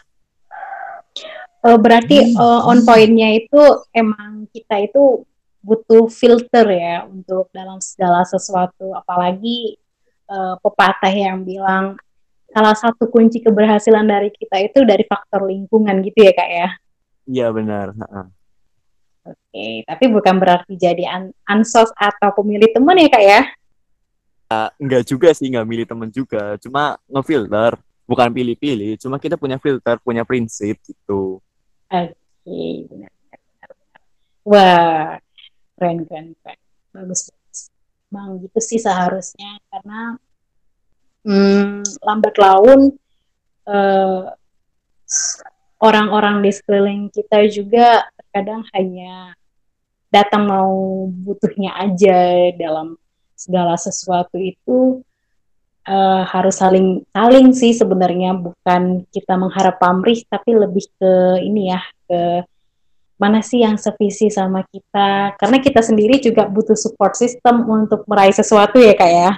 Eh, 1.64 1.78
berarti 1.80 2.36
eh, 2.36 2.60
on 2.68 2.84
point-nya 2.84 3.40
itu 3.40 3.62
emang 3.96 4.44
kita 4.52 4.84
itu 4.84 5.24
butuh 5.64 6.12
filter 6.12 6.68
ya 6.68 7.08
untuk 7.08 7.48
dalam 7.48 7.80
segala 7.80 8.20
sesuatu 8.28 8.92
apalagi 8.92 9.80
eh, 10.28 10.54
pepatah 10.60 11.14
yang 11.14 11.40
bilang 11.40 11.96
salah 12.54 12.78
satu 12.78 13.10
kunci 13.10 13.42
keberhasilan 13.42 14.06
dari 14.06 14.30
kita 14.30 14.62
itu 14.62 14.86
dari 14.86 15.02
faktor 15.02 15.42
lingkungan 15.50 15.98
gitu 16.06 16.22
ya 16.22 16.32
kak 16.32 16.50
ya. 16.50 16.68
Iya 17.26 17.46
benar. 17.50 17.90
heeh. 17.98 18.26
Oke, 19.24 19.66
tapi 19.88 20.04
bukan 20.12 20.36
berarti 20.36 20.76
jadi 20.76 21.08
an 21.08 21.32
ansos 21.48 21.90
atau 21.96 22.30
pemilih 22.36 22.70
teman 22.70 23.00
ya 23.00 23.10
kak 23.10 23.24
ya. 23.24 23.40
Enggak 24.78 25.02
juga 25.08 25.34
sih, 25.34 25.50
nggak 25.50 25.66
milih 25.66 25.86
temen 25.88 26.10
juga, 26.14 26.54
cuma 26.62 26.94
ngefilter, 27.10 27.74
bukan 28.06 28.28
pilih-pilih, 28.30 28.94
cuma 29.02 29.18
kita 29.18 29.34
punya 29.34 29.58
filter, 29.58 29.98
punya 29.98 30.22
prinsip 30.22 30.78
gitu. 30.86 31.42
Oke, 31.90 32.62
benar, 32.86 33.10
benar, 33.10 33.40
benar, 33.42 33.70
benar. 33.74 34.00
Wah, 34.46 35.10
keren, 35.74 35.96
keren, 36.06 36.26
keren. 36.38 36.58
Bagus, 36.94 37.34
bagus. 37.34 37.60
Emang 38.14 38.38
gitu 38.46 38.60
sih 38.62 38.78
seharusnya, 38.78 39.58
karena 39.72 40.14
hmm, 41.24 41.82
lambat 42.04 42.34
laun 42.36 42.92
eh, 43.68 44.22
orang-orang 45.80 46.40
di 46.44 46.50
sekeliling 46.52 47.12
kita 47.12 47.44
juga 47.52 48.08
terkadang 48.16 48.64
hanya 48.72 49.36
datang 50.14 50.46
mau 50.46 51.04
butuhnya 51.10 51.74
aja 51.74 52.54
dalam 52.54 52.94
segala 53.34 53.74
sesuatu 53.74 54.38
itu 54.38 55.02
eh, 55.84 56.22
harus 56.30 56.54
saling 56.62 57.02
saling 57.10 57.50
sih 57.50 57.74
sebenarnya. 57.74 58.38
Bukan 58.38 59.10
kita 59.10 59.34
mengharap 59.34 59.82
pamrih 59.82 60.22
tapi 60.30 60.54
lebih 60.54 60.86
ke 60.94 61.42
ini 61.42 61.74
ya 61.74 61.82
ke 62.06 62.46
mana 63.18 63.42
sih 63.42 63.66
yang 63.66 63.74
sevisi 63.74 64.30
sama 64.30 64.62
kita. 64.70 65.34
Karena 65.34 65.58
kita 65.58 65.82
sendiri 65.82 66.22
juga 66.22 66.46
butuh 66.46 66.78
support 66.78 67.18
system 67.18 67.66
untuk 67.66 68.06
meraih 68.06 68.34
sesuatu 68.34 68.78
ya 68.78 68.94
kak 68.94 69.10
ya. 69.10 69.30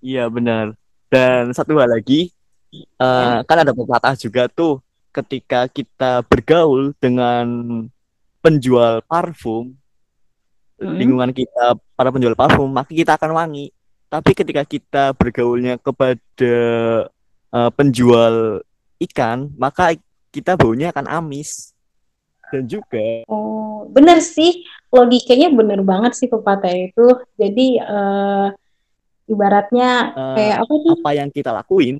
Iya 0.00 0.24
benar. 0.32 0.79
Dan 1.10 1.50
satu 1.50 1.74
hal 1.74 1.90
lagi, 1.90 2.30
eh, 2.72 3.38
kan 3.42 3.58
ada 3.58 3.74
pepatah 3.74 4.14
juga 4.14 4.46
tuh, 4.46 4.78
ketika 5.10 5.66
kita 5.66 6.22
bergaul 6.22 6.94
dengan 7.02 7.46
penjual 8.38 9.02
parfum, 9.10 9.74
Mm-mm. 10.78 10.96
lingkungan 10.96 11.34
kita 11.34 11.76
para 11.98 12.14
penjual 12.14 12.38
parfum, 12.38 12.70
maka 12.70 12.94
kita 12.94 13.18
akan 13.18 13.34
wangi. 13.34 13.74
Tapi 14.06 14.30
ketika 14.38 14.62
kita 14.62 15.04
bergaulnya 15.18 15.82
kepada 15.82 16.54
eh, 17.50 17.70
penjual 17.74 18.62
ikan, 19.02 19.50
maka 19.58 19.98
kita 20.30 20.54
baunya 20.54 20.94
akan 20.94 21.10
amis. 21.10 21.74
Dan 22.50 22.66
juga 22.70 23.26
Oh, 23.26 23.86
bener 23.90 24.22
sih, 24.22 24.66
logikanya 24.94 25.50
bener 25.54 25.82
banget 25.82 26.14
sih 26.14 26.30
pepatah 26.30 26.70
itu. 26.70 27.06
Jadi 27.34 27.82
eh, 27.82 28.46
ibaratnya 29.30 29.90
eh, 30.12 30.34
kayak 30.36 30.56
apa 30.66 30.74
sih? 30.74 30.90
apa 30.98 31.10
yang 31.14 31.28
kita 31.30 31.50
lakuin, 31.54 31.96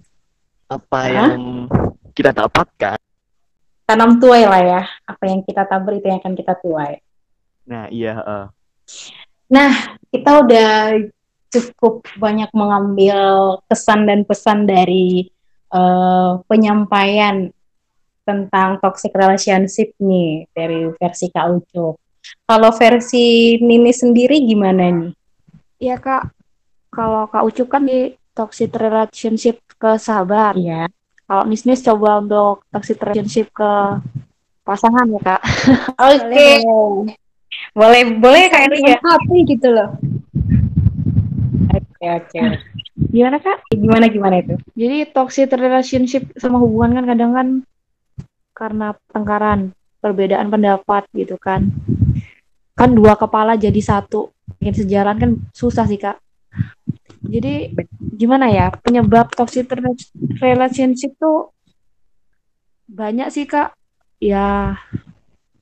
apa 0.66 0.99
Hah? 1.07 1.11
yang 1.31 1.45
kita 2.11 2.31
dapatkan, 2.35 2.99
Tanam 3.87 4.22
tuai 4.22 4.47
lah 4.47 4.62
ya. 4.62 4.83
Apa 5.03 5.26
yang 5.26 5.43
kita 5.43 5.66
tabur 5.66 5.99
itu 5.99 6.07
yang 6.07 6.22
akan 6.22 6.35
kita 6.39 6.55
tuai. 6.62 7.03
nah 7.66 7.91
iya, 7.91 8.18
eh, 8.22 8.47
Nah, 9.51 9.99
kita 10.14 10.47
udah 10.47 10.70
cukup 11.51 12.07
banyak 12.14 12.47
mengambil 12.55 13.18
kesan 13.66 14.07
dan 14.07 14.22
pesan 14.22 14.62
dari 14.70 15.26
eh, 15.74 16.33
penyampaian 16.47 17.51
tentang 18.22 18.78
toxic 18.78 19.11
relationship 19.11 19.91
nih 19.99 20.47
dari 20.55 20.87
versi 20.95 21.26
Kak 21.35 21.47
Ucup. 21.51 21.99
Kalau 22.47 22.70
versi 22.70 23.59
Nini 23.59 23.91
sendiri 23.91 24.39
gimana 24.47 24.87
nih? 24.87 25.11
Iya 25.81 25.97
kak, 25.97 26.31
kalau 26.91 27.30
kak 27.30 27.47
Ucup 27.47 27.68
kan 27.70 27.86
di 27.86 28.14
toxic 28.34 28.74
relationship 28.74 29.62
ke 29.78 29.97
sahabat. 29.97 30.59
Iya. 30.59 30.91
Kalau 31.30 31.47
Nisnis 31.47 31.86
coba 31.86 32.18
untuk 32.18 32.66
toxic 32.74 32.99
relationship 32.99 33.55
ke 33.55 33.72
pasangan 34.66 35.07
ya 35.07 35.20
kak. 35.22 35.41
Oke. 36.11 36.49
Boleh, 37.70 38.03
boleh 38.18 38.51
Kak 38.51 38.66
Eri 38.66 38.82
ya? 38.82 38.99
hati 38.99 39.38
gitu 39.47 39.68
loh. 39.70 39.95
Oke, 41.70 42.07
oke. 42.18 42.38
Gimana 43.14 43.38
kak? 43.38 43.62
Gimana 43.70 44.11
gimana 44.11 44.43
itu? 44.43 44.55
Jadi 44.74 45.07
toxic 45.14 45.51
relationship 45.55 46.30
sama 46.34 46.59
hubungan 46.59 46.99
kan 46.99 47.05
kadang 47.14 47.30
kan 47.36 47.49
karena 48.57 48.86
pertengkaran, 48.97 49.61
perbedaan 50.03 50.49
pendapat 50.51 51.07
gitu 51.14 51.38
kan. 51.38 51.70
Kan 52.74 52.91
dua 52.97 53.14
kepala 53.14 53.55
jadi 53.55 53.78
satu, 53.78 54.34
ingin 54.59 54.74
sejalan 54.82 55.16
kan 55.20 55.30
susah 55.55 55.86
sih 55.86 56.01
kak. 56.01 56.18
Jadi 57.31 57.55
gimana 58.18 58.51
ya 58.51 58.74
penyebab 58.74 59.31
toxic 59.31 59.70
rela- 59.70 60.11
relationship 60.43 61.14
tuh 61.14 61.55
banyak 62.91 63.31
sih 63.31 63.47
kak. 63.47 63.70
Ya 64.18 64.76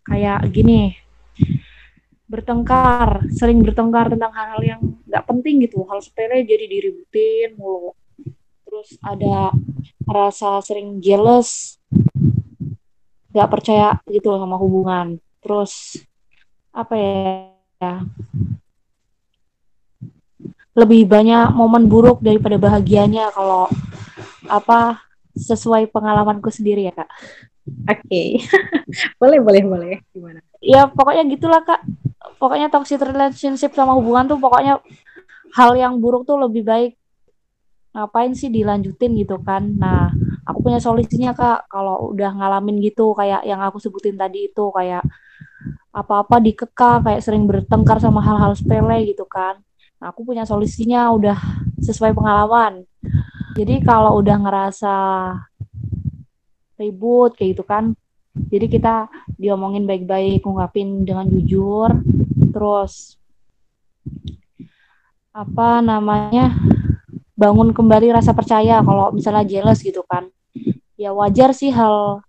kayak 0.09 0.49
gini 0.51 0.97
bertengkar, 2.29 3.25
sering 3.33 3.65
bertengkar 3.65 4.13
tentang 4.13 4.33
hal-hal 4.37 4.61
yang 4.65 4.81
nggak 5.09 5.25
penting 5.25 5.65
gitu, 5.65 5.85
hal 5.89 6.01
sepele 6.05 6.45
jadi 6.45 6.65
diributin 6.69 7.57
mulu. 7.57 7.97
Terus 8.65 8.97
ada 9.01 9.53
rasa 10.05 10.61
sering 10.65 11.01
jealous 11.01 11.81
nggak 13.33 13.49
percaya 13.49 14.01
gitu 14.09 14.33
loh 14.33 14.41
sama 14.45 14.57
hubungan. 14.61 15.07
Terus 15.41 16.01
apa 16.73 16.95
ya 16.97 17.93
lebih 20.79 21.11
banyak 21.11 21.51
momen 21.51 21.91
buruk 21.91 22.23
daripada 22.23 22.55
bahagianya 22.55 23.35
kalau 23.35 23.67
apa 24.47 25.03
sesuai 25.35 25.91
pengalamanku 25.91 26.49
sendiri 26.55 26.87
ya 26.87 26.95
kak 26.95 27.11
Oke. 27.69 28.41
boleh, 29.21 29.45
boleh, 29.45 29.63
boleh. 29.69 29.97
Gimana? 30.09 30.41
ya 30.65 30.89
pokoknya 30.89 31.23
gitulah 31.29 31.61
kak 31.67 31.85
pokoknya 32.41 32.73
toxic 32.73 33.03
relationship 33.03 33.77
sama 33.77 33.93
hubungan 33.93 34.25
tuh 34.25 34.39
pokoknya 34.41 34.81
hal 35.53 35.77
yang 35.77 36.01
buruk 36.01 36.25
tuh 36.25 36.41
lebih 36.41 36.65
baik 36.65 36.93
ngapain 37.99 38.33
sih 38.37 38.53
dilanjutin 38.53 39.17
gitu 39.19 39.41
kan. 39.43 39.65
Nah, 39.75 40.13
aku 40.45 40.71
punya 40.71 40.79
solusinya 40.79 41.33
Kak, 41.33 41.67
kalau 41.67 42.13
udah 42.15 42.31
ngalamin 42.37 42.79
gitu 42.85 43.17
kayak 43.17 43.43
yang 43.43 43.59
aku 43.65 43.81
sebutin 43.81 44.15
tadi 44.15 44.53
itu 44.53 44.65
kayak 44.71 45.03
apa-apa 45.91 46.39
dikekang, 46.39 47.03
kayak 47.03 47.25
sering 47.25 47.49
bertengkar 47.49 47.99
sama 47.99 48.23
hal-hal 48.23 48.55
sepele 48.55 49.09
gitu 49.09 49.25
kan. 49.27 49.59
Aku 49.99 50.23
punya 50.23 50.47
solusinya 50.47 51.11
udah 51.11 51.35
sesuai 51.83 52.15
pengalaman. 52.15 52.87
Jadi 53.59 53.83
kalau 53.83 54.23
udah 54.23 54.37
ngerasa 54.39 54.95
ribut 56.79 57.35
kayak 57.35 57.59
gitu 57.59 57.65
kan, 57.67 57.99
jadi 58.47 58.71
kita 58.71 58.95
diomongin 59.35 59.83
baik-baik, 59.83 60.47
ngungkapin 60.47 61.03
dengan 61.03 61.27
jujur, 61.27 61.91
terus 62.55 63.19
apa 65.35 65.83
namanya 65.83 66.55
bangun 67.35 67.75
kembali 67.75 68.15
rasa 68.15 68.31
percaya 68.31 68.79
kalau 68.87 69.11
misalnya 69.11 69.43
jealous 69.43 69.83
gitu 69.83 70.07
kan. 70.07 70.31
Ya 70.95 71.11
wajar 71.11 71.51
sih 71.51 71.75
hal 71.75 72.23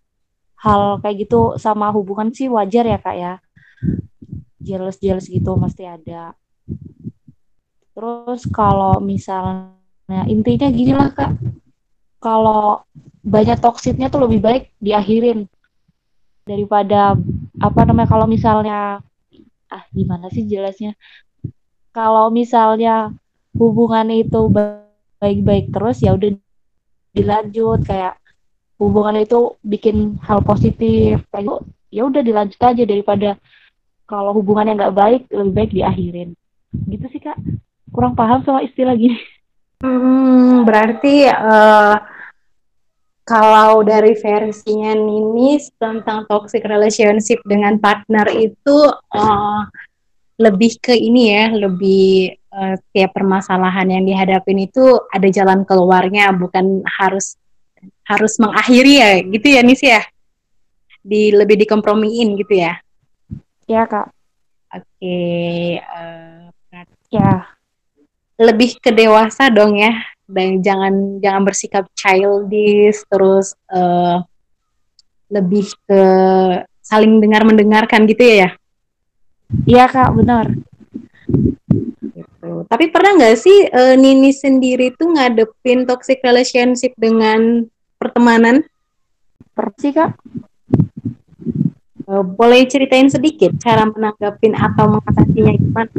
hal 0.57 0.97
kayak 1.05 1.29
gitu 1.29 1.53
sama 1.61 1.93
hubungan 1.93 2.33
sih 2.33 2.49
wajar 2.49 2.89
ya 2.89 2.97
kak 2.97 3.15
ya. 3.17 3.33
Jealous 4.57 4.97
jealous 4.97 5.29
gitu 5.29 5.53
mesti 5.53 5.85
ada 5.85 6.33
terus 7.99 8.47
kalau 8.47 9.03
misalnya 9.03 10.23
intinya 10.31 10.71
gini 10.71 10.95
lah 10.95 11.11
kak. 11.11 11.35
Kalau 12.23 12.87
banyak 13.19 13.59
toksiknya 13.59 14.07
tuh 14.07 14.23
lebih 14.23 14.39
baik 14.39 14.63
diakhirin 14.79 15.51
daripada 16.47 17.19
apa 17.59 17.79
namanya 17.83 18.07
kalau 18.07 18.23
misalnya 18.23 19.03
ah 19.67 19.83
gimana 19.91 20.31
sih 20.31 20.47
jelasnya? 20.47 20.95
Kalau 21.91 22.31
misalnya 22.31 23.11
hubungan 23.51 24.07
itu 24.15 24.47
baik-baik 24.47 25.75
terus 25.75 25.99
ya 25.99 26.15
udah 26.15 26.39
dilanjut. 27.11 27.83
Kayak 27.83 28.15
hubungan 28.79 29.19
itu 29.19 29.59
bikin 29.59 30.15
hal 30.23 30.39
positif. 30.39 31.19
Kayak 31.35 31.67
ya 31.91 32.07
udah 32.07 32.23
dilanjut 32.23 32.63
aja 32.63 32.83
daripada 32.87 33.35
kalau 34.07 34.31
hubungannya 34.39 34.79
nggak 34.79 34.95
baik 34.95 35.21
lebih 35.35 35.51
baik 35.51 35.71
diakhirin. 35.75 36.29
Gitu 36.87 37.05
sih 37.11 37.19
kak 37.19 37.35
kurang 37.99 38.15
paham 38.15 38.39
sama 38.47 38.63
istilah 38.63 38.95
gini 38.95 39.19
hmm, 39.83 40.63
berarti 40.63 41.27
uh, 41.27 41.99
kalau 43.29 43.85
dari 43.85 44.17
versinya 44.17 44.97
Ninis 44.97 45.69
tentang 45.77 46.25
toxic 46.25 46.65
relationship 46.65 47.37
dengan 47.45 47.77
partner 47.77 48.25
itu 48.33 48.89
uh, 48.89 49.61
lebih 50.41 50.81
ke 50.81 50.97
ini 50.97 51.37
ya, 51.37 51.45
lebih 51.53 52.33
uh, 52.49 52.73
tiap 52.89 53.13
permasalahan 53.13 53.85
yang 53.85 54.03
dihadapin 54.07 54.65
itu 54.65 54.97
ada 55.13 55.29
jalan 55.29 55.61
keluarnya, 55.61 56.33
bukan 56.33 56.81
harus 56.89 57.37
harus 58.01 58.33
mengakhiri 58.41 58.93
ya, 58.97 59.11
gitu 59.21 59.47
ya 59.53 59.61
Nis 59.61 59.83
ya? 59.85 60.01
Di 61.05 61.29
lebih 61.29 61.61
dikompromiin 61.61 62.33
gitu 62.33 62.65
ya? 62.65 62.81
Ya 63.69 63.85
kak. 63.85 64.09
Oke, 64.73 64.85
okay, 64.97 65.81
uh, 65.85 66.49
ya 67.13 67.48
lebih 68.39 68.79
ke 68.79 68.95
dewasa 68.95 69.51
dong 69.51 69.75
ya. 69.75 69.91
Dan 70.29 70.63
jangan 70.63 71.19
jangan 71.19 71.41
bersikap 71.43 71.85
childish 71.97 73.03
terus 73.09 73.57
uh, 73.73 74.23
lebih 75.27 75.67
ke 75.85 76.01
saling 76.79 77.21
dengar 77.21 77.43
mendengarkan 77.43 78.07
gitu 78.07 78.23
ya 78.23 78.35
ya? 78.47 78.49
Iya 79.67 79.85
kak 79.89 80.11
benar. 80.15 80.45
Gitu. 82.09 82.65
tapi 82.65 82.89
pernah 82.89 83.13
nggak 83.19 83.37
sih 83.37 83.69
uh, 83.69 83.93
Nini 83.93 84.33
sendiri 84.33 84.89
tuh 84.97 85.13
ngadepin 85.13 85.85
toxic 85.85 86.23
relationship 86.25 86.97
dengan 86.97 87.69
pertemanan? 88.01 88.65
Pernah 89.53 89.77
sih 89.77 89.91
kak 89.93 90.17
uh, 92.09 92.25
boleh 92.25 92.65
ceritain 92.65 93.07
sedikit 93.07 93.53
cara 93.61 93.85
menanggapin 93.85 94.57
atau 94.57 94.97
mengatasinya 94.97 95.53
gimana 95.53 95.91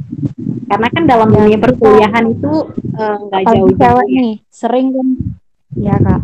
karena 0.70 0.86
kan 0.86 1.02
dalam 1.02 1.28
dunia 1.34 1.58
perkuliahan 1.58 2.30
itu 2.30 2.52
eh, 2.94 3.16
nggak 3.26 3.42
uh, 3.42 3.46
jauh 3.58 3.70
cewek 3.74 4.06
ya. 4.06 4.20
nih 4.22 4.34
sering 4.54 4.86
kan? 4.94 5.08
Ya 5.74 5.94
kak. 5.98 6.20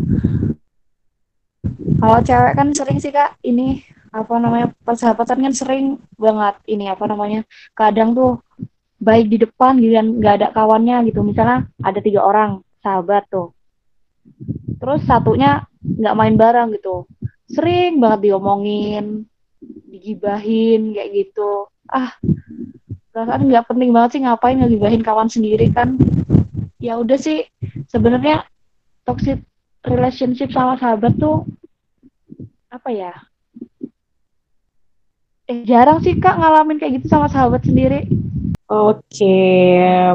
Kalau 1.99 2.19
cewek 2.23 2.53
kan 2.55 2.67
sering 2.71 2.97
sih 3.03 3.11
kak 3.11 3.35
ini 3.43 3.83
apa 4.07 4.33
namanya 4.39 4.71
persahabatan 4.87 5.51
kan 5.51 5.53
sering 5.53 5.99
banget. 6.15 6.55
Ini 6.63 6.95
apa 6.95 7.11
namanya 7.11 7.43
kadang 7.75 8.15
tuh 8.15 8.39
baik 9.03 9.27
di 9.27 9.37
depan 9.43 9.83
gitu 9.83 9.99
dan 9.99 10.15
nggak 10.15 10.35
ada 10.39 10.47
kawannya 10.55 11.11
gitu. 11.11 11.27
Misalnya 11.27 11.67
ada 11.83 11.99
tiga 11.99 12.23
orang 12.23 12.63
sahabat 12.79 13.27
tuh. 13.27 13.51
Terus 14.79 15.03
satunya 15.03 15.67
nggak 15.83 16.15
main 16.15 16.39
bareng 16.39 16.71
gitu. 16.71 17.03
Sering 17.51 17.99
banget 17.99 18.31
diomongin 18.31 19.27
digibahin 19.87 20.91
kayak 20.91 21.09
gitu. 21.15 21.71
Ah 21.87 22.11
perasaan 23.15 23.49
nggak 23.49 23.65
penting 23.65 23.89
banget 23.95 24.09
sih 24.13 24.21
ngapain 24.21 24.59
ngegibahin 24.59 25.01
kawan 25.01 25.31
sendiri 25.31 25.71
kan. 25.71 25.95
Ya 26.77 26.99
udah 26.99 27.17
sih 27.17 27.47
sebenarnya 27.89 28.45
toxic 29.07 29.41
relationship 29.87 30.51
sama 30.53 30.77
sahabat 30.77 31.15
tuh 31.17 31.47
apa 32.69 32.89
ya? 32.91 33.13
Eh 35.47 35.63
jarang 35.63 36.03
sih 36.03 36.19
kak 36.19 36.35
ngalamin 36.35 36.77
kayak 36.77 37.01
gitu 37.01 37.07
sama 37.07 37.31
sahabat 37.31 37.63
sendiri. 37.63 38.05
Oke 38.67 39.39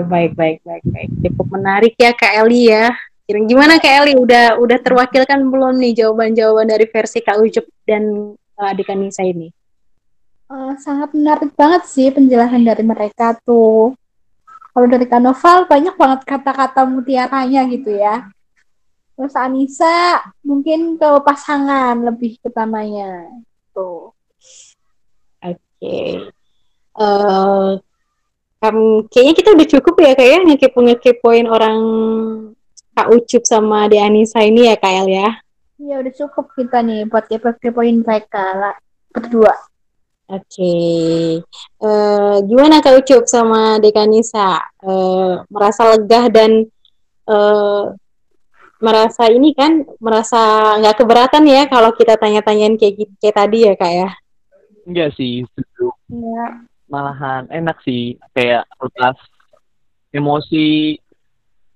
baik 0.07 0.37
baik 0.37 0.61
baik 0.63 0.85
baik. 0.85 1.11
Cukup 1.25 1.49
menarik 1.57 1.97
ya 1.97 2.13
kak 2.13 2.45
Eli 2.45 2.69
ya. 2.69 2.93
Gimana 3.27 3.81
kak 3.81 4.05
Eli? 4.05 4.13
Udah 4.13 4.61
udah 4.61 4.79
terwakilkan 4.79 5.41
belum 5.49 5.81
nih 5.81 6.05
jawaban-jawaban 6.05 6.69
dari 6.69 6.85
versi 6.85 7.25
kak 7.25 7.41
Ucup 7.41 7.65
dan 7.89 8.37
uh, 8.61 8.71
adik 8.71 8.93
Anissa 8.93 9.25
ini 9.25 9.49
Uh, 10.53 10.77
sangat 10.77 11.17
menarik 11.17 11.49
banget 11.57 11.89
sih 11.89 12.13
penjelasan 12.13 12.61
dari 12.61 12.85
mereka 12.85 13.33
tuh. 13.41 13.97
Kalau 14.77 14.85
dari 14.85 15.09
Kanoval 15.09 15.65
banyak 15.65 15.97
banget 15.97 16.21
kata-kata 16.29 16.85
mutiaranya 16.85 17.65
gitu 17.73 17.97
ya. 17.97 18.29
Terus 19.17 19.33
Anissa 19.33 20.21
mungkin 20.45 21.01
ke 21.01 21.09
pasangan 21.25 21.97
lebih 22.05 22.37
utamanya. 22.45 23.33
Tuh. 23.73 24.13
Oke. 25.41 25.57
Okay. 25.81 26.29
Uh, 27.01 27.81
eh, 28.61 28.69
um, 28.69 29.09
kayaknya 29.09 29.35
kita 29.41 29.49
udah 29.57 29.69
cukup 29.73 29.95
ya 30.05 30.13
kayak 30.13 30.33
ya 30.37 30.41
ngekepo-ngekepoin 30.53 31.49
orang 31.49 31.81
Kak 32.93 33.09
Ucup 33.09 33.49
sama 33.49 33.89
De 33.89 33.97
Anissa 33.97 34.45
ini 34.45 34.69
ya 34.69 34.77
Kak 34.77 34.93
El 35.01 35.09
ya. 35.17 35.29
Iya 35.81 36.05
udah 36.05 36.13
cukup 36.13 36.53
kita 36.53 36.85
nih 36.85 37.09
buat 37.09 37.25
kepo-kepoin 37.25 38.05
mereka 38.05 38.45
lah 38.53 38.77
berdua. 39.17 39.72
Oke, 40.33 40.49
okay. 40.49 41.45
uh, 41.85 41.85
eh, 41.85 42.37
gimana 42.49 42.81
Kak 42.81 43.05
Ucup 43.05 43.29
sama 43.29 43.77
Dekanisa? 43.77 44.65
Uh, 44.81 45.45
merasa 45.53 45.93
lega 45.93 46.33
dan 46.33 46.73
uh, 47.29 47.93
merasa 48.81 49.29
ini 49.29 49.53
kan, 49.53 49.85
merasa 50.01 50.41
nggak 50.81 51.05
keberatan 51.05 51.45
ya 51.45 51.69
kalau 51.69 51.93
kita 51.93 52.17
tanya-tanyain 52.17 52.81
kayak 52.81 53.05
gitu 53.05 53.13
kayak 53.21 53.37
tadi 53.45 53.59
ya 53.69 53.75
Kak 53.77 53.93
ya? 53.93 54.09
Enggak 54.89 55.13
sih, 55.21 55.45
setuju. 55.53 55.93
Ya. 56.09 56.65
Malahan 56.89 57.53
enak 57.53 57.85
sih, 57.85 58.17
kayak 58.33 58.65
lepas 58.81 59.21
emosi 60.17 60.97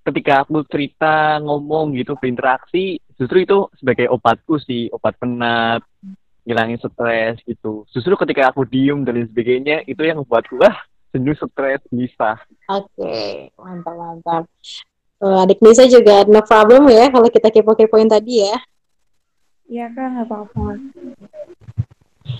ketika 0.01 0.41
aku 0.41 0.65
cerita 0.65 1.37
ngomong 1.45 1.93
gitu 1.93 2.17
berinteraksi 2.17 2.97
justru 3.21 3.43
itu 3.43 3.69
sebagai 3.77 4.09
obatku 4.09 4.57
sih 4.57 4.89
obat 4.89 5.13
penat 5.19 5.85
ngilangin 6.47 6.79
stres 6.79 7.43
gitu. 7.43 7.83
Justru 7.91 8.15
ketika 8.15 8.47
aku 8.47 8.63
diem 8.63 9.03
dan 9.03 9.19
lain 9.19 9.27
sebagainya 9.27 9.83
itu 9.83 9.99
yang 9.99 10.23
membuatku 10.23 10.55
ah 10.63 10.79
jenuh 11.11 11.35
stres 11.35 11.83
bisa. 11.91 12.39
Oke, 12.71 12.87
okay. 12.95 13.51
mantap 13.59 13.95
mantap. 13.99 14.43
Uh, 15.19 15.43
adik 15.43 15.59
Nisa 15.59 15.83
juga 15.89 16.23
no 16.29 16.39
problem 16.45 16.87
ya 16.87 17.11
kalau 17.11 17.27
kita 17.27 17.51
kepo-kepoin 17.51 18.07
tadi 18.07 18.47
ya. 18.47 18.55
Iya 19.67 19.91
kan 19.91 20.15
nggak 20.15 20.27
apa-apa. 20.31 20.65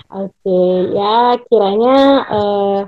Oke, 0.08 0.32
okay. 0.40 0.72
ya 0.96 1.36
kiranya 1.52 1.98
uh, 2.32 2.80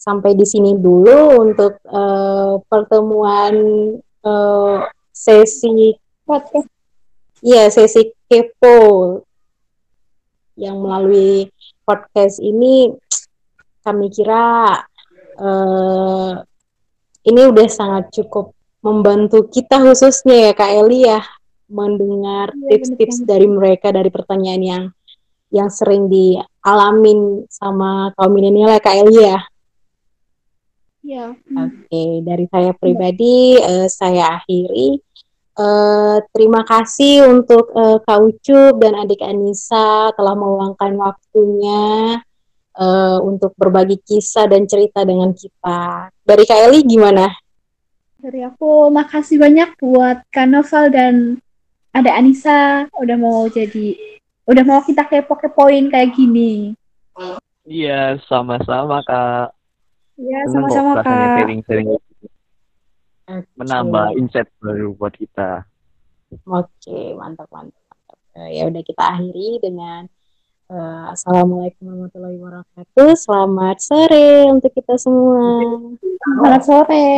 sampai 0.00 0.32
di 0.32 0.48
sini 0.48 0.72
dulu 0.80 1.44
untuk 1.44 1.76
uh, 1.84 2.56
pertemuan 2.72 3.54
uh, 4.24 4.88
sesi 5.12 5.92
podcast. 6.24 6.70
Iya, 7.42 7.68
sesi 7.74 8.14
kepo 8.30 8.78
yang 10.56 10.80
melalui 10.80 11.48
podcast 11.82 12.38
ini 12.38 12.92
kami 13.82 14.12
kira 14.14 14.78
uh, 15.40 16.32
ini 17.22 17.40
udah 17.50 17.68
sangat 17.70 18.10
cukup 18.14 18.54
membantu 18.82 19.46
kita 19.46 19.78
khususnya 19.78 20.50
ya 20.50 20.52
Kak 20.54 20.72
Eli 20.74 21.06
ya 21.06 21.22
mendengar 21.72 22.52
iya, 22.52 22.76
tips-tips 22.76 23.24
dari 23.24 23.48
mereka 23.48 23.94
dari 23.94 24.10
pertanyaan 24.12 24.62
yang 24.62 24.84
yang 25.52 25.68
sering 25.68 26.08
dialamin 26.08 27.44
sama 27.48 28.12
kaum 28.16 28.32
milenial 28.32 28.72
ya 28.72 28.80
Kak 28.82 28.96
Eli 29.06 29.16
ya. 29.20 29.40
Iya. 31.02 31.24
Oke, 31.34 31.82
okay, 31.90 32.10
dari 32.22 32.46
saya 32.46 32.70
pribadi 32.78 33.58
uh, 33.58 33.90
saya 33.90 34.38
akhiri 34.38 35.02
Eh, 35.52 36.16
terima 36.32 36.64
kasih 36.64 37.28
untuk 37.28 37.76
eh, 37.76 38.00
Kak 38.00 38.18
Ucup 38.24 38.80
dan 38.80 38.96
adik 39.04 39.20
Anissa 39.20 40.08
telah 40.16 40.32
meluangkan 40.32 40.96
waktunya 40.96 42.16
eh, 42.72 43.18
untuk 43.20 43.52
berbagi 43.60 44.00
kisah 44.00 44.48
dan 44.48 44.64
cerita 44.64 45.04
dengan 45.04 45.36
kita. 45.36 46.08
Dari 46.24 46.44
Kak 46.48 46.56
Eli 46.56 46.80
gimana? 46.88 47.28
Dari 48.16 48.48
aku 48.48 48.88
makasih 48.88 49.36
banyak 49.36 49.76
buat 49.76 50.24
Kak 50.32 50.48
Novel 50.48 50.84
dan 50.88 51.14
ada 51.92 52.10
Anissa 52.16 52.88
udah 52.96 53.16
mau 53.20 53.44
jadi 53.52 53.92
udah 54.48 54.64
mau 54.64 54.80
kita 54.80 55.04
kepo-kepoin 55.04 55.92
kayak 55.92 56.16
gini. 56.16 56.72
Iya, 57.68 58.16
sama-sama 58.24 59.04
Kak. 59.04 59.52
Ya, 60.16 60.48
kok 60.48 60.56
sama-sama 60.56 61.04
Kak. 61.04 61.44
sharing-sharing 61.44 61.92
menambah 63.28 64.18
insight 64.18 64.48
baru 64.58 64.94
buat 64.96 65.14
kita. 65.14 65.66
Oke, 66.48 67.12
mantap, 67.14 67.48
mantap, 67.52 67.82
mantap. 67.86 68.18
Eh, 68.40 68.60
ya 68.60 68.62
udah 68.64 68.82
kita 68.82 69.02
akhiri 69.04 69.60
dengan 69.60 70.08
eh, 70.72 71.04
Assalamualaikum 71.12 71.84
warahmatullahi 71.92 72.36
wabarakatuh. 72.40 73.10
Selamat 73.20 73.76
sore 73.84 74.48
untuk 74.48 74.72
kita 74.72 74.96
semua. 74.96 75.68
Selamat 76.00 76.62
sore. 76.64 77.08